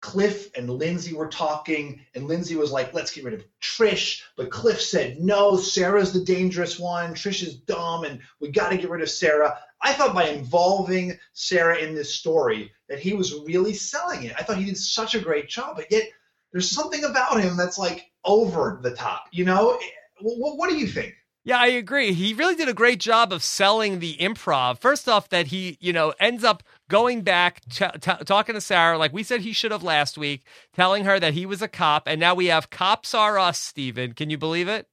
Cliff 0.00 0.50
and 0.54 0.70
Lindsey 0.70 1.14
were 1.14 1.28
talking, 1.28 1.98
and 2.14 2.28
Lindsey 2.28 2.56
was 2.56 2.70
like, 2.70 2.94
let's 2.94 3.10
get 3.10 3.24
rid 3.24 3.34
of 3.34 3.44
Trish. 3.60 4.22
But 4.36 4.50
Cliff 4.50 4.80
said, 4.80 5.18
no, 5.18 5.56
Sarah's 5.56 6.12
the 6.12 6.20
dangerous 6.20 6.78
one. 6.78 7.14
Trish 7.14 7.42
is 7.42 7.56
dumb, 7.56 8.04
and 8.04 8.20
we 8.38 8.48
got 8.50 8.68
to 8.68 8.76
get 8.76 8.90
rid 8.90 9.02
of 9.02 9.10
Sarah. 9.10 9.58
I 9.80 9.92
thought 9.92 10.14
by 10.14 10.28
involving 10.28 11.18
Sarah 11.32 11.78
in 11.78 11.94
this 11.94 12.14
story 12.14 12.70
that 12.88 13.00
he 13.00 13.14
was 13.14 13.40
really 13.46 13.72
selling 13.74 14.24
it. 14.24 14.34
I 14.38 14.42
thought 14.42 14.58
he 14.58 14.66
did 14.66 14.78
such 14.78 15.14
a 15.14 15.20
great 15.20 15.48
job, 15.48 15.76
but 15.76 15.90
yet 15.90 16.04
there's 16.52 16.70
something 16.70 17.04
about 17.04 17.40
him 17.40 17.56
that's 17.56 17.78
like 17.78 18.10
over 18.24 18.78
the 18.82 18.94
top. 18.94 19.24
You 19.32 19.46
know, 19.46 19.80
what, 20.20 20.58
what 20.58 20.70
do 20.70 20.76
you 20.76 20.86
think? 20.86 21.14
Yeah, 21.46 21.58
I 21.58 21.66
agree. 21.66 22.14
He 22.14 22.32
really 22.32 22.54
did 22.54 22.70
a 22.70 22.74
great 22.74 22.98
job 23.00 23.30
of 23.30 23.42
selling 23.42 23.98
the 23.98 24.16
improv. 24.16 24.78
First 24.80 25.08
off, 25.10 25.28
that 25.28 25.48
he, 25.48 25.76
you 25.78 25.92
know, 25.92 26.14
ends 26.18 26.42
up 26.42 26.62
going 26.88 27.20
back, 27.20 27.60
t- 27.68 27.84
t- 28.00 28.24
talking 28.24 28.54
to 28.54 28.62
Sarah, 28.62 28.96
like 28.96 29.12
we 29.12 29.22
said 29.22 29.42
he 29.42 29.52
should 29.52 29.70
have 29.70 29.82
last 29.82 30.16
week, 30.16 30.44
telling 30.72 31.04
her 31.04 31.20
that 31.20 31.34
he 31.34 31.44
was 31.44 31.60
a 31.60 31.68
cop. 31.68 32.04
And 32.06 32.18
now 32.18 32.34
we 32.34 32.46
have 32.46 32.70
Cops 32.70 33.14
Are 33.14 33.38
Us, 33.38 33.58
Stephen. 33.60 34.14
Can 34.14 34.30
you 34.30 34.38
believe 34.38 34.68
it? 34.68 34.88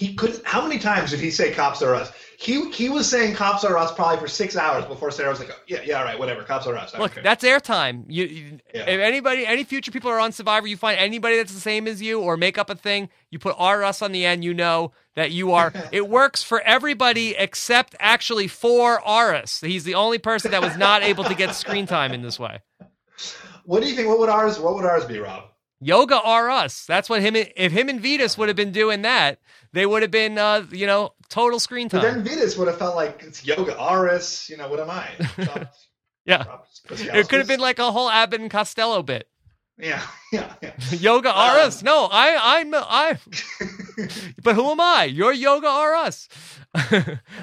He 0.00 0.14
couldn't. 0.14 0.42
How 0.46 0.62
many 0.62 0.78
times 0.78 1.10
did 1.10 1.20
he 1.20 1.30
say 1.30 1.52
"cops 1.52 1.82
are 1.82 1.94
us"? 1.94 2.10
He 2.38 2.70
he 2.70 2.88
was 2.88 3.06
saying 3.06 3.34
"cops 3.34 3.64
are 3.64 3.76
us" 3.76 3.92
probably 3.92 4.18
for 4.18 4.28
six 4.28 4.56
hours 4.56 4.86
before 4.86 5.10
Sarah 5.10 5.28
was 5.28 5.40
like, 5.40 5.50
oh, 5.52 5.60
"Yeah, 5.66 5.82
yeah, 5.84 5.98
all 5.98 6.04
right, 6.04 6.18
whatever, 6.18 6.42
cops 6.42 6.66
are 6.66 6.74
us." 6.74 6.96
Look, 6.98 7.12
care." 7.12 7.22
that's 7.22 7.44
airtime. 7.44 8.04
You, 8.08 8.24
you 8.24 8.60
Yeah. 8.72 8.88
if 8.88 8.98
anybody, 8.98 9.46
any 9.46 9.62
future 9.62 9.90
people 9.90 10.10
are 10.10 10.18
on 10.18 10.32
Survivor, 10.32 10.66
you 10.66 10.78
find 10.78 10.98
anybody 10.98 11.36
that's 11.36 11.52
the 11.52 11.60
same 11.60 11.86
as 11.86 12.00
you, 12.00 12.18
or 12.18 12.38
make 12.38 12.56
up 12.56 12.70
a 12.70 12.74
thing, 12.74 13.10
you 13.30 13.38
put 13.38 13.54
R 13.58 13.84
us 13.84 14.00
on 14.00 14.12
the 14.12 14.24
end, 14.24 14.42
you 14.42 14.54
know 14.54 14.92
that 15.16 15.32
you 15.32 15.52
are. 15.52 15.70
it 15.92 16.08
works 16.08 16.42
for 16.42 16.62
everybody 16.62 17.34
except 17.36 17.94
actually 18.00 18.48
for 18.48 19.06
Aras. 19.06 19.60
He's 19.60 19.84
the 19.84 19.96
only 19.96 20.16
person 20.16 20.52
that 20.52 20.62
was 20.62 20.78
not 20.78 21.02
able 21.02 21.24
to 21.24 21.34
get 21.34 21.54
screen 21.54 21.84
time 21.84 22.12
in 22.14 22.22
this 22.22 22.38
way. 22.40 22.60
What 23.66 23.82
do 23.82 23.88
you 23.90 23.94
think? 23.94 24.08
What 24.08 24.18
would 24.18 24.30
ours? 24.30 24.58
What 24.58 24.74
would 24.76 24.86
ours 24.86 25.04
be, 25.04 25.18
Rob? 25.18 25.44
Yoga 25.80 26.20
R 26.20 26.50
us. 26.50 26.84
That's 26.84 27.08
what 27.08 27.22
him. 27.22 27.34
If 27.36 27.72
him 27.72 27.88
and 27.88 28.02
Vytas 28.02 28.36
would 28.36 28.48
have 28.48 28.56
been 28.56 28.72
doing 28.72 29.02
that, 29.02 29.38
they 29.72 29.86
would 29.86 30.02
have 30.02 30.10
been, 30.10 30.36
uh, 30.36 30.66
you 30.70 30.86
know, 30.86 31.14
total 31.28 31.58
screen 31.58 31.88
But 31.88 32.02
time. 32.02 32.22
then 32.22 32.26
Vytas 32.38 32.58
would 32.58 32.68
have 32.68 32.78
felt 32.78 32.96
like 32.96 33.22
it's 33.26 33.44
yoga 33.44 33.78
us 33.78 34.48
You 34.50 34.56
know, 34.58 34.68
what 34.68 34.80
am 34.80 34.90
I? 34.90 35.08
Yeah. 36.26 36.44
It 36.90 37.28
could 37.28 37.38
have 37.38 37.48
been 37.48 37.60
like 37.60 37.78
a 37.78 37.90
whole 37.90 38.08
Abbott 38.10 38.40
and 38.40 38.50
Costello 38.50 39.02
bit. 39.02 39.26
Yeah, 39.82 40.02
yeah, 40.30 40.52
yeah. 40.60 40.74
Yoga 40.90 41.32
R 41.32 41.56
us. 41.60 41.82
No, 41.82 42.06
I, 42.12 42.58
I'm, 42.60 42.74
I. 42.74 43.16
but 44.42 44.54
who 44.54 44.70
am 44.70 44.78
I? 44.78 45.04
You're 45.04 45.32
Yoga 45.32 45.68
R 45.68 45.94
us. 45.94 46.28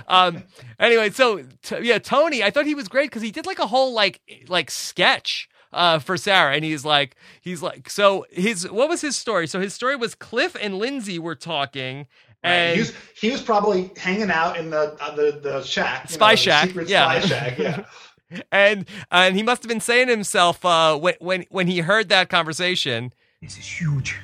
um. 0.07 0.43
Anyway, 0.79 1.09
so 1.09 1.43
t- 1.63 1.79
yeah, 1.81 1.97
Tony. 1.97 2.43
I 2.43 2.51
thought 2.51 2.67
he 2.67 2.75
was 2.75 2.87
great 2.89 3.09
because 3.09 3.23
he 3.23 3.31
did 3.31 3.47
like 3.47 3.57
a 3.57 3.65
whole 3.65 3.91
like 3.91 4.21
like 4.49 4.69
sketch 4.69 5.49
uh 5.73 5.99
for 5.99 6.17
Sarah, 6.17 6.53
and 6.55 6.63
he's 6.63 6.85
like 6.85 7.15
he's 7.41 7.61
like 7.61 7.89
so 7.89 8.25
his 8.31 8.69
what 8.69 8.89
was 8.89 9.01
his 9.01 9.15
story? 9.15 9.47
So 9.47 9.59
his 9.59 9.73
story 9.73 9.95
was 9.95 10.15
Cliff 10.15 10.55
and 10.61 10.77
Lindsey 10.77 11.19
were 11.19 11.35
talking. 11.35 12.07
Right. 12.43 12.51
And 12.51 12.73
He 12.75 12.79
was 12.81 12.93
he 13.19 13.31
was 13.31 13.41
probably 13.41 13.91
hanging 13.97 14.29
out 14.31 14.57
in 14.57 14.69
the 14.69 14.95
uh, 15.01 15.15
the 15.15 15.39
the 15.41 15.63
shack, 15.63 16.09
you 16.09 16.13
Spy 16.15 16.31
know, 16.31 16.35
shack, 16.35 16.67
secret 16.67 16.87
yeah. 16.89 17.19
spy 17.19 17.27
shack. 17.27 17.57
Yeah. 17.57 17.85
and 18.51 18.87
and 19.11 19.35
he 19.35 19.43
must 19.43 19.63
have 19.63 19.69
been 19.69 19.79
saying 19.81 20.07
to 20.07 20.13
himself 20.13 20.63
uh, 20.65 20.97
when 20.97 21.15
when 21.19 21.45
when 21.49 21.67
he 21.67 21.79
heard 21.79 22.09
that 22.09 22.29
conversation. 22.29 23.13
This 23.41 23.57
is 23.57 23.65
huge. 23.65 24.15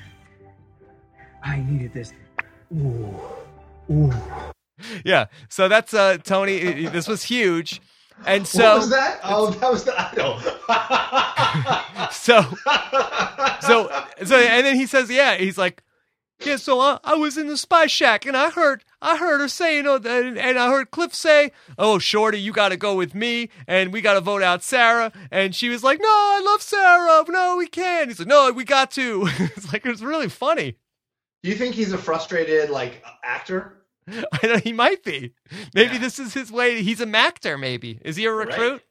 I 1.43 1.59
needed 1.61 1.93
this. 1.93 2.13
Ooh. 2.73 3.13
Ooh. 3.91 4.13
Yeah, 5.05 5.25
so 5.49 5.67
that's 5.67 5.93
uh 5.93 6.17
Tony. 6.23 6.61
i- 6.61 6.87
i- 6.87 6.89
This 6.89 7.07
was 7.07 7.23
huge, 7.23 7.81
and 8.25 8.47
so 8.47 8.63
what 8.63 8.77
was 8.77 8.89
that? 8.89 9.19
Oh, 9.23 9.49
that 9.49 9.71
was 9.71 9.83
the 9.83 9.93
idol. 9.99 10.39
so 12.11 12.41
so 13.61 14.05
so 14.25 14.37
and 14.37 14.65
then 14.65 14.75
he 14.75 14.85
says, 14.85 15.09
yeah, 15.09 15.35
he's 15.35 15.57
like, 15.57 15.83
yeah. 16.41 16.55
So 16.55 16.79
I, 16.79 16.99
I 17.03 17.15
was 17.15 17.37
in 17.37 17.47
the 17.47 17.57
spy 17.57 17.87
shack 17.87 18.25
and 18.25 18.35
I 18.35 18.49
heard 18.49 18.83
I 19.01 19.17
heard 19.17 19.41
her 19.41 19.47
saying, 19.49 19.85
oh, 19.85 19.97
that, 19.97 20.23
and 20.23 20.57
I 20.57 20.69
heard 20.69 20.91
Cliff 20.91 21.13
say, 21.13 21.51
oh, 21.77 21.99
Shorty, 21.99 22.39
you 22.39 22.53
got 22.53 22.69
to 22.69 22.77
go 22.77 22.95
with 22.95 23.13
me, 23.13 23.49
and 23.67 23.91
we 23.91 23.99
got 23.99 24.13
to 24.13 24.21
vote 24.21 24.41
out 24.41 24.63
Sarah. 24.63 25.11
And 25.29 25.53
she 25.53 25.67
was 25.67 25.83
like, 25.83 25.99
no, 25.99 26.07
I 26.07 26.41
love 26.45 26.61
Sarah. 26.61 27.25
No, 27.27 27.57
we 27.57 27.67
can't. 27.67 28.07
He's 28.07 28.19
like, 28.19 28.29
no, 28.29 28.51
we 28.53 28.63
got 28.63 28.91
to. 28.91 29.27
it's 29.39 29.71
like 29.73 29.85
it's 29.85 30.01
really 30.01 30.29
funny. 30.29 30.77
Do 31.43 31.49
you 31.49 31.55
think 31.55 31.75
he's 31.75 31.91
a 31.91 31.97
frustrated 31.97 32.69
like 32.69 33.03
actor? 33.23 33.82
I 34.43 34.47
know 34.47 34.57
he 34.57 34.73
might 34.73 35.03
be. 35.03 35.33
Maybe 35.73 35.93
Yeah. 35.93 35.99
this 35.99 36.19
is 36.19 36.33
his 36.33 36.51
way. 36.51 36.81
He's 36.83 37.01
a 37.01 37.05
Mactor. 37.05 37.59
Maybe 37.59 37.99
is 38.03 38.15
he 38.15 38.25
a 38.25 38.31
Right. 38.31 38.47
recruit? 38.47 38.81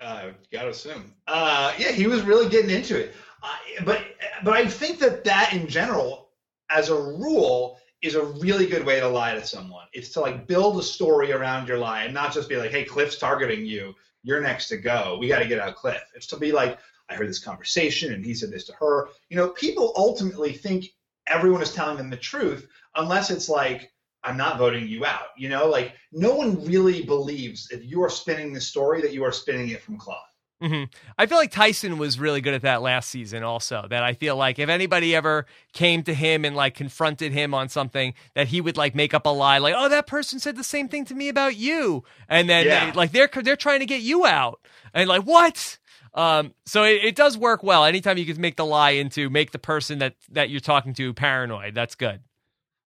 Uh, 0.00 0.30
gotta 0.50 0.70
assume. 0.70 1.14
Uh, 1.26 1.72
yeah, 1.78 1.92
he 1.92 2.06
was 2.06 2.22
really 2.22 2.48
getting 2.48 2.70
into 2.70 2.98
it. 2.98 3.14
I 3.42 3.58
but 3.84 4.02
but 4.42 4.54
I 4.54 4.66
think 4.66 4.98
that 5.00 5.24
that 5.24 5.52
in 5.52 5.66
general, 5.68 6.30
as 6.70 6.88
a 6.88 6.94
rule, 6.94 7.78
is 8.02 8.14
a 8.14 8.24
really 8.24 8.66
good 8.66 8.84
way 8.86 8.98
to 9.00 9.08
lie 9.08 9.34
to 9.34 9.44
someone. 9.44 9.86
It's 9.92 10.08
to 10.10 10.20
like 10.20 10.46
build 10.46 10.78
a 10.78 10.82
story 10.82 11.32
around 11.32 11.68
your 11.68 11.76
lie 11.78 12.04
and 12.04 12.14
not 12.14 12.32
just 12.32 12.48
be 12.48 12.56
like, 12.56 12.70
"Hey, 12.70 12.84
Cliff's 12.84 13.18
targeting 13.18 13.66
you. 13.66 13.94
You're 14.22 14.40
next 14.40 14.68
to 14.68 14.78
go. 14.78 15.16
We 15.20 15.28
got 15.28 15.40
to 15.40 15.46
get 15.48 15.58
out 15.58 15.76
Cliff." 15.76 16.02
It's 16.14 16.26
to 16.28 16.38
be 16.38 16.50
like, 16.52 16.78
"I 17.10 17.14
heard 17.14 17.28
this 17.28 17.38
conversation 17.44 18.12
and 18.14 18.24
he 18.24 18.34
said 18.34 18.50
this 18.50 18.64
to 18.66 18.72
her." 18.74 19.08
You 19.28 19.36
know, 19.36 19.50
people 19.50 19.92
ultimately 19.96 20.52
think 20.54 20.86
everyone 21.26 21.60
is 21.62 21.74
telling 21.74 21.98
them 21.98 22.08
the 22.10 22.16
truth 22.16 22.66
unless 22.96 23.30
it's 23.30 23.48
like 23.50 23.89
I'm 24.24 24.36
not 24.36 24.58
voting 24.58 24.86
you 24.88 25.04
out. 25.04 25.28
You 25.36 25.48
know, 25.48 25.66
like 25.68 25.94
no 26.12 26.34
one 26.34 26.64
really 26.64 27.02
believes 27.04 27.68
if 27.70 27.84
you 27.84 28.02
are 28.02 28.10
spinning 28.10 28.52
the 28.52 28.60
story 28.60 29.00
that 29.02 29.12
you 29.12 29.24
are 29.24 29.32
spinning 29.32 29.70
it 29.70 29.82
from 29.82 29.98
cloth. 29.98 30.18
hmm 30.62 30.84
I 31.16 31.24
feel 31.24 31.38
like 31.38 31.50
Tyson 31.50 31.96
was 31.96 32.18
really 32.20 32.42
good 32.42 32.52
at 32.52 32.62
that 32.62 32.82
last 32.82 33.08
season. 33.08 33.42
Also, 33.42 33.86
that 33.88 34.02
I 34.02 34.12
feel 34.12 34.36
like 34.36 34.58
if 34.58 34.68
anybody 34.68 35.14
ever 35.16 35.46
came 35.72 36.02
to 36.02 36.12
him 36.12 36.44
and 36.44 36.54
like 36.54 36.74
confronted 36.74 37.32
him 37.32 37.54
on 37.54 37.70
something, 37.70 38.12
that 38.34 38.48
he 38.48 38.60
would 38.60 38.76
like 38.76 38.94
make 38.94 39.14
up 39.14 39.24
a 39.24 39.30
lie, 39.30 39.56
like, 39.58 39.74
"Oh, 39.76 39.88
that 39.88 40.06
person 40.06 40.38
said 40.38 40.56
the 40.56 40.64
same 40.64 40.88
thing 40.88 41.06
to 41.06 41.14
me 41.14 41.28
about 41.30 41.56
you," 41.56 42.04
and 42.28 42.48
then 42.48 42.66
Yeah. 42.66 42.86
they, 42.86 42.92
like 42.92 43.12
they're 43.12 43.28
they're 43.42 43.56
trying 43.56 43.80
to 43.80 43.86
get 43.86 44.02
you 44.02 44.26
out, 44.26 44.60
and 44.92 45.08
like 45.08 45.22
what? 45.22 45.78
Um, 46.12 46.52
so 46.66 46.82
it, 46.84 47.04
it 47.04 47.16
does 47.16 47.38
work 47.38 47.62
well. 47.62 47.84
Anytime 47.84 48.18
you 48.18 48.26
can 48.26 48.40
make 48.40 48.56
the 48.56 48.66
lie 48.66 48.90
into 48.90 49.30
make 49.30 49.52
the 49.52 49.58
person 49.58 49.98
that 50.00 50.16
that 50.30 50.50
you're 50.50 50.60
talking 50.60 50.92
to 50.94 51.14
paranoid, 51.14 51.74
that's 51.74 51.94
good. 51.94 52.20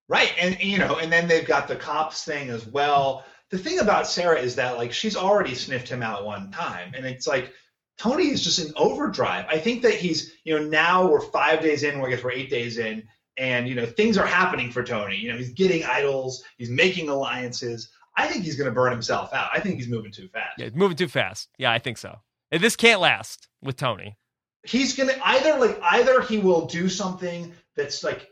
Right. 0.08 0.32
And 0.38 0.60
you 0.60 0.78
know, 0.78 0.96
and 0.98 1.10
then 1.12 1.28
they've 1.28 1.46
got 1.46 1.68
the 1.68 1.76
cops 1.76 2.24
thing 2.24 2.50
as 2.50 2.66
well. 2.66 3.24
The 3.50 3.58
thing 3.58 3.78
about 3.78 4.06
Sarah 4.06 4.38
is 4.38 4.56
that 4.56 4.76
like 4.76 4.92
she's 4.92 5.16
already 5.16 5.54
sniffed 5.54 5.88
him 5.88 6.02
out 6.02 6.24
one 6.24 6.50
time. 6.50 6.92
And 6.96 7.06
it's 7.06 7.26
like 7.26 7.52
Tony 7.98 8.28
is 8.30 8.42
just 8.42 8.58
in 8.58 8.72
overdrive. 8.76 9.46
I 9.48 9.58
think 9.58 9.82
that 9.82 9.94
he's, 9.94 10.32
you 10.44 10.58
know, 10.58 10.66
now 10.66 11.06
we're 11.06 11.20
five 11.20 11.60
days 11.60 11.84
in, 11.84 11.96
or 12.00 12.06
I 12.06 12.10
guess 12.10 12.24
we're 12.24 12.32
eight 12.32 12.50
days 12.50 12.78
in, 12.78 13.04
and 13.38 13.68
you 13.68 13.74
know, 13.76 13.86
things 13.86 14.18
are 14.18 14.26
happening 14.26 14.70
for 14.70 14.82
Tony. 14.82 15.16
You 15.16 15.30
know, 15.32 15.38
he's 15.38 15.52
getting 15.52 15.84
idols, 15.84 16.42
he's 16.58 16.70
making 16.70 17.08
alliances. 17.08 17.90
I 18.16 18.26
think 18.28 18.44
he's 18.44 18.56
gonna 18.56 18.70
burn 18.72 18.92
himself 18.92 19.32
out. 19.32 19.48
I 19.52 19.60
think 19.60 19.76
he's 19.76 19.88
moving 19.88 20.12
too 20.12 20.28
fast. 20.28 20.58
Yeah, 20.58 20.68
moving 20.74 20.96
too 20.96 21.08
fast. 21.08 21.48
Yeah, 21.58 21.72
I 21.72 21.78
think 21.78 21.98
so. 21.98 22.16
And 22.50 22.62
This 22.62 22.76
can't 22.76 23.00
last 23.00 23.48
with 23.62 23.76
Tony. 23.76 24.16
he's 24.64 24.94
gonna 24.96 25.14
either 25.24 25.58
like 25.58 25.78
either 25.82 26.20
he 26.22 26.38
will 26.38 26.66
do 26.66 26.88
something 26.88 27.52
that's 27.76 28.02
like 28.04 28.28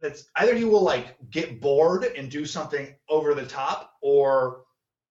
that's 0.00 0.24
either 0.36 0.54
he 0.54 0.64
will 0.64 0.82
like 0.82 1.16
get 1.30 1.60
bored 1.60 2.04
and 2.04 2.30
do 2.30 2.44
something 2.44 2.94
over 3.08 3.34
the 3.34 3.46
top 3.46 3.92
or 4.02 4.62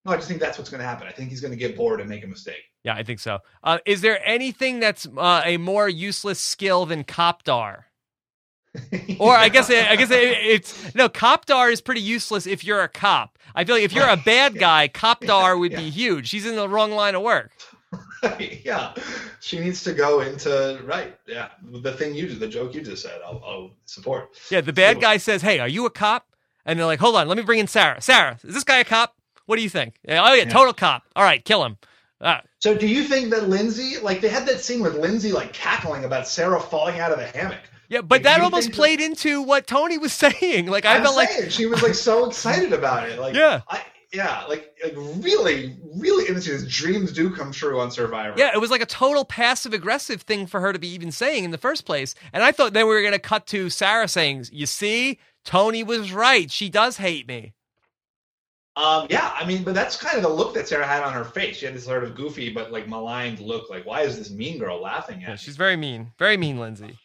no 0.05 0.11
i 0.11 0.15
just 0.15 0.27
think 0.27 0.39
that's 0.39 0.57
what's 0.57 0.69
gonna 0.69 0.83
happen 0.83 1.07
i 1.07 1.11
think 1.11 1.29
he's 1.29 1.41
gonna 1.41 1.55
get 1.55 1.75
bored 1.75 1.99
and 1.99 2.09
make 2.09 2.23
a 2.23 2.27
mistake 2.27 2.63
Yeah, 2.83 2.93
I 2.93 3.03
think 3.03 3.19
so. 3.19 3.39
Uh, 3.63 3.79
is 3.85 4.01
there 4.01 4.19
anything 4.23 4.79
that's 4.79 5.07
uh, 5.17 5.41
a 5.43 5.57
more 5.57 5.89
useless 5.89 6.39
skill 6.39 6.85
than 6.85 7.03
Copdar? 7.03 7.85
Or 9.19 9.33
I 9.35 9.49
guess 9.49 9.69
I 9.71 9.95
guess 9.95 10.11
it, 10.11 10.19
it's 10.21 10.93
no 10.93 11.07
Copdar 11.09 11.71
is 11.71 11.81
pretty 11.81 12.01
useless 12.01 12.45
if 12.45 12.63
you're 12.63 12.81
a 12.81 12.89
cop. 12.89 13.39
I 13.55 13.63
feel 13.63 13.75
like 13.75 13.85
if 13.85 13.93
you're 13.93 14.07
a 14.07 14.17
bad 14.17 14.59
guy, 14.67 14.89
Copdar 14.89 15.57
would 15.57 15.71
be 15.71 15.89
huge. 15.89 16.27
She's 16.27 16.45
in 16.45 16.55
the 16.55 16.67
wrong 16.69 16.91
line 16.91 17.15
of 17.15 17.21
work. 17.23 17.51
yeah 18.63 18.93
she 19.39 19.59
needs 19.59 19.83
to 19.83 19.93
go 19.93 20.21
into 20.21 20.79
right 20.85 21.17
yeah 21.27 21.49
the 21.61 21.91
thing 21.93 22.13
you 22.15 22.27
did 22.27 22.39
the 22.39 22.47
joke 22.47 22.73
you 22.73 22.81
just 22.81 23.03
said 23.03 23.19
i'll, 23.25 23.41
I'll 23.45 23.71
support 23.85 24.29
Yeah, 24.49 24.61
the 24.61 24.73
bad 24.73 24.97
So- 24.97 25.01
guy 25.01 25.17
says, 25.17 25.41
"Hey, 25.41 25.59
are 25.59 25.67
you 25.67 25.85
a 25.85 25.89
cop?" 25.89 26.25
And 26.65 26.79
they're 26.79 26.85
like, 26.85 26.99
"Hold 26.99 27.15
on, 27.15 27.27
let 27.27 27.37
me 27.37 27.43
bring 27.43 27.59
in 27.59 27.67
Sarah. 27.67 28.01
Sarah, 28.01 28.39
is 28.43 28.53
this 28.55 28.63
guy 28.63 28.79
a 28.79 28.83
cop? 28.83 29.15
What 29.45 29.57
do 29.57 29.61
you 29.61 29.69
think?" 29.69 29.95
Yeah, 30.07 30.23
oh 30.27 30.33
yeah, 30.33 30.43
Yeah. 30.43 30.49
total 30.49 30.73
cop. 30.73 31.03
All 31.15 31.23
right, 31.23 31.43
kill 31.45 31.63
him. 31.63 31.77
Uh, 32.21 32.39
so 32.59 32.75
do 32.75 32.87
you 32.87 33.03
think 33.03 33.29
that 33.29 33.49
lindsay 33.49 33.99
like 34.01 34.21
they 34.21 34.29
had 34.29 34.47
that 34.47 34.59
scene 34.61 34.81
with 34.81 34.95
lindsay 34.95 35.31
like 35.33 35.51
cackling 35.51 36.05
about 36.05 36.25
sarah 36.25 36.59
falling 36.59 36.97
out 36.99 37.11
of 37.11 37.19
the 37.19 37.27
hammock 37.27 37.59
yeah, 37.89 38.01
but 38.01 38.15
Like, 38.15 38.23
that 38.23 38.41
almost 38.41 38.63
think 38.63 38.73
that- 38.73 38.77
played 38.79 39.01
into 39.01 39.43
what 39.43 39.67
Tony 39.67 39.99
was 39.99 40.11
saying. 40.25 40.65
Like 40.67 40.85
I 40.85 40.95
I'm 40.95 41.03
felt 41.03 41.15
like 41.15 41.29
she 41.51 41.67
was 41.67 41.83
like 41.83 41.93
so 41.93 42.25
excited 42.27 42.73
about 42.73 43.07
it. 43.07 43.19
Like 43.19 43.35
Yeah. 43.35 43.61
I, 43.69 43.81
yeah, 44.15 44.45
like 44.47 44.75
like 44.83 44.93
really, 44.95 45.75
really 45.95 46.25
his 46.25 46.67
dreams 46.67 47.11
do 47.11 47.29
come 47.29 47.51
true 47.51 47.79
on 47.79 47.91
Survivor. 47.91 48.35
Yeah, 48.37 48.51
it 48.53 48.59
was 48.61 48.71
like 48.71 48.81
a 48.81 48.85
total 48.85 49.25
passive 49.25 49.73
aggressive 49.73 50.21
thing 50.21 50.47
for 50.47 50.61
her 50.61 50.71
to 50.73 50.79
be 50.79 50.87
even 50.89 51.11
saying 51.11 51.43
in 51.43 51.51
the 51.51 51.57
first 51.57 51.85
place. 51.85 52.15
And 52.33 52.43
I 52.43 52.51
thought 52.51 52.73
then 52.73 52.87
we 52.87 52.93
were 52.93 53.01
going 53.01 53.13
to 53.13 53.19
cut 53.19 53.45
to 53.47 53.69
Sarah 53.69 54.07
saying, 54.07 54.45
"You 54.51 54.65
see, 54.65 55.19
Tony 55.43 55.83
was 55.83 56.11
right. 56.11 56.49
She 56.49 56.69
does 56.69 56.97
hate 56.97 57.27
me." 57.27 57.53
Um, 58.77 59.07
yeah, 59.09 59.31
I 59.33 59.45
mean, 59.45 59.63
but 59.63 59.73
that's 59.73 59.95
kind 59.95 60.17
of 60.17 60.23
the 60.23 60.29
look 60.29 60.53
that 60.55 60.67
Sarah 60.67 60.85
had 60.85 61.01
on 61.03 61.13
her 61.13 61.23
face. 61.23 61.57
She 61.57 61.65
had 61.65 61.75
this 61.75 61.85
sort 61.85 62.03
of 62.03 62.15
goofy 62.15 62.51
but 62.51 62.71
like 62.71 62.87
maligned 62.89 63.39
look. 63.39 63.69
Like, 63.69 63.85
why 63.85 64.01
is 64.01 64.17
this 64.17 64.31
mean 64.31 64.59
girl 64.59 64.81
laughing 64.81 65.23
at 65.23 65.29
Yeah, 65.29 65.31
me? 65.31 65.37
she's 65.37 65.55
very 65.55 65.77
mean. 65.77 66.11
Very 66.19 66.35
mean, 66.37 66.59
Lindsey. 66.59 66.99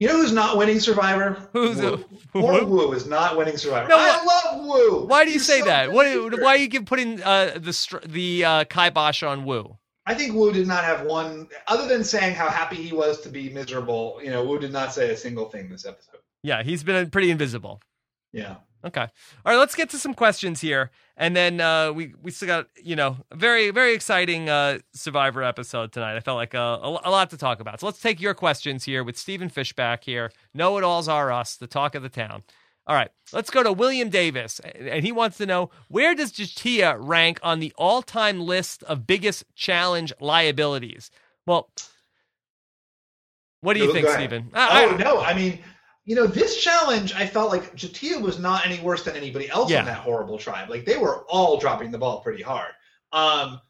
You 0.00 0.08
know 0.08 0.16
who's 0.16 0.32
not 0.32 0.56
winning 0.56 0.80
Survivor? 0.80 1.36
Who's 1.52 1.76
Woo. 1.76 2.04
Poor? 2.32 2.64
Woo 2.64 2.92
is 2.92 3.06
not 3.06 3.36
winning 3.36 3.58
Survivor. 3.58 3.88
No, 3.88 3.96
I 3.98 4.24
love 4.24 4.64
Woo. 4.64 5.04
Why 5.04 5.24
do 5.24 5.30
you 5.30 5.34
He's 5.34 5.46
say 5.46 5.60
so 5.60 5.66
that? 5.66 5.92
What? 5.92 6.40
Why 6.40 6.54
are 6.54 6.56
you 6.56 6.68
give 6.68 6.86
putting 6.86 7.22
uh, 7.22 7.58
the 7.58 8.00
the 8.06 8.44
uh, 8.44 8.64
kibosh 8.64 9.22
on 9.22 9.44
Woo? 9.44 9.76
I 10.06 10.14
think 10.14 10.34
Woo 10.34 10.52
did 10.52 10.66
not 10.66 10.84
have 10.84 11.02
one, 11.02 11.48
other 11.68 11.86
than 11.86 12.02
saying 12.02 12.34
how 12.34 12.48
happy 12.48 12.76
he 12.76 12.94
was 12.94 13.20
to 13.20 13.28
be 13.28 13.50
miserable. 13.50 14.18
You 14.24 14.30
know, 14.30 14.42
Woo 14.42 14.58
did 14.58 14.72
not 14.72 14.94
say 14.94 15.10
a 15.10 15.16
single 15.16 15.50
thing 15.50 15.68
this 15.68 15.84
episode. 15.84 16.20
Yeah, 16.42 16.62
he's 16.62 16.82
been 16.82 17.10
pretty 17.10 17.30
invisible. 17.30 17.82
Yeah. 18.32 18.56
Okay. 18.84 19.00
All 19.02 19.08
right, 19.44 19.56
let's 19.58 19.74
get 19.74 19.90
to 19.90 19.98
some 19.98 20.14
questions 20.14 20.60
here, 20.62 20.90
and 21.16 21.36
then 21.36 21.60
uh, 21.60 21.92
we 21.92 22.14
we 22.22 22.30
still 22.30 22.46
got 22.48 22.66
you 22.82 22.96
know 22.96 23.18
a 23.30 23.36
very 23.36 23.70
very 23.70 23.92
exciting 23.92 24.48
uh, 24.48 24.78
Survivor 24.94 25.42
episode 25.42 25.92
tonight. 25.92 26.16
I 26.16 26.20
felt 26.20 26.36
like 26.36 26.54
uh, 26.54 26.78
a, 26.82 26.88
a 27.04 27.10
lot 27.10 27.28
to 27.30 27.36
talk 27.36 27.60
about. 27.60 27.80
So 27.80 27.86
let's 27.86 28.00
take 28.00 28.20
your 28.22 28.32
questions 28.32 28.84
here 28.84 29.04
with 29.04 29.18
Stephen 29.18 29.50
Fishbach 29.50 30.04
here. 30.04 30.32
Know 30.54 30.78
it 30.78 30.84
alls 30.84 31.08
are 31.08 31.30
us, 31.30 31.56
the 31.56 31.66
talk 31.66 31.94
of 31.94 32.02
the 32.02 32.08
town. 32.08 32.42
All 32.86 32.96
right, 32.96 33.10
let's 33.34 33.50
go 33.50 33.62
to 33.62 33.70
William 33.72 34.08
Davis, 34.08 34.60
and 34.60 35.04
he 35.04 35.12
wants 35.12 35.36
to 35.36 35.46
know 35.46 35.70
where 35.88 36.14
does 36.14 36.32
J'Tia 36.32 36.96
rank 36.98 37.38
on 37.42 37.60
the 37.60 37.72
all-time 37.76 38.40
list 38.40 38.82
of 38.84 39.06
biggest 39.06 39.44
challenge 39.54 40.12
liabilities? 40.20 41.10
Well, 41.46 41.68
what 43.60 43.74
do 43.74 43.80
you 43.80 43.88
Go- 43.88 43.92
think. 43.92 44.08
Stephen? 44.08 44.50
I- 44.54 44.84
Oh 44.86 44.94
I- 44.94 44.96
no, 44.96 45.20
I 45.20 45.34
mean, 45.34 45.58
you 46.10 46.16
know, 46.16 46.26
this 46.26 46.60
challenge, 46.60 47.14
I 47.14 47.24
felt 47.24 47.52
like 47.52 47.76
J'Tia 47.76 48.20
was 48.20 48.40
not 48.40 48.66
any 48.66 48.80
worse 48.80 49.04
than 49.04 49.14
anybody 49.14 49.48
else 49.48 49.70
Yeah. 49.70 49.78
in 49.78 49.86
that 49.86 49.98
horrible 49.98 50.38
tribe. 50.38 50.68
Like 50.68 50.84
they 50.84 50.96
were 50.96 51.24
all 51.28 51.56
dropping 51.56 51.92
the 51.92 51.98
ball 51.98 52.20
pretty 52.20 52.42
hard. 52.42 52.72
Um, 53.12 53.60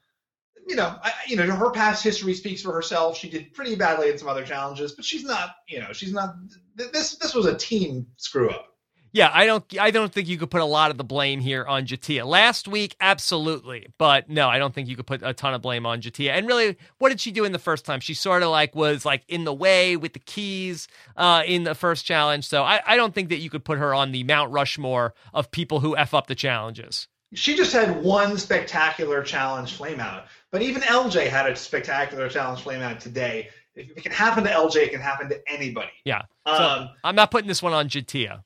you 0.67 0.75
know, 0.75 0.97
I, 1.03 1.13
you 1.27 1.37
know, 1.37 1.45
her 1.45 1.71
past 1.71 2.03
history 2.03 2.33
speaks 2.33 2.63
for 2.63 2.73
herself. 2.73 3.19
She 3.19 3.29
did 3.29 3.53
pretty 3.53 3.75
badly 3.75 4.09
in 4.09 4.17
some 4.17 4.27
other 4.29 4.43
challenges, 4.43 4.93
but 4.93 5.05
she's 5.05 5.23
not, 5.23 5.51
you 5.69 5.81
know, 5.81 5.93
she's 5.93 6.15
not. 6.15 6.35
th- 6.79 6.91
This 6.93 7.17
this 7.17 7.35
was 7.35 7.45
a 7.45 7.55
team 7.55 8.07
screw 8.17 8.49
up. 8.49 8.70
Yeah, 9.13 9.31
I 9.33 9.45
don't 9.47 9.65
I 9.79 9.91
don't 9.91 10.13
think 10.13 10.29
you 10.29 10.39
could 10.39 10.51
put 10.51 10.61
a 10.61 10.65
lot 10.67 10.91
of 10.91 10.97
the 10.97 11.05
blame 11.05 11.41
here 11.41 11.65
on 11.65 11.85
J'Tia. 11.85 12.25
Last 12.25 12.69
week, 12.69 12.95
absolutely. 13.01 13.89
But 13.99 14.29
no, 14.29 14.49
I 14.49 14.59
don't 14.59 14.73
think 14.75 14.89
you 14.89 14.95
could 14.97 15.07
put 15.07 15.23
a 15.25 15.35
ton 15.35 15.53
of 15.53 15.63
blame 15.63 15.85
on 15.85 16.01
J'Tia. 16.01 16.31
And 16.31 16.47
really, 16.47 16.77
what 16.99 17.09
did 17.09 17.21
she 17.21 17.33
do 17.33 17.45
in 17.45 17.53
the 17.53 17.59
first 17.59 17.85
time? 17.85 18.01
She 18.01 18.15
sort 18.15 18.43
of 18.43 18.51
like 18.51 18.75
was 18.75 19.05
like 19.05 19.23
in 19.27 19.45
the 19.45 19.53
way 19.53 19.97
with 19.97 20.13
the 20.13 20.21
keys 20.21 20.87
uh, 21.17 21.43
in 21.45 21.65
the 21.65 21.75
first 21.75 22.05
challenge. 22.05 22.47
So 22.47 22.63
I, 22.63 22.81
I 22.87 22.97
don't 22.97 23.15
think 23.15 23.31
that 23.31 23.39
you 23.39 23.51
could 23.51 23.65
put 23.65 23.79
her 23.79 23.93
on 23.93 24.13
the 24.13 24.23
Mount 24.25 24.53
Rushmore 24.53 25.15
of 25.35 25.51
people 25.51 25.81
who 25.81 25.97
F 25.97 26.15
up 26.15 26.29
the 26.29 26.35
challenges. 26.37 27.09
She 27.33 27.57
just 27.57 27.73
had 27.73 28.03
one 28.03 28.37
spectacular 28.39 29.23
challenge 29.23 29.75
flame 29.75 30.01
out, 30.01 30.25
but 30.51 30.63
even 30.63 30.83
LJ 30.83 31.29
had 31.29 31.49
a 31.49 31.55
spectacular 31.55 32.29
challenge 32.29 32.63
flame 32.63 32.83
out 32.83 32.99
today. 33.01 33.49
If 33.77 33.91
it 33.97 34.03
can 34.03 34.11
happen 34.13 34.43
to 34.45 34.51
LJ, 34.51 34.77
it 34.77 34.91
can 34.91 35.01
happen 35.01 35.29
to 35.29 35.41
anybody. 35.49 35.93
Yeah. 36.05 36.23
So 36.47 36.55
Um, 36.55 36.91
I'm 37.05 37.15
not 37.15 37.31
putting 37.31 37.47
this 37.47 37.63
one 37.63 37.73
on 37.73 37.89
J'Tia. 37.89 38.43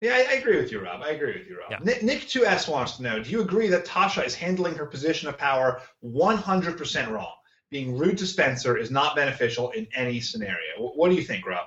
Yeah, 0.00 0.12
I, 0.14 0.18
I 0.18 0.32
agree 0.34 0.56
with 0.56 0.70
you, 0.70 0.80
Rob. 0.80 1.02
I 1.02 1.10
agree 1.10 1.32
with 1.38 1.48
you, 1.48 1.58
Rob. 1.58 1.70
Yeah. 1.70 1.78
Nick, 1.82 2.02
Nick 2.02 2.20
2S 2.22 2.68
wants 2.68 2.96
to 2.96 3.02
know 3.02 3.18
Do 3.22 3.30
you 3.30 3.40
agree 3.40 3.68
that 3.68 3.84
Tasha 3.84 4.24
is 4.24 4.34
handling 4.34 4.74
her 4.76 4.86
position 4.86 5.28
of 5.28 5.36
power 5.36 5.80
100% 6.04 7.10
wrong? 7.10 7.32
Being 7.70 7.98
rude 7.98 8.16
to 8.18 8.26
Spencer 8.26 8.76
is 8.78 8.90
not 8.90 9.16
beneficial 9.16 9.70
in 9.72 9.86
any 9.94 10.20
scenario. 10.20 10.76
Wh- 10.78 10.96
What 10.96 11.10
do 11.10 11.16
you 11.16 11.22
think, 11.22 11.46
Rob? 11.46 11.66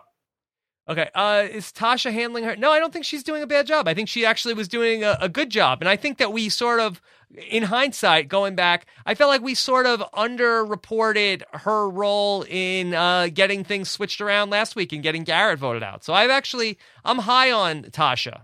Okay. 0.89 1.09
Uh, 1.15 1.45
is 1.49 1.71
Tasha 1.71 2.11
handling 2.11 2.43
her? 2.43 2.55
No, 2.55 2.71
I 2.71 2.79
don't 2.79 2.91
think 2.91 3.05
she's 3.05 3.23
doing 3.23 3.41
a 3.43 3.47
bad 3.47 3.67
job. 3.67 3.87
I 3.87 3.93
think 3.93 4.09
she 4.09 4.25
actually 4.25 4.53
was 4.55 4.67
doing 4.67 5.03
a, 5.03 5.17
a 5.21 5.29
good 5.29 5.49
job. 5.49 5.81
And 5.81 5.87
I 5.87 5.95
think 5.95 6.17
that 6.17 6.33
we 6.33 6.49
sort 6.49 6.79
of, 6.79 6.99
in 7.49 7.63
hindsight, 7.63 8.27
going 8.27 8.55
back, 8.55 8.87
I 9.05 9.15
felt 9.15 9.29
like 9.29 9.41
we 9.41 9.55
sort 9.55 9.85
of 9.85 10.01
underreported 10.13 11.43
her 11.53 11.89
role 11.89 12.45
in 12.49 12.93
uh, 12.93 13.29
getting 13.33 13.63
things 13.63 13.89
switched 13.89 14.21
around 14.21 14.49
last 14.49 14.75
week 14.75 14.91
and 14.91 15.01
getting 15.03 15.23
Garrett 15.23 15.59
voted 15.59 15.83
out. 15.83 16.03
So 16.03 16.13
I've 16.13 16.29
actually, 16.31 16.77
I'm 17.05 17.19
high 17.19 17.51
on 17.51 17.83
Tasha. 17.83 18.41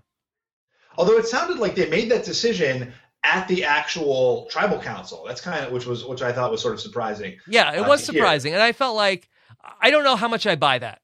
Although 0.98 1.18
it 1.18 1.28
sounded 1.28 1.60
like 1.60 1.76
they 1.76 1.90
made 1.90 2.10
that 2.12 2.24
decision 2.24 2.94
at 3.24 3.48
the 3.48 3.64
actual 3.66 4.48
tribal 4.50 4.80
council. 4.80 5.24
That's 5.28 5.42
kind 5.42 5.66
of 5.66 5.72
which 5.72 5.86
was 5.86 6.06
which 6.06 6.22
I 6.22 6.32
thought 6.32 6.50
was 6.50 6.62
sort 6.62 6.74
of 6.76 6.80
surprising. 6.80 7.38
Yeah, 7.48 7.74
it 7.74 7.80
Uh, 7.80 7.88
was 7.90 8.06
to 8.06 8.12
hear. 8.14 8.22
surprising. 8.22 8.54
And 8.54 8.62
I 8.62 8.72
felt 8.72 8.96
like, 8.96 9.28
I 9.82 9.90
don't 9.92 10.04
know 10.04 10.16
how 10.16 10.28
much 10.28 10.48
I 10.48 10.56
buy 10.56 10.80
that. 10.80 11.02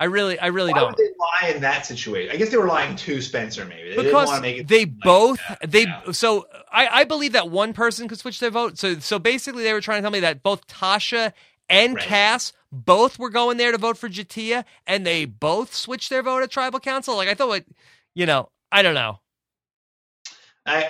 I 0.00 0.04
really, 0.04 0.38
I 0.38 0.46
really 0.46 0.72
Why 0.72 0.80
don't. 0.80 0.88
would 0.90 0.96
they 0.96 1.10
lie 1.18 1.50
in 1.54 1.60
that 1.62 1.84
situation? 1.84 2.30
I 2.32 2.36
guess 2.36 2.50
they 2.50 2.56
were 2.56 2.66
lying 2.68 2.94
to 2.96 3.20
Spencer. 3.20 3.64
Maybe 3.64 3.90
they 3.90 3.96
didn't 3.96 4.04
because 4.06 4.26
want 4.28 4.36
to 4.36 4.42
make 4.42 4.58
it 4.58 4.68
they 4.68 4.84
like 4.84 5.00
both 5.02 5.40
that. 5.48 5.70
they 5.70 5.82
Yeah. 5.84 6.12
so 6.12 6.46
I, 6.70 6.88
I 6.88 7.04
believe 7.04 7.32
that 7.32 7.50
one 7.50 7.72
person 7.72 8.06
could 8.08 8.18
switch 8.18 8.38
their 8.38 8.50
vote. 8.50 8.78
So 8.78 8.98
so 9.00 9.18
basically 9.18 9.64
they 9.64 9.72
were 9.72 9.80
trying 9.80 9.98
to 9.98 10.02
tell 10.02 10.12
me 10.12 10.20
that 10.20 10.42
both 10.42 10.66
Tasha 10.68 11.32
and 11.68 11.94
Right. 11.96 12.04
Kass 12.04 12.52
both 12.70 13.18
were 13.18 13.30
going 13.30 13.56
there 13.56 13.72
to 13.72 13.78
vote 13.78 13.98
for 13.98 14.08
J'Tia 14.08 14.64
and 14.86 15.04
they 15.04 15.24
both 15.24 15.74
switched 15.74 16.10
their 16.10 16.22
vote 16.22 16.42
at 16.42 16.50
tribal 16.50 16.80
council. 16.80 17.16
Like 17.16 17.28
I 17.28 17.34
thought 17.34 17.48
what 17.48 17.64
you 18.14 18.26
know, 18.26 18.50
I 18.70 18.82
don't 18.82 18.94
know. 18.94 19.18
I, 20.66 20.84
I, 20.84 20.86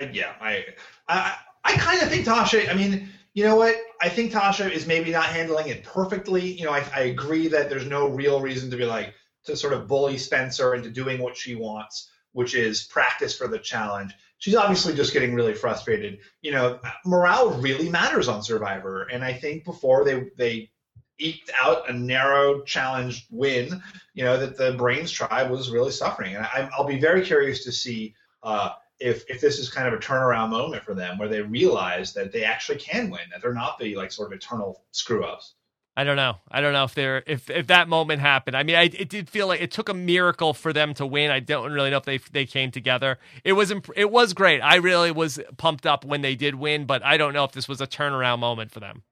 I, 0.00 0.04
I 0.04 0.10
yeah, 0.12 0.32
I, 0.40 0.64
I, 1.08 1.36
I 1.64 1.72
kind 1.76 2.02
of 2.02 2.08
think 2.08 2.26
Tasha. 2.26 2.68
I 2.68 2.74
mean, 2.74 3.08
you 3.36 3.44
know 3.44 3.56
what? 3.56 3.76
I 4.00 4.08
think 4.08 4.32
Tasha 4.32 4.70
is 4.70 4.86
maybe 4.86 5.10
not 5.10 5.26
handling 5.26 5.68
it 5.68 5.84
perfectly. 5.84 6.52
You 6.52 6.64
know, 6.64 6.72
I, 6.72 6.82
I 6.94 7.00
agree 7.02 7.48
that 7.48 7.68
there's 7.68 7.86
no 7.86 8.08
real 8.08 8.40
reason 8.40 8.70
to 8.70 8.78
be 8.78 8.86
like 8.86 9.12
to 9.44 9.54
sort 9.54 9.74
of 9.74 9.86
bully 9.86 10.16
Spencer 10.16 10.74
into 10.74 10.88
doing 10.88 11.20
what 11.20 11.36
she 11.36 11.54
wants, 11.54 12.10
which 12.32 12.54
is 12.54 12.84
practice 12.84 13.36
for 13.36 13.46
the 13.46 13.58
challenge. 13.58 14.14
She's 14.38 14.54
obviously 14.54 14.94
just 14.94 15.12
getting 15.12 15.34
really 15.34 15.52
frustrated. 15.52 16.20
You 16.40 16.52
know, 16.52 16.80
morale 17.04 17.50
really 17.60 17.90
matters 17.90 18.26
on 18.26 18.42
Survivor, 18.42 19.02
and 19.02 19.22
I 19.22 19.34
think 19.34 19.64
before 19.66 20.02
they 20.02 20.30
they 20.38 20.70
eked 21.18 21.50
out 21.62 21.90
a 21.90 21.92
narrow 21.92 22.62
challenge 22.62 23.26
win, 23.30 23.82
you 24.14 24.24
know 24.24 24.38
that 24.38 24.56
the 24.56 24.72
Brains 24.78 25.12
tribe 25.12 25.50
was 25.50 25.70
really 25.70 25.90
suffering, 25.90 26.36
and 26.36 26.44
I, 26.46 26.70
I'll 26.72 26.86
be 26.86 26.98
very 26.98 27.20
curious 27.20 27.64
to 27.64 27.72
see. 27.72 28.14
Uh, 28.42 28.70
if 28.98 29.24
if 29.28 29.40
this 29.40 29.58
is 29.58 29.70
kind 29.70 29.86
of 29.86 29.94
a 29.94 29.98
turnaround 29.98 30.50
moment 30.50 30.82
for 30.84 30.94
them 30.94 31.18
where 31.18 31.28
they 31.28 31.42
realize 31.42 32.12
that 32.14 32.32
they 32.32 32.44
actually 32.44 32.78
can 32.78 33.10
win, 33.10 33.22
that 33.32 33.42
they're 33.42 33.54
not 33.54 33.78
the 33.78 33.94
like 33.96 34.12
sort 34.12 34.32
of 34.32 34.36
eternal 34.36 34.84
screw 34.92 35.24
ups. 35.24 35.54
I 35.98 36.04
don't 36.04 36.16
know. 36.16 36.36
I 36.50 36.60
don't 36.60 36.74
know 36.74 36.84
if 36.84 36.94
they're 36.94 37.22
if 37.26 37.48
if 37.48 37.68
that 37.68 37.88
moment 37.88 38.20
happened. 38.20 38.54
I 38.54 38.62
mean, 38.62 38.76
I, 38.76 38.84
it 38.84 39.08
did 39.08 39.30
feel 39.30 39.46
like 39.46 39.62
it 39.62 39.70
took 39.70 39.88
a 39.88 39.94
miracle 39.94 40.52
for 40.52 40.72
them 40.72 40.92
to 40.94 41.06
win. 41.06 41.30
I 41.30 41.40
don't 41.40 41.72
really 41.72 41.90
know 41.90 41.96
if 41.96 42.04
they 42.04 42.18
they 42.18 42.44
came 42.44 42.70
together. 42.70 43.18
It 43.44 43.54
was 43.54 43.70
imp- 43.70 43.96
it 43.96 44.10
was 44.10 44.34
great. 44.34 44.60
I 44.60 44.76
really 44.76 45.10
was 45.10 45.40
pumped 45.56 45.86
up 45.86 46.04
when 46.04 46.20
they 46.20 46.34
did 46.34 46.54
win, 46.54 46.84
but 46.84 47.02
I 47.02 47.16
don't 47.16 47.32
know 47.32 47.44
if 47.44 47.52
this 47.52 47.66
was 47.66 47.80
a 47.80 47.86
turnaround 47.86 48.40
moment 48.40 48.72
for 48.72 48.80
them. 48.80 49.04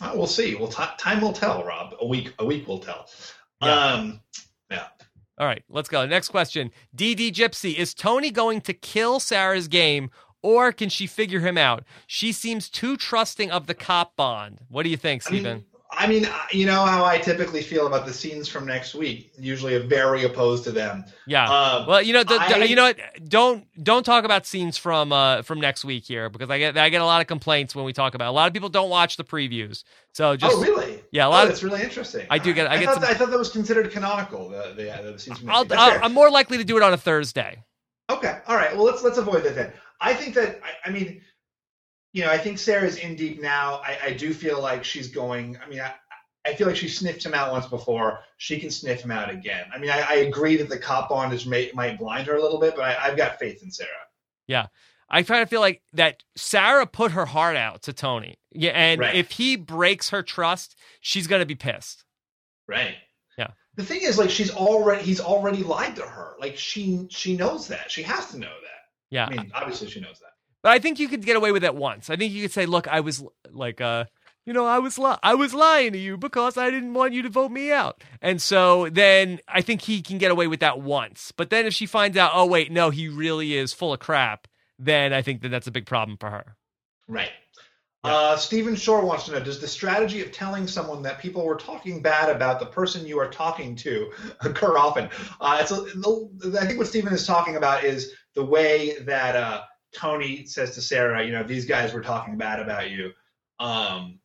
Uh, 0.00 0.12
we'll 0.14 0.26
see. 0.26 0.54
Well, 0.54 0.68
ti 0.68 0.84
time 0.96 1.20
will 1.20 1.34
tell, 1.34 1.62
Rob. 1.64 1.94
A 2.00 2.06
week 2.06 2.32
a 2.38 2.44
week 2.44 2.66
will 2.66 2.78
tell. 2.78 3.06
Yeah. 3.60 3.74
Um, 3.74 4.20
All 5.38 5.46
right, 5.46 5.62
let's 5.68 5.88
go. 5.88 6.04
Next 6.04 6.28
question. 6.28 6.70
DD 6.96 7.32
Gypsy, 7.32 7.76
is 7.76 7.94
Tony 7.94 8.30
going 8.30 8.60
to 8.62 8.72
kill 8.72 9.20
Sarah's 9.20 9.68
game 9.68 10.10
or 10.42 10.72
can 10.72 10.88
she 10.88 11.06
figure 11.06 11.40
him 11.40 11.56
out? 11.56 11.84
She 12.06 12.32
seems 12.32 12.68
too 12.68 12.96
trusting 12.96 13.50
of 13.50 13.66
the 13.66 13.74
cop 13.74 14.16
bond. 14.16 14.60
What 14.68 14.82
do 14.82 14.88
you 14.88 14.96
think, 14.96 15.22
I 15.26 15.30
mean, 15.30 15.40
Stephen? 15.40 15.64
I 15.90 16.06
mean, 16.06 16.28
you 16.52 16.66
know 16.66 16.84
how 16.84 17.04
I 17.06 17.16
typically 17.18 17.62
feel 17.62 17.86
about 17.86 18.04
the 18.04 18.12
scenes 18.12 18.46
from 18.46 18.66
next 18.66 18.94
week. 18.94 19.32
Usually, 19.38 19.78
very 19.78 20.24
opposed 20.24 20.64
to 20.64 20.70
them. 20.70 21.04
yeah. 21.26 21.48
Um, 21.48 21.86
well, 21.86 22.02
you 22.02 22.12
know, 22.12 22.22
the, 22.24 22.34
I- 22.38 22.64
you 22.64 22.76
know 22.76 22.82
what? 22.84 22.98
Don't 23.26 23.64
don't 23.82 24.04
talk 24.04 24.24
about 24.24 24.44
scenes 24.46 24.76
from 24.76 25.12
uh 25.12 25.40
from 25.42 25.60
next 25.60 25.86
week 25.86 26.04
here 26.04 26.28
because 26.28 26.50
I 26.50 26.58
get 26.58 26.76
I 26.76 26.90
get 26.90 27.00
a 27.00 27.06
lot 27.06 27.22
of 27.22 27.26
complaints 27.26 27.74
when 27.74 27.86
we 27.86 27.94
talk 27.94 28.14
about. 28.14 28.26
It. 28.26 28.28
A 28.28 28.32
lot 28.32 28.48
of 28.48 28.52
people 28.52 28.68
don't 28.68 28.90
watch 28.90 29.16
the 29.16 29.24
previews, 29.24 29.82
so 30.12 30.36
just 30.36 30.54
oh, 30.56 30.60
really? 30.60 31.02
yeah, 31.10 31.24
a 31.24 31.26
Oh, 31.28 31.30
lot 31.30 31.42
of- 31.44 31.48
that's 31.48 31.62
really 31.62 31.82
interesting. 31.82 32.26
I 32.28 32.36
do 32.38 32.52
get- 32.52 32.66
I 32.70 32.74
I, 32.74 32.78
get 32.78 32.84
thought 32.86 32.94
some- 32.94 33.02
that, 33.04 33.10
I 33.10 33.14
thought 33.14 33.30
that 33.30 33.38
was 33.38 33.48
considered 33.50 33.90
canonical. 33.90 34.50
The 34.50 34.74
the, 34.76 34.94
uh, 34.94 35.12
the 35.12 35.18
scenes 35.18 35.38
from 35.38 35.46
next 35.48 35.72
I'll, 35.72 35.80
I'll 35.92 36.04
I'm 36.04 36.12
more 36.12 36.30
likely 36.30 36.58
to 36.58 36.64
do 36.64 36.76
it 36.76 36.82
on 36.82 36.92
a 36.92 36.98
Thursday. 36.98 37.64
Okay. 38.10 38.38
All 38.46 38.56
right. 38.56 38.74
Well, 38.76 38.84
let's 38.84 39.02
let's 39.02 39.16
avoid 39.18 39.42
that 39.44 39.54
then. 39.54 39.72
I 40.02 40.12
think 40.12 40.34
that 40.34 40.60
I, 40.62 40.88
I 40.90 40.92
mean, 40.92 41.22
you 42.18 42.24
know, 42.24 42.32
I 42.32 42.38
think 42.38 42.58
Sarah's 42.58 42.96
in 42.96 43.14
deep 43.14 43.40
now. 43.40 43.80
I, 43.84 43.96
I 44.06 44.12
do 44.12 44.34
feel 44.34 44.60
like 44.60 44.82
she's 44.82 45.06
going. 45.06 45.56
I 45.64 45.68
mean, 45.68 45.78
I, 45.80 45.94
I 46.44 46.52
feel 46.52 46.66
like 46.66 46.74
she 46.74 46.88
sniffed 46.88 47.24
him 47.24 47.32
out 47.32 47.52
once 47.52 47.66
before. 47.66 48.18
She 48.38 48.58
can 48.58 48.72
sniff 48.72 49.02
him 49.02 49.12
out 49.12 49.30
again. 49.30 49.66
I 49.72 49.78
mean, 49.78 49.90
I, 49.90 50.00
I 50.00 50.14
agree 50.14 50.56
that 50.56 50.68
the 50.68 50.78
cop 50.78 51.10
bond 51.10 51.32
is 51.32 51.46
may, 51.46 51.70
might 51.74 51.96
blind 51.96 52.26
her 52.26 52.34
a 52.34 52.42
little 52.42 52.58
bit, 52.58 52.74
but 52.74 52.82
I, 52.82 52.96
I've 53.00 53.16
got 53.16 53.38
faith 53.38 53.62
in 53.62 53.70
Sarah. 53.70 53.88
Yeah. 54.48 54.66
I 55.08 55.22
kind 55.22 55.44
of 55.44 55.48
feel 55.48 55.60
like 55.60 55.80
that 55.92 56.24
Sarah 56.36 56.86
put 56.88 57.12
her 57.12 57.24
heart 57.24 57.54
out 57.54 57.82
to 57.82 57.92
Tony. 57.92 58.34
Yeah, 58.50 58.72
and 58.72 59.00
Right. 59.00 59.14
if 59.14 59.30
he 59.30 59.54
breaks 59.54 60.10
her 60.10 60.24
trust, 60.24 60.76
she's 61.00 61.28
gonna 61.28 61.46
be 61.46 61.54
pissed. 61.54 62.02
Right. 62.66 62.96
Yeah. 63.38 63.52
The 63.76 63.84
thing 63.84 64.00
is, 64.02 64.18
like, 64.18 64.30
she's 64.30 64.50
already 64.50 65.04
he's 65.04 65.20
already 65.20 65.62
lied 65.62 65.94
to 65.96 66.02
her. 66.02 66.34
Like, 66.40 66.56
she 66.56 67.06
she 67.10 67.36
knows 67.36 67.68
that. 67.68 67.92
She 67.92 68.02
has 68.02 68.32
to 68.32 68.38
know 68.40 68.48
that. 68.48 68.80
Yeah. 69.08 69.26
I 69.26 69.30
mean, 69.30 69.52
obviously, 69.54 69.88
she 69.88 70.00
knows 70.00 70.18
that. 70.18 70.32
But 70.62 70.72
I 70.72 70.78
think 70.78 70.98
you 70.98 71.08
could 71.08 71.24
get 71.24 71.36
away 71.36 71.52
with 71.52 71.64
it 71.64 71.74
once. 71.74 72.10
I 72.10 72.16
think 72.16 72.32
you 72.32 72.42
could 72.42 72.52
say, 72.52 72.66
"Look, 72.66 72.88
I 72.88 73.00
was 73.00 73.24
like 73.50 73.80
uh 73.80 74.04
you 74.46 74.54
know, 74.54 74.64
I 74.64 74.78
was 74.78 74.98
li- 74.98 75.18
I 75.22 75.34
was 75.34 75.52
lying 75.52 75.92
to 75.92 75.98
you 75.98 76.16
because 76.16 76.56
I 76.56 76.70
didn't 76.70 76.94
want 76.94 77.12
you 77.12 77.22
to 77.22 77.28
vote 77.28 77.50
me 77.50 77.70
out." 77.70 78.02
And 78.22 78.40
so 78.40 78.88
then 78.88 79.40
I 79.46 79.60
think 79.60 79.82
he 79.82 80.00
can 80.02 80.18
get 80.18 80.30
away 80.30 80.46
with 80.46 80.60
that 80.60 80.80
once. 80.80 81.32
But 81.36 81.50
then 81.50 81.66
if 81.66 81.74
she 81.74 81.86
finds 81.86 82.16
out, 82.16 82.32
"Oh 82.34 82.46
wait, 82.46 82.72
no, 82.72 82.90
he 82.90 83.08
really 83.08 83.54
is 83.54 83.72
full 83.72 83.92
of 83.92 84.00
crap." 84.00 84.48
then 84.78 85.12
I 85.12 85.22
think 85.22 85.42
that 85.42 85.48
that's 85.48 85.66
a 85.66 85.70
big 85.70 85.86
problem 85.86 86.16
for 86.18 86.30
her. 86.30 86.56
Right. 87.08 87.30
Yeah. 88.04 88.14
Uh, 88.14 88.36
Stephen 88.36 88.76
Shore 88.76 89.04
wants 89.04 89.24
to 89.24 89.32
know: 89.32 89.40
Does 89.40 89.60
the 89.60 89.66
strategy 89.66 90.22
of 90.22 90.30
telling 90.30 90.68
someone 90.68 91.02
that 91.02 91.18
people 91.18 91.44
were 91.44 91.56
talking 91.56 92.00
bad 92.00 92.34
about 92.34 92.60
the 92.60 92.66
person 92.66 93.06
you 93.06 93.18
are 93.18 93.28
talking 93.28 93.74
to 93.76 94.12
occur 94.42 94.78
often? 94.78 95.08
Uh, 95.40 95.58
it's 95.60 95.72
a, 95.72 96.58
I 96.60 96.66
think 96.66 96.78
what 96.78 96.86
Stephen 96.86 97.12
is 97.12 97.26
talking 97.26 97.56
about 97.56 97.84
is 97.84 98.12
the 98.34 98.44
way 98.44 98.98
that 99.00 99.34
uh, 99.34 99.62
Tony 99.98 100.46
says 100.46 100.74
to 100.76 100.80
Sarah, 100.80 101.24
you 101.24 101.32
know, 101.32 101.42
these 101.42 101.64
guys 101.64 101.92
were 101.92 102.00
talking 102.00 102.36
bad 102.36 102.60
about 102.60 102.90
you. 102.90 103.12
Um, 103.58 104.20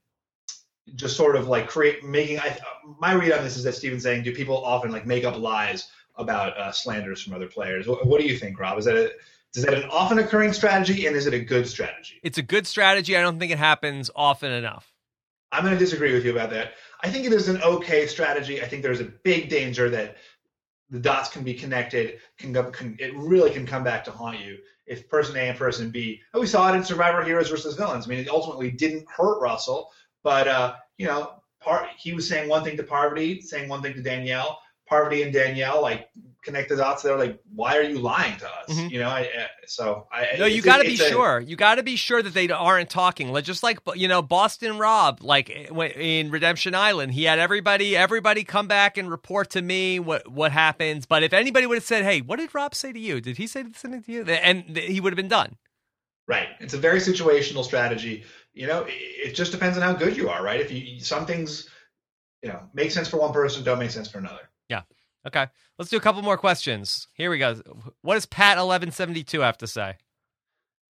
just 0.95 1.17
sort 1.17 1.36
of 1.36 1.47
like 1.47 1.67
create 1.67 2.03
making. 2.03 2.39
I, 2.39 2.57
my 2.99 3.13
read 3.13 3.32
on 3.32 3.43
this 3.43 3.57
is 3.57 3.63
that 3.63 3.74
Stephen's 3.74 4.03
saying, 4.03 4.24
do 4.24 4.36
people 4.36 4.63
often 4.63 4.91
like 4.91 5.07
make 5.07 5.24
up 5.24 5.38
lies 5.38 5.89
about 6.15 6.55
uh, 6.57 6.71
slanders 6.71 7.24
from 7.24 7.34
other 7.34 7.47
players? 7.47 7.88
What, 7.88 8.05
what 8.05 8.21
do 8.21 8.28
you 8.28 8.38
think, 8.38 8.59
Rob? 8.59 8.78
Is 8.78 8.86
that 8.86 8.95
a, 8.95 9.11
is 9.55 9.63
that 9.63 9.74
an 9.74 9.89
often 9.89 10.19
occurring 10.19 10.53
strategy, 10.53 11.07
and 11.07 11.15
is 11.15 11.26
it 11.26 11.34
a 11.34 11.39
good 11.39 11.67
strategy? 11.67 12.19
It's 12.21 12.38
a 12.38 12.43
good 12.43 12.67
strategy. 12.67 13.17
I 13.17 13.21
don't 13.21 13.39
think 13.39 13.51
it 13.51 13.57
happens 13.57 14.11
often 14.15 14.51
enough. 14.51 14.91
I'm 15.51 15.63
going 15.63 15.74
to 15.74 15.80
disagree 15.80 16.13
with 16.13 16.26
you 16.26 16.32
about 16.32 16.49
that. 16.51 16.74
I 17.01 17.09
think 17.09 17.26
it 17.26 17.34
is 17.34 17.47
an 17.47 17.61
okay 17.63 18.05
strategy. 18.05 18.61
I 18.61 18.67
think 18.67 18.84
there's 18.84 19.01
a 19.01 19.05
big 19.05 19.49
danger 19.49 19.89
that 19.89 20.17
the 20.89 20.99
dots 20.99 21.30
can 21.30 21.43
be 21.43 21.53
connected. 21.53 22.19
Can, 22.38 22.51
go, 22.51 22.63
can 22.71 22.95
it 22.99 23.15
really 23.15 23.51
can 23.51 23.65
come 23.65 23.84
back 23.84 24.03
to 24.05 24.11
haunt 24.11 24.39
you 24.39 24.57
if 24.86 25.10
person 25.10 25.36
A 25.38 25.50
and 25.50 25.58
person 25.58 25.90
B. 25.90 26.20
And 26.34 26.42
we 26.42 26.48
saw 26.48 26.72
it 26.72 26.76
in 26.76 26.84
Survivor 26.84 27.24
Heroes 27.24 27.50
versus 27.50 27.76
Villains. 27.76 28.06
I 28.06 28.10
mean, 28.10 28.20
it 28.20 28.30
ultimately 28.30 28.72
didn't 28.72 29.08
hurt 29.10 29.42
Russell, 29.42 29.92
but 30.24 30.48
uh, 30.48 30.76
you 30.98 31.06
know, 31.06 31.42
part 31.60 31.88
he 31.98 32.14
was 32.14 32.28
saying 32.28 32.50
one 32.50 32.64
thing 32.64 32.78
to 32.78 32.84
Parvati, 32.84 33.42
saying 33.42 33.70
one 33.70 33.82
thing 33.82 33.94
to 33.94 34.02
Danielle. 34.02 34.60
Parvati 34.88 35.24
and 35.24 35.34
Danielle 35.34 35.82
like 35.82 36.10
connect 36.44 36.68
the 36.70 36.76
dots. 36.76 37.04
They're 37.04 37.18
like, 37.18 37.40
"Why 37.56 37.78
are 37.78 37.82
you 37.84 38.00
lying 38.00 38.38
to 38.40 38.46
us?" 38.46 38.70
Mhm. 38.70 38.92
You 38.92 39.00
know. 39.00 39.08
I, 39.10 39.30
so 39.66 40.08
I 40.12 40.36
No, 40.38 40.46
you 40.46 40.62
got 40.62 40.78
to 40.78 40.84
be 40.84 40.94
it's 40.94 41.02
a- 41.02 41.10
sure. 41.10 41.40
You 41.40 41.56
got 41.56 41.76
to 41.76 41.84
be 41.84 41.96
sure 41.96 42.22
that 42.22 42.34
they 42.34 42.50
aren't 42.50 42.90
talking. 42.90 43.32
Like 43.32 43.46
just 43.46 43.64
like 43.64 43.80
you 43.96 44.08
know 44.10 44.22
Boston 44.22 44.78
Rob, 44.78 45.20
like 45.22 45.50
in 45.50 46.32
Redemption 46.32 46.76
Island, 46.76 47.14
he 47.14 47.24
had 47.24 47.40
everybody 47.40 47.96
everybody 47.96 48.44
come 48.44 48.68
back 48.68 48.98
and 48.98 49.10
report 49.10 49.50
to 49.52 49.62
me 49.62 50.00
what 50.00 50.30
what 50.30 50.52
happens. 50.52 51.06
But 51.06 51.24
if 51.24 51.32
anybody 51.34 51.66
would 51.66 51.76
have 51.78 51.84
said, 51.86 52.04
"Hey, 52.04 52.20
what 52.22 52.40
did 52.40 52.54
Rob 52.54 52.76
say 52.76 52.92
to 52.92 53.00
you? 53.00 53.22
Did 53.22 53.38
he 53.38 53.48
say 53.48 53.64
something 53.76 54.04
to 54.04 54.12
you?" 54.12 54.24
and 54.26 54.76
he 54.78 55.00
would 55.00 55.14
have 55.14 55.18
been 55.18 55.28
done. 55.30 55.56
Right. 56.28 56.50
It's 56.60 56.74
a 56.74 56.78
very 56.78 57.00
situational 57.00 57.64
strategy. 57.64 58.24
You 58.54 58.68
know, 58.68 58.86
it 58.88 59.34
just 59.34 59.52
depends 59.52 59.78
on 59.78 59.84
how 59.84 59.94
good 59.94 60.16
you 60.16 60.30
are, 60.30 60.44
right? 60.44 60.60
If 60.62 60.72
you 60.72 61.00
some 61.00 61.26
things, 61.26 61.70
you 62.42 62.50
know, 62.50 62.60
make 62.74 62.92
sense 62.92 63.08
for 63.08 63.18
one 63.18 63.34
person, 63.34 63.64
don't 63.64 63.80
make 63.80 63.92
sense 63.92 64.10
for 64.10 64.20
another. 64.20 64.50
Okay, 65.26 65.47
let's 65.80 65.89
do 65.89 65.97
a 65.97 66.01
couple 66.01 66.22
more 66.22 66.38
questions. 66.38 67.07
Here 67.14 67.30
we 67.30 67.38
go. 67.38 67.55
What 68.01 68.16
does 68.16 68.26
Pat 68.26 68.57
eleven 68.57 68.91
seventy 68.91 69.24
two 69.24 69.39
have 69.39 69.57
to 69.59 69.68
say? 69.68 69.95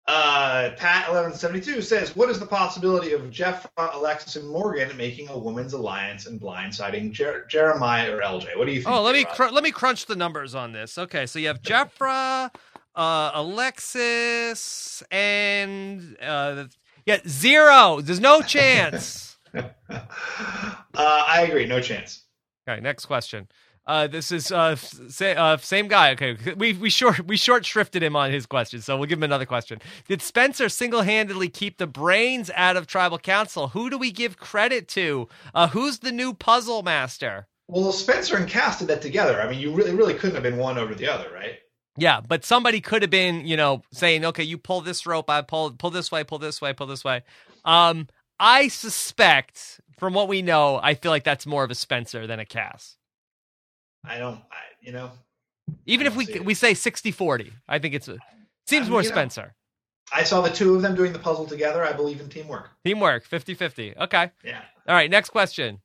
Uh, 0.05 0.71
Pat 0.77 1.09
eleven 1.09 1.33
seventy 1.33 1.61
two 1.61 1.81
says, 1.81 2.13
"What 2.15 2.29
is 2.29 2.37
the 2.37 2.45
possibility 2.45 3.13
of 3.13 3.31
Jeff, 3.31 3.65
Alexis, 3.77 4.35
and 4.35 4.47
Morgan 4.49 4.95
making 4.97 5.29
a 5.29 5.37
women's 5.37 5.71
alliance 5.73 6.25
and 6.25 6.41
blindsiding 6.41 7.11
Jer- 7.13 7.45
Jeremiah 7.49 8.13
or 8.13 8.21
LJ? 8.21 8.57
What 8.57 8.67
do 8.67 8.73
you 8.73 8.81
think?" 8.81 8.93
Oh, 8.93 9.01
let 9.01 9.13
me 9.13 9.23
cr- 9.23 9.45
let 9.45 9.63
me 9.63 9.71
crunch 9.71 10.07
the 10.07 10.15
numbers 10.17 10.53
on 10.55 10.73
this. 10.73 10.97
Okay, 10.97 11.25
so 11.25 11.39
you 11.39 11.47
have 11.47 11.61
Jefra, 11.61 12.53
uh, 12.95 13.31
Alexis, 13.33 15.03
and 15.09 16.17
uh, 16.21 16.65
yeah, 17.05 17.19
zero. 17.25 18.01
There's 18.01 18.19
no 18.19 18.41
chance. 18.41 19.37
uh, 19.53 19.63
I 20.97 21.45
agree. 21.47 21.65
No 21.65 21.79
chance. 21.79 22.23
Okay, 22.67 22.81
next 22.81 23.05
question. 23.05 23.47
Uh, 23.85 24.05
this 24.05 24.33
is 24.33 24.51
uh, 24.51 24.71
f- 24.73 24.99
sa- 25.07 25.25
uh, 25.27 25.57
same 25.57 25.87
guy. 25.87 26.11
Okay, 26.11 26.37
we 26.57 26.73
we 26.73 26.89
short 26.89 27.25
we 27.25 27.37
short 27.37 27.63
shrifted 27.63 28.01
him 28.01 28.15
on 28.15 28.31
his 28.31 28.45
question, 28.45 28.81
so 28.81 28.97
we'll 28.97 29.07
give 29.07 29.19
him 29.19 29.23
another 29.23 29.45
question. 29.45 29.79
Did 30.09 30.21
Spencer 30.21 30.67
single 30.67 31.03
handedly 31.03 31.47
keep 31.47 31.77
the 31.77 31.87
brains 31.87 32.51
out 32.55 32.75
of 32.75 32.85
Tribal 32.85 33.17
Council? 33.17 33.69
Who 33.69 33.89
do 33.89 33.97
we 33.97 34.11
give 34.11 34.37
credit 34.37 34.89
to? 34.89 35.29
Uh, 35.53 35.69
who's 35.69 35.99
the 35.99 36.11
new 36.11 36.33
puzzle 36.33 36.83
master? 36.83 37.47
Well, 37.69 37.91
Spencer 37.93 38.35
and 38.35 38.47
Kass 38.47 38.79
did 38.79 38.89
that 38.89 39.01
together. 39.01 39.41
I 39.41 39.49
mean, 39.49 39.59
you 39.59 39.71
really, 39.73 39.93
really 39.93 40.13
couldn't 40.13 40.35
have 40.35 40.43
been 40.43 40.57
one 40.57 40.77
over 40.77 40.93
the 40.93 41.07
other, 41.07 41.29
right? 41.33 41.55
Yeah, 41.97 42.21
but 42.21 42.45
somebody 42.45 42.79
could 42.81 43.01
have 43.01 43.11
been, 43.11 43.47
you 43.47 43.57
know, 43.57 43.81
saying, 43.93 44.25
"Okay, 44.25 44.43
you 44.43 44.57
pull 44.57 44.81
this 44.81 45.05
rope, 45.05 45.29
I 45.29 45.41
pull 45.41 45.71
pull 45.71 45.91
this 45.91 46.11
way, 46.11 46.25
pull 46.25 46.39
this 46.39 46.61
way, 46.61 46.73
pull 46.73 46.87
this 46.87 47.05
way." 47.05 47.23
Um, 47.63 48.07
I 48.39 48.67
suspect, 48.67 49.79
from 49.97 50.13
what 50.13 50.27
we 50.27 50.41
know, 50.41 50.79
I 50.81 50.93
feel 50.93 51.11
like 51.11 51.23
that's 51.23 51.45
more 51.45 51.63
of 51.63 51.71
a 51.71 51.75
Spencer 51.75 52.27
than 52.27 52.39
a 52.39 52.45
Kass. 52.45 52.97
I 54.05 54.17
don't. 54.17 54.37
I, 54.51 54.57
you 54.81 54.91
know, 54.91 55.11
Even 55.85 56.07
if 56.07 56.15
we 56.15 56.39
we 56.39 56.53
say 56.53 56.73
60-40, 56.73 57.51
I 57.67 57.79
think 57.79 57.93
it's 57.93 58.07
a, 58.07 58.17
seems 58.65 58.85
mean, 58.85 58.91
more 58.91 59.01
you 59.01 59.09
know. 59.09 59.15
Spencer. 59.15 59.55
I 60.13 60.23
saw 60.23 60.41
the 60.41 60.49
two 60.49 60.75
of 60.75 60.81
them 60.81 60.95
doing 60.95 61.11
the 61.11 61.19
puzzle 61.19 61.45
together. 61.45 61.83
I 61.83 61.91
believe 61.91 62.21
in 62.21 62.29
teamwork. 62.29 62.69
Teamwork, 62.85 63.27
50-50. 63.27 63.97
Okay. 63.97 64.31
Yeah. 64.43 64.61
All 64.87 64.95
right, 64.95 65.11
next 65.11 65.31
question. 65.31 65.81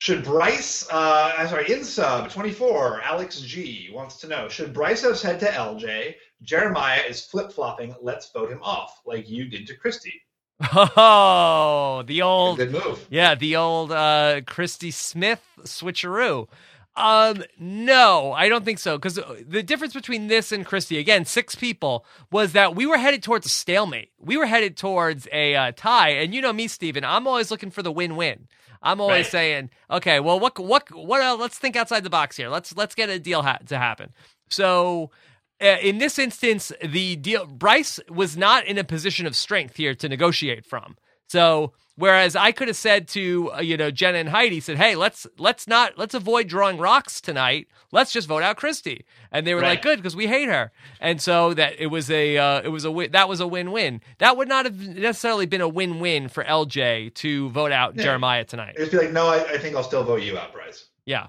Should 0.00 0.24
Brice, 0.24 0.88
uh, 0.90 1.34
I'm 1.36 1.48
sorry, 1.48 1.70
in 1.72 1.82
sub 1.82 2.30
24, 2.30 3.02
Alex 3.02 3.40
G 3.40 3.90
wants 3.92 4.18
to 4.18 4.28
know 4.28 4.48
Should 4.48 4.72
Brice 4.72 5.02
have 5.02 5.18
said 5.18 5.40
to 5.40 5.46
LJ, 5.46 6.14
Jeremiah 6.42 7.02
is 7.02 7.24
flip 7.24 7.50
flopping, 7.50 7.94
let's 8.00 8.30
vote 8.30 8.48
him 8.48 8.62
off, 8.62 9.02
like 9.04 9.28
you 9.28 9.46
did 9.46 9.66
to 9.66 9.76
Christy? 9.76 10.22
Oh, 10.60 12.02
the 12.06 12.22
old 12.22 12.58
move. 12.58 13.06
Yeah, 13.10 13.34
the 13.34 13.56
old 13.56 13.92
uh 13.92 14.40
Christy 14.46 14.90
Smith 14.90 15.40
switcheroo. 15.60 16.48
Um 16.96 17.44
no, 17.58 18.32
I 18.32 18.48
don't 18.48 18.64
think 18.64 18.78
so 18.80 18.98
cuz 18.98 19.14
the 19.46 19.62
difference 19.62 19.94
between 19.94 20.26
this 20.26 20.50
and 20.50 20.66
Christy 20.66 20.98
again, 20.98 21.24
six 21.24 21.54
people 21.54 22.04
was 22.32 22.52
that 22.52 22.74
we 22.74 22.86
were 22.86 22.98
headed 22.98 23.22
towards 23.22 23.46
a 23.46 23.50
stalemate. 23.50 24.10
We 24.18 24.36
were 24.36 24.46
headed 24.46 24.76
towards 24.76 25.28
a 25.32 25.54
uh, 25.54 25.72
tie 25.76 26.10
and 26.10 26.34
you 26.34 26.40
know 26.40 26.52
me 26.52 26.66
Stephen, 26.66 27.04
I'm 27.04 27.26
always 27.28 27.50
looking 27.52 27.70
for 27.70 27.82
the 27.82 27.92
win-win. 27.92 28.48
I'm 28.82 29.00
always 29.00 29.26
Right. 29.26 29.32
saying, 29.32 29.70
okay, 29.90 30.18
well 30.20 30.40
what 30.40 30.58
what 30.58 30.92
what 30.92 31.20
uh, 31.22 31.36
let's 31.36 31.58
think 31.58 31.76
outside 31.76 32.02
the 32.02 32.10
box 32.10 32.36
here. 32.36 32.48
Let's 32.48 32.74
let's 32.76 32.96
get 32.96 33.08
a 33.10 33.18
deal 33.20 33.42
ha- 33.42 33.58
to 33.66 33.78
happen. 33.78 34.12
So 34.48 35.10
uh, 35.12 35.37
in 35.60 35.98
this 35.98 36.18
instance, 36.18 36.72
the 36.84 37.16
deal 37.16 37.46
Brice 37.46 38.00
was 38.08 38.36
not 38.36 38.64
in 38.66 38.78
a 38.78 38.84
position 38.84 39.26
of 39.26 39.34
strength 39.36 39.76
here 39.76 39.94
to 39.94 40.08
negotiate 40.08 40.64
from. 40.64 40.96
So 41.28 41.72
whereas 41.96 42.36
I 42.36 42.52
could 42.52 42.68
have 42.68 42.76
said 42.76 43.08
to 43.08 43.50
uh, 43.52 43.60
you 43.60 43.76
know 43.76 43.90
Jenna 43.90 44.18
and 44.18 44.28
Heidi 44.28 44.60
said, 44.60 44.76
"Hey, 44.78 44.94
let's 44.94 45.26
let's 45.38 45.66
not 45.66 45.98
let's 45.98 46.14
avoid 46.14 46.48
drawing 46.48 46.78
rocks 46.78 47.20
tonight. 47.20 47.68
Let's 47.92 48.12
just 48.12 48.28
vote 48.28 48.42
out 48.42 48.56
Christy." 48.56 49.04
And 49.32 49.46
they 49.46 49.54
were 49.54 49.60
like, 49.62 49.82
"Good, 49.82 49.98
because 49.98 50.16
we 50.16 50.26
hate 50.26 50.48
her." 50.48 50.70
And 51.00 51.20
so 51.20 51.52
that 51.54 51.74
it 51.78 51.88
was 51.88 52.10
a 52.10 52.38
uh, 52.38 52.62
it 52.62 52.68
was 52.68 52.84
a 52.84 52.90
win- 52.90 53.10
that 53.12 53.28
was 53.28 53.40
a 53.40 53.46
win-win. 53.46 54.00
That 54.18 54.36
would 54.36 54.48
not 54.48 54.64
have 54.64 54.78
necessarily 54.88 55.44
been 55.46 55.60
a 55.60 55.68
win-win 55.68 56.28
for 56.28 56.44
LJ 56.44 57.12
to 57.16 57.50
vote 57.50 57.72
out 57.72 57.96
Yeah. 57.96 58.04
Jeremiah 58.04 58.44
tonight. 58.44 58.76
It'd 58.78 58.90
be 58.90 58.96
like, 58.96 59.10
no, 59.12 59.26
I, 59.26 59.42
I 59.44 59.58
think 59.58 59.76
I'll 59.76 59.82
still 59.82 60.04
vote 60.04 60.22
you 60.22 60.38
out, 60.38 60.52
Brice. 60.52 60.86
Yeah, 61.04 61.26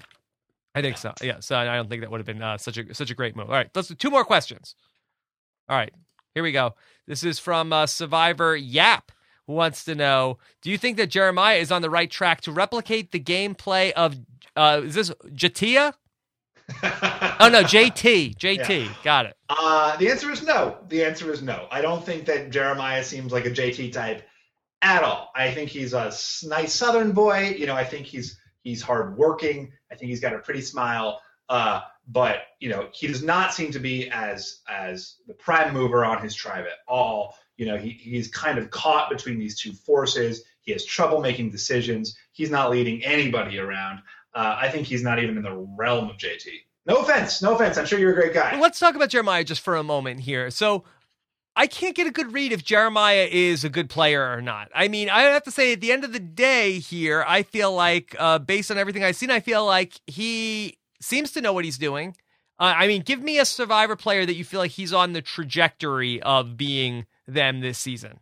I 0.76 0.82
think 0.82 0.98
so. 0.98 1.14
Yeah, 1.22 1.40
so 1.40 1.58
I 1.58 1.76
don't 1.76 1.90
think 1.90 2.02
that 2.02 2.12
would 2.12 2.20
have 2.20 2.28
been 2.28 2.42
uh, 2.42 2.58
such 2.58 2.78
a 2.78 2.94
such 2.94 3.10
a 3.12 3.16
great 3.16 3.36
move. 3.36 3.48
All 3.48 3.56
right, 3.56 3.70
let's 3.74 3.88
do 3.88 3.96
two 3.96 4.12
more 4.12 4.24
questions. 4.24 4.76
All 5.68 5.76
right, 5.76 5.94
here 6.36 6.44
we 6.44 6.52
go. 6.52 6.76
This 7.08 7.24
is 7.24 7.40
from 7.40 7.74
uh, 7.74 7.88
Survivor 7.88 8.56
Yap, 8.56 9.12
who 9.48 9.54
wants 9.54 9.84
to 9.86 9.96
know: 9.96 10.38
Do 10.62 10.70
you 10.70 10.78
think 10.78 10.98
that 10.98 11.08
Jeremiah 11.08 11.58
is 11.58 11.72
on 11.72 11.82
the 11.82 11.90
right 11.90 12.10
track 12.10 12.42
to 12.42 12.52
replicate 12.52 13.12
the 13.12 13.20
gameplay 13.20 13.92
of? 13.94 14.16
Uh, 14.56 14.82
is 14.86 14.96
this 14.96 15.12
J'Tia? 15.34 15.94
Oh 17.42 17.48
no, 17.48 17.64
JT. 17.64 18.36
JT. 18.36 18.86
Yeah. 18.86 18.94
Got 19.02 19.26
it. 19.28 19.38
Uh, 19.50 19.96
the 19.96 20.10
answer 20.10 20.30
is 20.30 20.44
no. 20.44 20.78
The 20.90 21.04
answer 21.06 21.32
is 21.32 21.42
no. 21.42 21.68
I 21.72 21.82
don't 21.82 22.06
think 22.06 22.26
that 22.26 22.50
Jeremiah 22.50 23.02
seems 23.04 23.32
like 23.32 23.46
a 23.46 23.50
JT 23.50 23.94
type 23.94 24.28
at 24.82 25.04
all. 25.04 25.32
I 25.36 25.52
think 25.52 25.70
he's 25.70 25.94
a 25.94 26.12
nice 26.44 26.74
Southern 26.74 27.14
boy. 27.14 27.56
You 27.58 27.66
know, 27.66 27.76
I 27.76 27.86
think 27.86 28.06
he's 28.06 28.38
he's 28.70 28.82
hardworking. 28.82 29.72
I 29.92 29.96
think 29.96 30.10
he's 30.10 30.20
got 30.20 30.34
a 30.34 30.40
pretty 30.40 30.62
smile. 30.62 31.22
Uh, 31.50 31.82
but 32.08 32.38
you 32.60 32.70
know, 32.70 32.90
he 32.94 33.08
does 33.08 33.24
not 33.24 33.54
seem 33.54 33.72
to 33.72 33.80
be 33.80 34.10
as 34.10 34.62
as 34.70 35.16
the 35.28 35.34
prime 35.34 35.74
mover 35.74 36.06
on 36.06 36.22
his 36.22 36.36
tribe 36.36 36.66
at 36.66 36.80
all. 36.88 37.36
You 37.58 37.66
know, 37.66 37.78
he, 37.78 37.90
he's 37.90 38.30
kind 38.30 38.58
of 38.58 38.70
caught 38.70 39.10
between 39.10 39.38
these 39.38 39.60
two 39.60 39.74
forces. 39.74 40.44
He 40.62 40.72
has 40.72 40.86
trouble 40.86 41.20
making 41.20 41.50
decisions. 41.50 42.16
He's 42.32 42.52
not 42.52 42.70
leading 42.70 43.04
anybody 43.04 43.60
around. 43.60 44.00
Uh, 44.34 44.58
I 44.62 44.70
think 44.70 44.88
he's 44.88 45.04
not 45.04 45.22
even 45.22 45.38
in 45.38 45.44
the 45.44 45.56
realm 45.78 46.10
of 46.10 46.18
JT. 46.18 46.46
No 46.86 46.98
offense, 46.98 47.42
no 47.42 47.56
offense. 47.56 47.78
I'm 47.78 47.86
sure 47.86 48.00
you're 48.00 48.12
a 48.12 48.16
great 48.16 48.34
guy. 48.34 48.60
Let's 48.60 48.80
talk 48.80 48.96
about 48.96 49.10
Jeremiah 49.10 49.44
just 49.44 49.62
for 49.62 49.76
a 49.76 49.84
moment 49.84 50.22
here. 50.22 50.50
So 50.52 50.84
I 51.60 51.68
can't 51.68 51.94
get 51.94 52.08
a 52.08 52.12
good 52.12 52.32
read 52.32 52.54
if 52.54 52.64
Jeremiah 52.64 53.28
is 53.30 53.66
a 53.66 53.70
good 53.70 53.90
player 53.90 54.32
or 54.32 54.42
not. 54.42 54.72
I 54.74 54.88
mean, 54.88 55.10
I 55.10 55.24
have 55.24 55.44
to 55.44 55.52
say, 55.52 55.74
at 55.74 55.82
the 55.82 55.92
end 55.92 56.06
of 56.06 56.14
the 56.14 56.20
day, 56.20 56.80
here, 56.80 57.26
I 57.28 57.44
feel 57.44 57.74
like, 57.74 58.16
uh, 58.18 58.40
based 58.40 58.72
on 58.72 58.78
everything 58.78 59.04
I've 59.04 59.18
seen, 59.18 59.30
I 59.30 59.42
feel 59.42 59.66
like 59.66 60.00
he 60.08 60.78
seems 61.02 61.34
to 61.34 61.42
know 61.42 61.52
what 61.52 61.66
he's 61.66 61.78
doing. 61.78 62.16
Uh, 62.60 62.76
I 62.78 62.88
mean, 62.88 63.02
give 63.02 63.22
me 63.22 63.40
a 63.40 63.46
survivor 63.46 63.98
player 63.98 64.26
that 64.26 64.36
you 64.36 64.46
feel 64.46 64.62
like 64.62 64.72
he's 64.72 64.94
on 64.94 65.12
the 65.12 65.22
trajectory 65.22 66.22
of 66.22 66.56
being 66.56 67.06
them 67.28 67.60
this 67.60 67.78
season. 67.78 68.22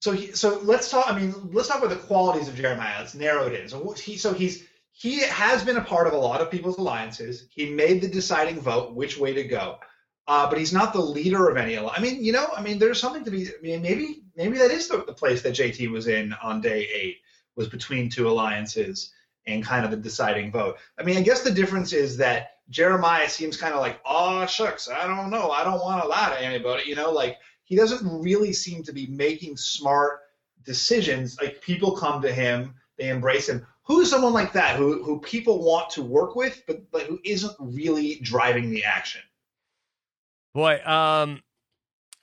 So 0.00 0.12
he, 0.12 0.30
so 0.30 0.60
let's 0.62 0.88
talk. 0.88 1.10
I 1.10 1.18
mean, 1.18 1.34
let's 1.52 1.66
talk 1.66 1.78
about 1.78 1.90
the 1.90 1.96
qualities 2.06 2.46
of 2.46 2.54
Jeremiah. 2.54 3.00
Let's 3.00 3.16
narrow 3.16 3.48
it 3.48 3.60
in. 3.60 3.68
So 3.68 3.90
he 3.90 4.16
so 4.16 4.32
he's 4.32 4.68
he 4.92 5.22
has 5.22 5.64
been 5.64 5.78
a 5.78 5.84
part 5.84 6.06
of 6.06 6.12
a 6.12 6.16
lot 6.16 6.40
of 6.40 6.48
people's 6.48 6.78
alliances. 6.78 7.48
He 7.50 7.70
made 7.70 8.02
the 8.02 8.08
deciding 8.08 8.60
vote 8.60 8.94
which 8.94 9.18
way 9.18 9.32
to 9.34 9.42
go. 9.42 9.80
Uh, 10.28 10.46
but 10.48 10.58
he's 10.58 10.74
not 10.74 10.92
the 10.92 11.00
leader 11.00 11.48
of 11.48 11.56
any. 11.56 11.78
I 11.78 12.00
mean, 12.00 12.22
you 12.22 12.32
know, 12.32 12.46
I 12.54 12.60
mean, 12.60 12.78
there's 12.78 13.00
something 13.00 13.24
to 13.24 13.30
be. 13.30 13.48
I 13.48 13.60
mean, 13.62 13.80
maybe 13.80 14.22
maybe 14.36 14.58
that 14.58 14.70
is 14.70 14.86
the, 14.86 14.98
the 14.98 15.14
place 15.14 15.40
that 15.42 15.54
JT 15.54 15.90
was 15.90 16.06
in 16.06 16.34
on 16.42 16.60
day 16.60 16.86
eight 16.92 17.16
was 17.56 17.66
between 17.68 18.10
two 18.10 18.28
alliances 18.28 19.10
and 19.46 19.64
kind 19.64 19.86
of 19.86 19.90
the 19.90 19.96
deciding 19.96 20.52
vote. 20.52 20.76
I 20.98 21.02
mean, 21.02 21.16
I 21.16 21.22
guess 21.22 21.40
the 21.40 21.50
difference 21.50 21.94
is 21.94 22.18
that 22.18 22.50
Jeremiah 22.68 23.28
seems 23.28 23.56
kind 23.56 23.72
of 23.72 23.80
like, 23.80 24.00
oh 24.04 24.44
shucks, 24.44 24.88
I 24.88 25.06
don't 25.06 25.30
know, 25.30 25.50
I 25.50 25.64
don't 25.64 25.80
want 25.80 26.02
to 26.02 26.08
lie 26.08 26.28
to 26.28 26.44
anybody, 26.44 26.82
you 26.86 26.94
know, 26.94 27.10
like 27.10 27.38
he 27.64 27.74
doesn't 27.74 28.06
really 28.22 28.52
seem 28.52 28.82
to 28.82 28.92
be 28.92 29.06
making 29.06 29.56
smart 29.56 30.20
decisions. 30.62 31.40
Like 31.40 31.62
people 31.62 31.96
come 31.96 32.20
to 32.20 32.32
him, 32.32 32.74
they 32.98 33.08
embrace 33.08 33.48
him. 33.48 33.66
Who's 33.84 34.10
someone 34.10 34.34
like 34.34 34.52
that 34.52 34.76
who 34.76 35.02
who 35.02 35.20
people 35.20 35.64
want 35.64 35.88
to 35.90 36.02
work 36.02 36.36
with, 36.36 36.62
but 36.66 36.90
but 36.90 37.04
who 37.04 37.18
isn't 37.24 37.56
really 37.58 38.20
driving 38.20 38.68
the 38.68 38.84
action? 38.84 39.22
Boy, 40.58 40.80
um, 40.84 41.40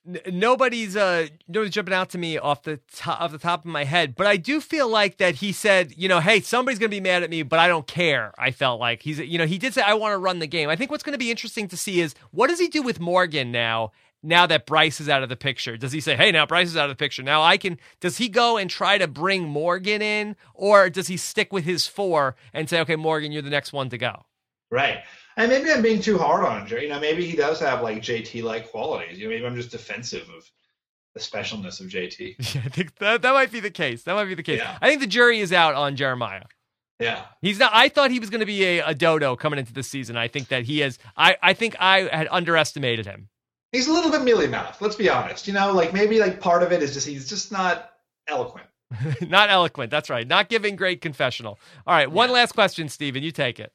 n- 0.06 0.20
nobody's 0.30 0.98
uh 0.98 1.28
nobody's 1.48 1.74
jumping 1.74 1.94
out 1.94 2.10
to 2.10 2.18
me 2.18 2.38
off 2.38 2.64
the 2.64 2.82
top 2.94 3.22
off 3.22 3.32
the 3.32 3.38
top 3.38 3.62
of 3.62 3.72
my 3.72 3.86
head, 3.86 4.14
but 4.14 4.28
I 4.28 4.36
do 4.36 4.60
feel 4.60 4.90
like 4.90 5.20
that 5.20 5.36
he 5.36 5.54
said, 5.54 5.94
you 5.96 6.10
know, 6.10 6.20
hey, 6.20 6.42
somebody's 6.42 6.78
gonna 6.78 6.90
be 6.90 7.00
mad 7.00 7.24
at 7.24 7.30
me, 7.30 7.44
but 7.44 7.60
I 7.60 7.70
don't 7.70 7.88
care. 7.88 8.34
I 8.38 8.52
felt 8.52 8.82
like 8.82 9.04
he's, 9.04 9.20
you 9.20 9.38
know, 9.38 9.46
he 9.46 9.58
did 9.58 9.74
say 9.74 9.84
I 9.84 9.94
want 9.94 10.12
to 10.12 10.18
run 10.18 10.40
the 10.40 10.48
game. 10.48 10.68
I 10.68 10.76
think 10.76 10.92
what's 10.92 11.02
gonna 11.02 11.18
be 11.18 11.32
interesting 11.32 11.70
to 11.70 11.78
see 11.78 12.02
is 12.02 12.14
what 12.32 12.48
does 12.48 12.60
he 12.60 12.68
do 12.68 12.82
with 12.82 13.00
Morgan 13.00 13.54
now. 13.54 13.94
Now 14.22 14.46
that 14.48 14.66
Brice 14.66 15.00
is 15.00 15.08
out 15.08 15.24
of 15.24 15.30
the 15.30 15.38
picture, 15.38 15.78
does 15.78 15.94
he 15.94 16.02
say, 16.02 16.18
"Hey, 16.18 16.32
now 16.34 16.46
Brice 16.46 16.68
is 16.68 16.76
out 16.76 16.90
of 16.90 16.98
the 16.98 17.02
picture. 17.02 17.24
Now 17.24 17.42
I 17.42 17.56
can"? 17.56 17.80
Does 18.02 18.18
he 18.18 18.28
go 18.28 18.58
and 18.58 18.70
try 18.70 18.98
to 18.98 19.08
bring 19.08 19.48
Morgan 19.48 20.02
in, 20.02 20.36
or 20.54 20.90
does 20.90 21.08
he 21.08 21.16
stick 21.16 21.54
with 21.54 21.64
his 21.64 21.88
four 21.88 22.36
and 22.52 22.70
say, 22.70 22.82
"Okay, 22.82 22.98
Morgan, 22.98 23.32
you're 23.32 23.44
the 23.44 23.50
next 23.50 23.72
one 23.72 23.90
to 23.92 23.98
go"? 23.98 24.26
Right. 24.70 25.04
And 25.38 25.50
maybe 25.52 25.72
I'm 25.72 25.82
being 25.82 26.02
too 26.02 26.18
hard 26.18 26.46
on 26.46 26.66
him. 26.66 26.78
You 26.82 26.90
know, 26.90 27.00
maybe 27.00 27.26
he 27.26 27.36
does 27.36 27.60
have 27.60 27.82
like 27.82 28.02
JT 28.02 28.44
like 28.44 28.72
qualities. 28.72 29.18
You 29.18 29.26
know, 29.26 29.30
maybe 29.32 29.46
I'm 29.46 29.56
just 29.56 29.72
defensive 29.72 30.30
of 30.30 30.50
the 31.14 31.20
specialness 31.20 31.80
of 31.82 31.88
JT. 31.88 32.36
Yeah, 32.56 32.62
I 32.66 32.70
think 32.70 32.96
that 33.00 33.22
that 33.22 33.34
might 33.34 33.52
be 33.52 33.60
the 33.60 33.70
case. 33.72 34.04
That 34.04 34.14
might 34.16 34.26
be 34.26 34.36
the 34.36 34.44
case. 34.44 34.60
Yeah. 34.60 34.78
I 34.82 34.88
think 34.90 35.02
the 35.02 35.08
jury 35.08 35.40
is 35.40 35.52
out 35.52 35.76
on 35.76 35.96
Jeremiah. 35.96 36.44
Yeah. 37.00 37.26
He's 37.42 37.60
not. 37.60 37.72
I 37.74 37.90
thought 37.90 38.12
he 38.12 38.20
was 38.20 38.30
going 38.30 38.40
to 38.40 38.46
be 38.46 38.64
a, 38.64 38.86
a 38.88 38.94
dodo 38.96 39.36
coming 39.36 39.60
into 39.60 39.74
the 39.74 39.84
season. 39.84 40.16
I 40.16 40.30
think 40.30 40.48
that 40.48 40.64
he 40.64 40.82
is. 40.82 40.98
I 41.18 41.36
I 41.44 41.54
think 41.54 41.76
I 41.80 42.02
had 42.16 42.28
underestimated 42.32 43.06
him. 43.06 43.28
He's 43.74 43.88
a 43.88 43.92
little 43.92 44.10
bit 44.12 44.22
mealy 44.22 44.48
mouthed, 44.48 44.80
let's 44.82 44.96
be 44.96 45.10
honest. 45.10 45.48
You 45.48 45.54
know, 45.54 45.74
like 45.74 45.92
maybe 45.94 46.20
like 46.20 46.40
part 46.40 46.64
of 46.64 46.72
it 46.72 46.82
is 46.82 46.94
just 46.94 47.06
he's 47.06 47.28
just 47.28 47.52
not 47.52 47.92
eloquent. 48.30 48.68
not 49.30 49.50
eloquent. 49.50 49.92
That's 49.92 50.10
right. 50.10 50.26
Not 50.26 50.48
giving 50.48 50.78
great 50.78 51.02
confessional. 51.02 51.60
All 51.86 51.94
right. 51.94 52.10
One 52.10 52.30
Yeah. 52.30 52.36
last 52.36 52.54
question, 52.54 52.88
Stephen. 52.88 53.22
You 53.24 53.32
take 53.32 53.60
it. 53.60 53.74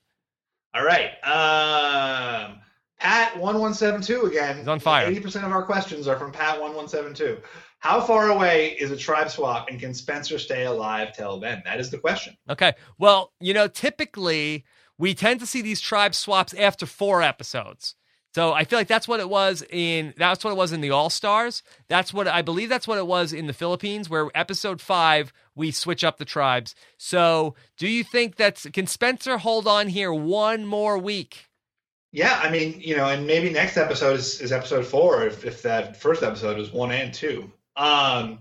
All 0.75 0.85
right. 0.85 1.11
Um 1.25 2.59
Pat 2.99 3.39
one 3.39 3.59
one 3.59 3.73
seven 3.73 4.03
two 4.03 4.23
again. 4.23 4.59
He's 4.59 4.69
on 4.69 4.79
fire. 4.79 5.07
Eighty 5.07 5.21
percent 5.21 5.47
of 5.47 5.53
our 5.53 5.63
questions 5.65 6.07
are 6.07 6.19
from 6.19 6.33
Pat 6.33 6.61
one 6.61 6.75
one 6.75 6.87
seven 6.87 7.15
two. 7.15 7.39
How 7.79 8.03
far 8.03 8.29
away 8.29 8.77
is 8.79 8.91
a 8.91 8.97
tribe 8.97 9.31
swap, 9.31 9.71
and 9.71 9.81
can 9.81 9.95
Spencer 9.95 10.39
stay 10.39 10.65
alive 10.67 11.15
till 11.17 11.41
then? 11.41 11.63
That 11.65 11.81
is 11.81 11.91
the 11.91 11.97
question. 11.97 12.37
Okay. 12.51 12.75
Well, 12.99 13.33
you 13.41 13.55
know, 13.55 13.69
typically 13.69 14.67
we 14.99 15.15
tend 15.15 15.41
to 15.41 15.47
see 15.47 15.63
these 15.63 15.81
tribe 15.81 16.15
swaps 16.15 16.53
after 16.53 16.85
four 16.85 17.23
episodes. 17.23 17.95
So 18.35 18.53
I 18.53 18.65
feel 18.65 18.79
like 18.79 18.87
that's 18.87 19.09
what 19.09 19.19
it 19.19 19.29
was 19.29 19.65
in 19.71 20.15
that's 20.17 20.45
what 20.45 20.53
it 20.53 20.57
was 20.57 20.73
in 20.73 20.81
the 20.81 20.91
All 20.91 21.11
Stars. 21.11 21.63
That's 21.89 22.15
what 22.15 22.29
I 22.29 22.43
believe 22.43 22.69
that's 22.69 22.87
what 22.87 22.99
it 22.99 23.07
was 23.07 23.33
in 23.33 23.47
the 23.47 23.53
Philippines, 23.53 24.09
where 24.09 24.29
episode 24.35 24.81
five 24.81 25.33
we 25.57 25.71
switch 25.73 26.05
up 26.05 26.19
the 26.19 26.25
tribes. 26.25 26.75
So 26.97 27.55
do 27.77 27.89
you 27.89 28.05
think 28.05 28.37
that's 28.37 28.67
can 28.73 28.87
Spencer 28.87 29.39
hold 29.39 29.67
on 29.67 29.89
here 29.89 30.13
one 30.13 30.65
more 30.65 30.97
week? 30.97 31.51
Yeah, 32.13 32.41
I 32.43 32.51
mean, 32.51 32.81
you 32.81 32.97
know, 32.97 33.07
and 33.07 33.27
maybe 33.27 33.51
next 33.51 33.77
episode 33.77 34.19
is, 34.19 34.41
is 34.41 34.51
episode 34.51 34.85
four 34.85 35.25
if, 35.27 35.45
if 35.45 35.63
that 35.63 35.97
first 35.97 36.25
episode 36.25 36.59
was 36.59 36.73
one 36.73 36.91
and 36.91 37.15
two. 37.15 37.53
Um, 37.77 38.41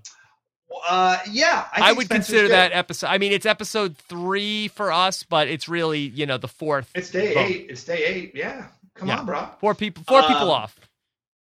uh, 0.87 1.17
yeah, 1.29 1.65
I, 1.71 1.89
I, 1.89 1.91
would 1.93 2.05
Spencer's 2.05 2.27
consider 2.27 2.47
good. 2.47 2.51
that 2.55 2.71
episode. 2.73 3.07
I 3.07 3.17
mean, 3.17 3.31
it's 3.31 3.45
episode 3.45 3.97
three 3.97 4.69
for 4.69 4.91
us, 4.91 5.23
but 5.23 5.47
it's 5.47 5.67
really 5.67 5.99
you 5.99 6.25
know 6.25 6.37
the 6.37 6.47
fourth. 6.47 6.89
It's 6.95 7.11
day 7.11 7.33
vote. 7.33 7.45
eight. 7.45 7.67
It's 7.69 7.83
day 7.83 8.05
eight. 8.05 8.31
Yeah, 8.35 8.67
come 8.99 9.07
Yeah. 9.07 9.19
on, 9.19 9.25
bro. 9.25 9.49
Four 9.59 9.73
people. 9.75 10.03
Four 10.07 10.21
people 10.23 10.51
Um, 10.51 10.61
off. 10.63 10.77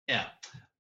Yeah. 0.08 0.24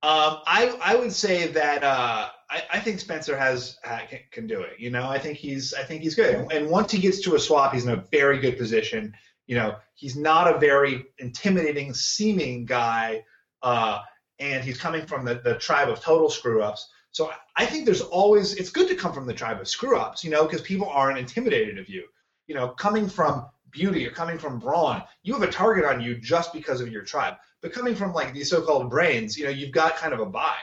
Um, 0.03 0.39
I 0.47 0.75
I 0.83 0.95
would 0.95 1.11
say 1.13 1.47
that 1.47 1.83
uh, 1.83 2.29
I, 2.49 2.63
I 2.73 2.79
think 2.79 2.99
Spencer 2.99 3.37
has 3.37 3.77
ha, 3.83 4.01
can, 4.09 4.19
can 4.31 4.47
do 4.47 4.61
it. 4.61 4.79
You 4.79 4.89
know, 4.89 5.07
I 5.07 5.19
think 5.19 5.37
he's 5.37 5.73
I 5.75 5.83
think 5.83 6.01
he's 6.01 6.15
good. 6.15 6.51
And 6.51 6.69
once 6.69 6.91
he 6.91 6.97
gets 6.99 7.21
to 7.21 7.35
a 7.35 7.39
swap, 7.39 7.73
he's 7.73 7.85
in 7.85 7.91
a 7.91 8.03
very 8.11 8.39
good 8.39 8.57
position. 8.57 9.13
You 9.45 9.57
know, 9.57 9.75
he's 9.95 10.15
not 10.15 10.53
a 10.53 10.57
very 10.57 11.03
intimidating 11.19 11.93
seeming 11.93 12.65
guy, 12.65 13.23
uh, 13.61 13.99
and 14.39 14.63
he's 14.63 14.79
coming 14.79 15.05
from 15.05 15.23
the, 15.25 15.35
the 15.43 15.55
tribe 15.55 15.89
of 15.89 15.99
total 15.99 16.29
screw 16.29 16.63
ups. 16.63 16.89
So 17.11 17.29
I- 17.29 17.35
I 17.57 17.65
think 17.67 17.85
there's 17.85 18.01
always 18.01 18.55
it's 18.55 18.71
good 18.71 18.87
to 18.87 18.95
come 18.95 19.13
from 19.13 19.27
the 19.27 19.33
tribe 19.33 19.59
of 19.61 19.67
screw 19.67 19.97
ups. 19.99 20.23
You 20.23 20.31
know, 20.31 20.45
because 20.45 20.61
people 20.61 20.87
aren't 20.89 21.19
intimidated 21.19 21.77
of 21.77 21.87
you. 21.89 22.05
You 22.47 22.55
know, 22.55 22.69
coming 22.69 23.07
from 23.07 23.45
beauty 23.71 24.05
or 24.07 24.11
coming 24.11 24.37
from 24.37 24.59
brawn, 24.59 25.03
you 25.23 25.33
have 25.33 25.43
a 25.43 25.51
target 25.51 25.85
on 25.85 26.01
you 26.01 26.17
just 26.17 26.53
because 26.53 26.81
of 26.81 26.89
your 26.89 27.03
tribe. 27.03 27.35
But 27.61 27.73
coming 27.73 27.95
from 27.95 28.13
like 28.13 28.33
these 28.33 28.49
so-called 28.49 28.89
brains, 28.89 29.37
you 29.37 29.43
know, 29.45 29.49
you've 29.51 29.71
got 29.71 29.95
kind 29.97 30.13
of 30.13 30.19
a 30.19 30.25
buy. 30.25 30.55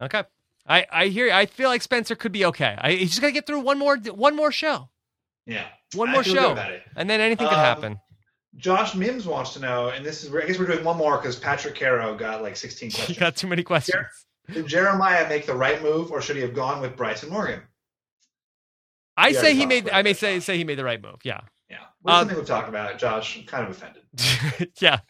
Okay. 0.00 0.24
I, 0.66 0.86
I 0.92 1.06
hear. 1.06 1.32
I 1.32 1.46
feel 1.46 1.68
like 1.68 1.82
Spencer 1.82 2.14
could 2.14 2.32
be 2.32 2.44
okay. 2.46 2.76
I, 2.78 2.92
he's 2.92 3.10
just 3.10 3.20
got 3.20 3.28
to 3.28 3.32
get 3.32 3.46
through 3.46 3.60
one 3.60 3.78
more 3.78 3.96
one 3.96 4.36
more 4.36 4.52
show, 4.52 4.88
Yeah. 5.46 5.64
one 5.94 6.10
more 6.10 6.22
show, 6.22 6.54
and 6.96 7.08
then 7.10 7.20
anything 7.20 7.48
could 7.48 7.54
Um, 7.54 7.60
happen. 7.60 8.00
Josh 8.56 8.94
Mims 8.94 9.26
wants 9.26 9.52
to 9.54 9.60
know, 9.60 9.88
and 9.88 10.04
this 10.04 10.22
is 10.22 10.34
I 10.34 10.46
guess 10.46 10.58
we're 10.58 10.66
doing 10.66 10.84
one 10.84 10.96
more 10.96 11.16
because 11.16 11.36
Patrick 11.36 11.74
Caro 11.78 12.14
got 12.16 12.42
like 12.42 12.56
16 12.56 12.90
You 12.90 12.94
questions. 12.96 13.18
got 13.18 13.36
too 13.36 13.46
many 13.48 13.62
questions. 13.62 13.96
Did 14.52 14.66
Jeremiah 14.66 15.28
make 15.28 15.46
the 15.46 15.54
right 15.54 15.82
move, 15.82 16.10
or 16.12 16.20
should 16.20 16.36
he 16.36 16.42
have 16.42 16.54
gone 16.54 16.80
with 16.80 16.96
Bryson 16.96 17.30
Morgan? 17.30 17.62
I 19.16 19.32
say 19.32 19.54
he 19.54 19.66
made. 19.66 19.88
I 19.90 20.02
may 20.02 20.12
say 20.14 20.40
say 20.40 20.56
he 20.56 20.64
made 20.64 20.76
the 20.78 20.84
right 20.84 21.00
move. 21.02 21.16
Yeah. 21.24 21.40
Well, 22.02 22.14
Um, 22.16 22.20
something 22.22 22.36
we've 22.38 22.46
talked 22.46 22.68
about. 22.68 22.98
Josh, 22.98 23.36
I'm 23.38 23.44
kind 23.44 23.64
of 23.64 23.70
offended. 23.70 24.02
yeah. 24.80 25.00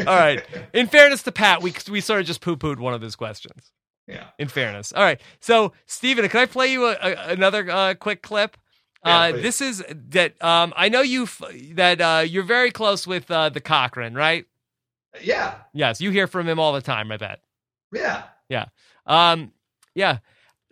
All 0.00 0.04
right. 0.16 0.44
In 0.72 0.86
fairness 0.86 1.22
to 1.24 1.32
Pat, 1.32 1.62
we 1.62 1.72
we 1.90 2.00
sort 2.00 2.20
of 2.20 2.26
just 2.26 2.40
poo 2.40 2.56
pooed 2.56 2.78
one 2.78 2.94
of 2.94 3.00
his 3.02 3.16
questions. 3.16 3.72
Yeah. 4.06 4.26
In 4.38 4.48
fairness. 4.48 4.92
All 4.92 5.02
right. 5.02 5.20
So, 5.40 5.72
Stephen, 5.86 6.28
can 6.28 6.40
I 6.40 6.46
play 6.46 6.70
you 6.70 6.86
a, 6.86 6.92
a, 6.92 7.14
another 7.28 7.70
uh, 7.70 7.94
quick 7.94 8.22
clip? 8.22 8.56
Yeah, 9.04 9.18
uh, 9.18 9.32
this 9.32 9.60
is 9.60 9.82
that 10.10 10.42
um, 10.42 10.72
I 10.76 10.88
know 10.88 11.00
you 11.02 11.26
that 11.72 12.00
uh, 12.00 12.22
you're 12.26 12.42
very 12.42 12.70
close 12.70 13.06
with 13.06 13.30
uh, 13.30 13.48
the 13.48 13.60
Cochran, 13.60 14.14
right? 14.14 14.46
Yeah. 15.22 15.54
Yes, 15.72 16.00
you 16.00 16.10
hear 16.10 16.26
from 16.26 16.48
him 16.48 16.58
all 16.58 16.72
the 16.72 16.80
time. 16.82 17.10
I 17.12 17.16
bet. 17.16 17.40
Yeah. 17.92 18.24
Yeah. 18.48 18.66
Um, 19.06 19.52
yeah. 19.94 20.18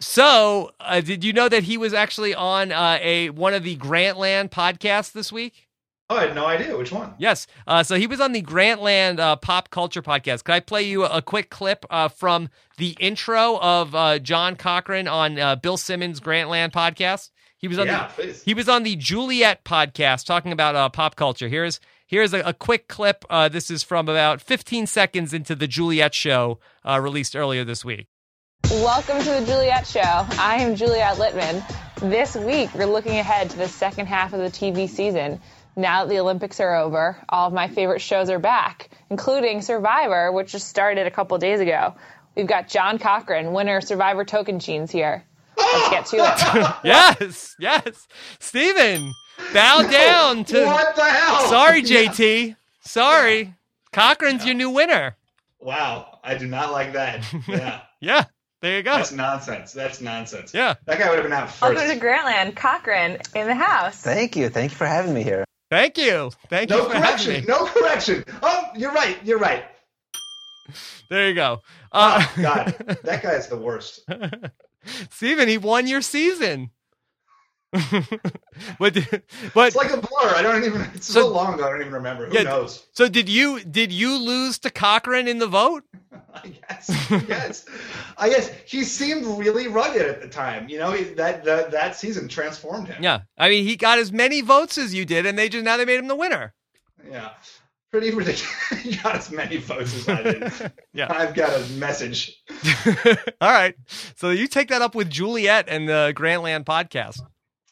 So, 0.00 0.72
uh, 0.80 1.00
did 1.00 1.22
you 1.22 1.32
know 1.32 1.48
that 1.48 1.62
he 1.64 1.76
was 1.76 1.94
actually 1.94 2.34
on 2.34 2.72
uh, 2.72 2.98
a 3.00 3.30
one 3.30 3.54
of 3.54 3.62
the 3.62 3.76
Grantland 3.76 4.50
podcasts 4.50 5.12
this 5.12 5.30
week? 5.30 5.68
Oh, 6.10 6.16
I 6.16 6.26
had 6.26 6.34
no 6.34 6.44
idea 6.46 6.76
which 6.76 6.92
one. 6.92 7.14
Yes. 7.18 7.46
Uh, 7.66 7.82
so 7.82 7.96
he 7.96 8.06
was 8.06 8.20
on 8.20 8.32
the 8.32 8.42
Grantland 8.42 9.18
uh, 9.18 9.36
Pop 9.36 9.70
Culture 9.70 10.02
podcast. 10.02 10.44
Could 10.44 10.52
I 10.54 10.60
play 10.60 10.82
you 10.82 11.04
a 11.04 11.22
quick 11.22 11.48
clip 11.50 11.86
uh, 11.88 12.08
from 12.08 12.50
the 12.76 12.96
intro 13.00 13.58
of 13.60 13.94
uh, 13.94 14.18
John 14.18 14.56
Cochran 14.56 15.08
on 15.08 15.38
uh, 15.38 15.56
Bill 15.56 15.76
Simmons' 15.78 16.20
Grantland 16.20 16.72
podcast? 16.72 17.30
He 17.56 17.68
was 17.68 17.78
on 17.78 17.86
Yeah, 17.86 18.08
the 18.08 18.12
please. 18.14 18.42
he 18.42 18.54
was 18.54 18.68
on 18.68 18.82
the 18.82 18.96
Juliet 18.96 19.64
podcast 19.64 20.26
talking 20.26 20.50
about 20.52 20.74
uh, 20.74 20.88
pop 20.88 21.14
culture. 21.14 21.48
Here's 21.48 21.78
here's 22.06 22.34
a, 22.34 22.40
a 22.40 22.52
quick 22.52 22.88
clip. 22.88 23.24
Uh, 23.30 23.48
this 23.48 23.70
is 23.70 23.84
from 23.84 24.08
about 24.08 24.42
15 24.42 24.86
seconds 24.88 25.32
into 25.32 25.54
the 25.54 25.68
Juliet 25.68 26.12
show 26.12 26.58
uh, 26.84 26.98
released 27.00 27.36
earlier 27.36 27.64
this 27.64 27.84
week. 27.84 28.08
Welcome 28.72 29.18
to 29.18 29.30
the 29.30 29.44
Juliet 29.44 29.86
Show. 29.86 30.00
I 30.00 30.56
am 30.62 30.74
Juliet 30.76 31.16
Litman. 31.18 31.62
This 32.00 32.34
week, 32.34 32.72
we're 32.74 32.86
looking 32.86 33.18
ahead 33.18 33.50
to 33.50 33.58
the 33.58 33.68
second 33.68 34.06
half 34.06 34.32
of 34.32 34.38
the 34.40 34.46
TV 34.46 34.88
season. 34.88 35.40
Now 35.76 36.04
that 36.04 36.08
the 36.08 36.18
Olympics 36.18 36.58
are 36.58 36.74
over, 36.74 37.18
all 37.28 37.48
of 37.48 37.52
my 37.52 37.68
favorite 37.68 38.00
shows 38.00 38.30
are 38.30 38.38
back, 38.38 38.88
including 39.10 39.60
Survivor, 39.60 40.32
which 40.32 40.52
just 40.52 40.68
started 40.68 41.06
a 41.06 41.10
couple 41.10 41.36
days 41.36 41.60
ago. 41.60 41.94
We've 42.34 42.46
got 42.46 42.66
John 42.68 42.98
Cochran, 42.98 43.52
winner 43.52 43.76
of 43.76 43.84
Survivor 43.84 44.24
Tocantins 44.24 44.90
here. 44.90 45.22
Let's 45.58 45.90
get 45.90 46.06
to 46.06 46.16
it. 46.16 46.74
Yes, 46.84 47.54
yes, 47.60 48.08
Stephen, 48.40 49.12
bow 49.52 49.82
down 49.82 50.44
to. 50.46 50.64
what 50.64 50.96
the 50.96 51.04
hell? 51.04 51.48
Sorry, 51.50 51.80
Yeah. 51.84 52.04
JT. 52.06 52.56
Sorry, 52.80 53.52
Cochran's 53.92 54.46
your 54.46 54.54
new 54.54 54.70
winner. 54.70 55.16
Wow, 55.60 56.20
I 56.24 56.36
do 56.36 56.46
not 56.46 56.72
like 56.72 56.94
that. 56.94 57.24
Yeah, 57.46 57.82
Yeah, 58.00 58.24
there 58.62 58.76
you 58.78 58.82
go. 58.82 58.96
that's 58.96 59.12
nonsense. 59.12 59.72
That's 59.72 60.00
nonsense. 60.00 60.54
Yeah, 60.54 60.74
That 60.86 60.98
guy 60.98 61.08
would 61.10 61.16
have 61.16 61.24
been 61.24 61.32
out 61.32 61.50
first. 61.50 61.74
Welcome 61.74 61.98
to 61.98 62.04
Grantland. 62.04 62.56
Cochran 62.56 63.18
in 63.34 63.46
the 63.46 63.54
house. 63.54 63.96
Thank 64.00 64.36
you. 64.36 64.48
Thank 64.48 64.72
you 64.72 64.76
for 64.78 64.86
having 64.86 65.12
me 65.12 65.22
here. 65.22 65.44
thank 65.70 65.98
you, 65.98 66.30
thank 66.48 66.70
No 66.70 66.76
you 66.78 66.82
for 66.84 66.94
having 66.94 67.02
correction. 67.08 67.32
me. 67.40 67.44
No 67.48 67.66
correction. 67.66 68.24
Oh, 68.42 68.64
you're 68.76 68.92
right. 68.92 69.18
You're 69.24 69.38
right. 69.38 69.64
There 71.10 71.28
you 71.28 71.34
go. 71.34 71.60
Uh, 71.92 72.24
Oh, 72.24 72.42
God, 72.42 72.74
that 73.04 73.22
guy 73.22 73.32
is 73.32 73.46
the 73.48 73.56
worst. 73.58 74.00
Stephen, 75.10 75.46
he 75.46 75.58
won 75.58 75.86
your 75.86 76.00
season. 76.00 76.70
but 77.72 77.98
but 78.78 79.66
It's 79.66 79.76
like 79.76 79.92
a 79.92 79.98
blur. 79.98 80.34
I 80.34 80.40
don't 80.42 80.64
even. 80.64 80.80
It's 80.94 81.06
So- 81.08 81.22
so, 81.22 81.28
long 81.28 81.54
ago. 81.54 81.64
I 81.66 81.70
don't 81.70 81.80
even 81.82 81.92
remember. 81.92 82.26
Who 82.28 82.34
Yeah, 82.34 82.44
knows? 82.44 82.86
so 82.92 83.08
did 83.08 83.28
you 83.28 83.60
did 83.64 83.92
you 83.92 84.16
lose 84.18 84.58
to 84.60 84.70
Cochran 84.70 85.28
in 85.28 85.38
the 85.38 85.46
vote? 85.46 85.84
I 86.90 87.18
guess. 87.26 87.64
I 88.18 88.28
guess. 88.28 88.50
He 88.66 88.84
seemed 88.84 89.24
really 89.38 89.68
rugged 89.68 90.02
at 90.02 90.20
the 90.22 90.28
time. 90.28 90.68
You 90.68 90.78
know 90.78 90.92
he- 90.92 91.14
that 91.14 91.44
that 91.44 91.70
that 91.72 91.96
season 91.96 92.28
transformed 92.28 92.88
him. 92.88 93.02
Yeah, 93.02 93.20
I 93.38 93.48
mean 93.48 93.64
he 93.66 93.76
got 93.76 93.98
as 93.98 94.12
many 94.12 94.40
votes 94.40 94.78
as 94.78 94.94
you 94.94 95.04
did, 95.04 95.26
and 95.26 95.38
they 95.38 95.48
just 95.48 95.64
now 95.64 95.76
they 95.76 95.84
made 95.84 95.98
him 95.98 96.08
the 96.08 96.16
winner. 96.16 96.54
Yeah. 97.10 97.30
Pretty 97.90 98.10
ridiculous. 98.10 98.50
he 98.82 98.96
got 98.96 99.16
as 99.16 99.30
many 99.30 99.58
votes 99.58 99.94
as 99.94 100.08
I 100.08 100.22
did. 100.22 100.72
Yeah. 100.94 101.08
I've 101.10 101.34
got 101.34 101.54
a 101.58 101.62
message. 101.74 102.42
All 103.40 103.50
right, 103.52 103.74
so 104.16 104.30
you 104.30 104.46
take 104.46 104.68
that 104.68 104.80
up 104.82 104.94
with 104.94 105.10
Juliet 105.10 105.66
and 105.68 105.86
the 105.88 106.12
Grantland 106.16 106.64
podcast. 106.64 107.20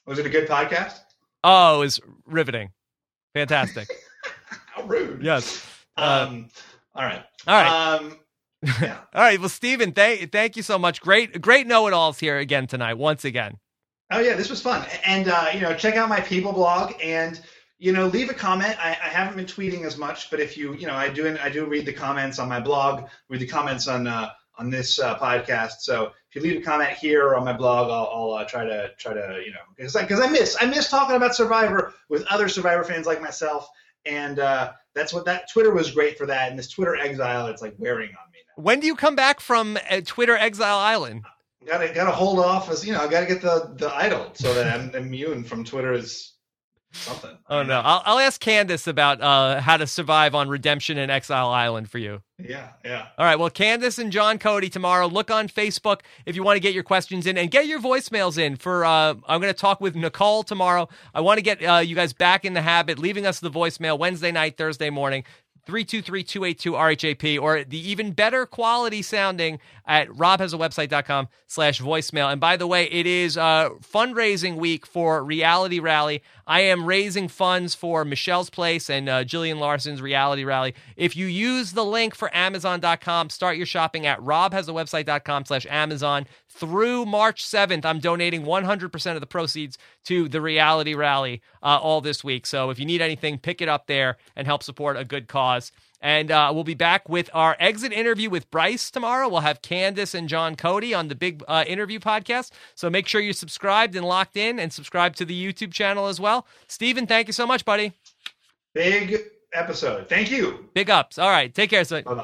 Was 0.07 0.19
it 0.19 0.27
a 0.27 0.29
good 0.29 0.47
podcast? 0.49 0.99
Oh, 1.45 1.77
it 1.77 1.79
was 1.81 2.01
riveting, 2.27 2.71
fantastic. 3.35 3.89
How 4.67 4.83
rude. 4.85 5.23
yes. 5.23 5.65
Uh, 5.97 6.27
Um. 6.29 6.49
all 6.95 7.03
right. 7.05 7.25
all 7.47 7.55
right. 7.63 7.95
Um. 7.97 8.19
Yeah. 8.63 8.99
All 9.15 9.23
right. 9.23 9.39
Well, 9.39 9.49
Stephen, 9.49 9.93
thank 9.93 10.33
thank 10.33 10.57
you 10.57 10.63
so 10.63 10.79
much. 10.79 11.01
Great 11.01 11.41
great 11.41 11.67
know 11.67 11.87
it 11.87 11.93
alls 11.93 12.19
here 12.19 12.39
again 12.39 12.67
tonight. 12.67 12.95
Once 12.95 13.25
again. 13.25 13.59
Oh 14.13 14.19
yeah, 14.21 14.35
this 14.35 14.51
was 14.51 14.61
fun. 14.61 14.87
And 15.05 15.29
uh, 15.29 15.49
you 15.55 15.61
know, 15.61 15.75
check 15.75 15.97
out 15.97 16.09
my 16.09 16.21
People 16.21 16.53
blog 16.53 16.93
and 17.03 17.41
you 17.79 17.93
know, 17.93 18.09
leave 18.09 18.29
a 18.29 18.35
comment. 18.35 18.77
I, 18.79 18.91
I 18.91 19.09
haven't 19.09 19.37
been 19.37 19.47
tweeting 19.47 19.87
as 19.87 19.97
much, 19.97 20.31
but 20.31 20.39
if 20.39 20.57
you 20.57 20.75
you 20.75 20.87
know, 20.87 20.95
I 20.95 21.09
do 21.09 21.37
I 21.43 21.49
do 21.49 21.65
read 21.65 21.87
the 21.87 21.93
comments 21.93 22.39
on 22.39 22.49
my 22.49 22.61
blog, 22.61 23.09
read 23.29 23.41
the 23.41 23.47
comments 23.47 23.89
on 23.89 24.07
uh, 24.07 24.31
on 24.59 24.69
this 24.69 24.99
uh, 25.01 25.19
podcast. 25.19 25.81
So 25.81 26.13
if 26.29 26.35
you 26.35 26.43
leave 26.43 26.61
a 26.61 26.65
comment 26.65 26.91
here 26.91 27.27
or 27.27 27.37
on 27.37 27.45
my 27.45 27.55
blog, 27.55 27.91
I'll, 27.91 28.11
I'll 28.13 28.33
uh, 28.35 28.45
try 28.45 28.65
to 28.65 28.91
try 28.99 29.15
to 29.15 29.43
you 29.45 29.53
know 29.53 29.61
because 29.75 29.97
I, 29.97 30.05
'cause 30.05 30.21
I 30.21 30.29
miss 30.29 30.57
I 30.61 30.67
miss 30.67 30.91
talking 30.91 31.17
about 31.17 31.35
Survivor 31.35 31.95
with 32.11 32.25
other 32.27 32.49
Survivor 32.49 32.85
fans 32.85 33.07
like 33.07 33.23
myself, 33.23 33.69
and 34.05 34.39
uh, 34.39 34.73
that's 34.95 35.15
what 35.15 35.25
that 35.25 35.51
Twitter 35.51 35.73
was 35.73 35.91
great 35.93 36.19
for 36.19 36.27
that. 36.27 36.51
And 36.51 36.59
this 36.59 36.69
Twitter 36.69 36.97
exile, 36.97 37.47
it's 37.47 37.63
like 37.63 37.75
wearing 37.79 38.11
on. 38.11 38.30
When 38.61 38.81
do 38.81 38.87
you 38.87 38.95
come 38.95 39.17
back 39.17 39.41
from 39.41 39.79
uh, 39.91 40.01
Twitter 40.05 40.37
Exile 40.37 40.79
Island? 40.79 41.25
Gotta 41.67 41.93
gotta 41.93 42.11
hold 42.11 42.39
off 42.39 42.71
as 42.71 42.87
you 42.87 42.93
know. 42.93 43.01
I 43.01 43.09
gotta 43.09 43.27
get 43.27 43.43
the 43.43 43.75
the 43.77 43.95
idol 43.95 44.31
so 44.35 44.55
that 44.55 44.73
I'm 44.73 44.95
immune 44.95 45.45
from 45.45 45.65
Twitter's 45.65 46.35
something. 46.93 47.37
Oh 47.49 47.63
no, 47.63 47.81
I'll, 47.81 48.03
I'll 48.05 48.19
ask 48.19 48.43
Candice 48.43 48.87
about 48.87 49.21
uh, 49.21 49.61
how 49.61 49.77
to 49.77 49.87
survive 49.87 50.35
on 50.35 50.49
Redemption 50.49 50.99
and 50.99 51.11
Exile 51.11 51.49
Island 51.49 51.91
for 51.91 51.99
you. 51.99 52.23
Yeah, 52.39 52.71
yeah. 52.85 53.09
All 53.19 53.25
right. 53.25 53.39
Well, 53.39 53.51
Candice 53.51 53.99
and 53.99 54.11
John 54.11 54.39
Cody 54.39 54.69
tomorrow. 54.69 55.07
Look 55.07 55.31
on 55.31 55.49
Facebook 55.49 56.01
if 56.27 56.35
you 56.37 56.43
want 56.43 56.57
to 56.57 56.61
get 56.61 56.75
your 56.75 56.83
questions 56.83 57.27
in 57.27 57.37
and 57.37 57.51
get 57.51 57.67
your 57.67 57.81
voicemails 57.81 58.39
in. 58.39 58.57
For 58.57 58.85
uh, 58.85 59.15
I'm 59.27 59.41
going 59.41 59.53
to 59.53 59.59
talk 59.59 59.81
with 59.81 59.95
Nicole 59.95 60.43
tomorrow. 60.43 60.89
I 61.15 61.21
want 61.21 61.39
to 61.39 61.43
get 61.43 61.63
uh, 61.63 61.79
you 61.79 61.95
guys 61.95 62.13
back 62.13 62.45
in 62.45 62.55
the 62.55 62.63
habit, 62.63 62.99
leaving 62.99 63.27
us 63.27 63.41
the 63.41 63.51
voicemail 63.51 63.99
Wednesday 63.99 64.33
night, 64.33 64.57
Thursday 64.57 64.91
morning. 64.91 65.25
323-282-RHAP 65.71 67.41
or 67.41 67.65
the 67.65 67.79
even 67.91 68.13
better 68.13 68.47
quality 68.47 69.03
sounding 69.03 69.59
at 69.87 70.09
robhasawebsite.com 70.09 71.29
slash 71.47 71.81
voicemail. 71.81 72.31
And 72.31 72.41
by 72.41 72.57
the 72.57 72.67
way, 72.67 72.85
it 72.85 73.07
is 73.07 73.37
uh, 73.37 73.71
fundraising 73.81 74.57
week 74.57 74.87
for 74.87 75.23
Reality 75.23 75.79
Rally. 75.79 76.23
I 76.51 76.63
am 76.63 76.85
raising 76.85 77.29
funds 77.29 77.77
for 77.77 78.05
Michelle's 78.05 78.51
Place 78.51 78.91
and 78.91 79.09
uh, 79.09 79.23
Jillian 79.23 79.61
Larson's 79.61 80.03
Reality 80.03 80.43
Rally. 80.43 80.75
If 80.97 81.15
you 81.15 81.27
use 81.27 81.75
the 81.75 81.85
link 81.85 82.13
for 82.13 82.29
Amazon.com, 82.37 83.31
start 83.31 83.57
your 83.57 83.67
shopping 83.67 84.05
at 84.05 84.19
robhasawebsite.com 84.19 85.45
slash 85.45 85.65
Amazon. 85.71 86.27
Through 86.49 87.07
March 87.07 87.45
7th, 87.45 87.85
I'm 87.85 88.01
donating 88.01 88.43
100% 88.43 89.15
of 89.15 89.21
the 89.21 89.29
proceeds 89.29 89.79
to 90.07 90.29
the 90.29 90.41
Reality 90.41 90.95
Rally 90.95 91.41
uh, 91.63 91.79
all 91.81 92.01
this 92.01 92.25
week. 92.25 92.47
So 92.47 92.71
if 92.71 92.81
you 92.81 92.85
need 92.85 93.01
anything, 93.01 93.39
pick 93.39 93.63
it 93.63 93.69
up 93.69 93.87
there 93.87 94.17
and 94.35 94.45
help 94.45 94.65
support 94.65 94.97
a 94.97 95.05
good 95.05 95.29
cause. 95.29 95.71
And 96.01 96.31
uh, 96.31 96.51
we'll 96.55 96.65
be 96.65 96.75
back 96.75 97.09
with 97.09 97.29
our 97.35 97.57
exit 97.61 97.93
interview 97.93 98.31
with 98.31 98.51
Brice 98.51 98.91
tomorrow. 98.91 99.29
We'll 99.29 99.41
have 99.41 99.61
Candice 99.61 100.15
and 100.15 100.29
John 100.29 100.57
Cody 100.57 100.95
on 100.95 101.09
the 101.09 101.15
big 101.15 101.43
uh, 101.47 101.65
interview 101.67 101.99
podcast. 101.99 102.53
So 102.75 102.89
make 102.89 103.07
sure 103.07 103.21
you're 103.21 103.33
subscribed 103.33 103.95
and 103.95 104.07
locked 104.07 104.37
in 104.37 104.59
and 104.59 104.73
subscribe 104.73 105.15
to 105.17 105.25
the 105.25 105.53
YouTube 105.53 105.73
channel 105.73 106.07
as 106.07 106.19
well. 106.19 106.47
Stephen, 106.69 107.07
thank 107.07 107.27
you 107.27 107.33
so 107.33 107.47
much, 107.47 107.65
buddy. 107.65 107.93
Big 108.75 109.21
episode. 109.53 110.09
Thank 110.09 110.31
you. 110.31 110.69
Big 110.75 110.91
ups. 110.91 111.19
All 111.19 111.31
right. 111.31 111.55
Take 111.55 111.71
care. 111.71 111.85
So, 111.85 112.03
Bye 112.03 112.15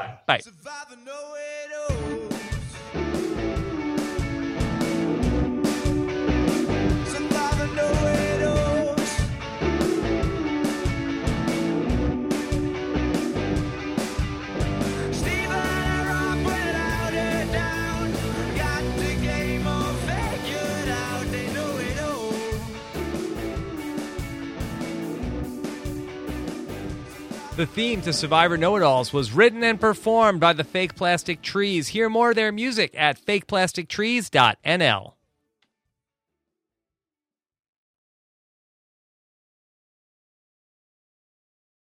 The 27.56 27.64
theme 27.64 28.02
to 28.02 28.12
Survivor 28.12 28.58
Know 28.58 28.76
It 28.76 28.82
Alls 28.82 29.14
was 29.14 29.32
written 29.32 29.64
and 29.64 29.80
performed 29.80 30.40
by 30.40 30.52
the 30.52 30.62
Fake 30.62 30.94
Plastic 30.94 31.40
Trees. 31.40 31.88
Hear 31.88 32.10
more 32.10 32.28
of 32.28 32.36
their 32.36 32.52
music 32.52 32.94
at 32.94 33.18
fakeplastictrees.nl. 33.18 35.15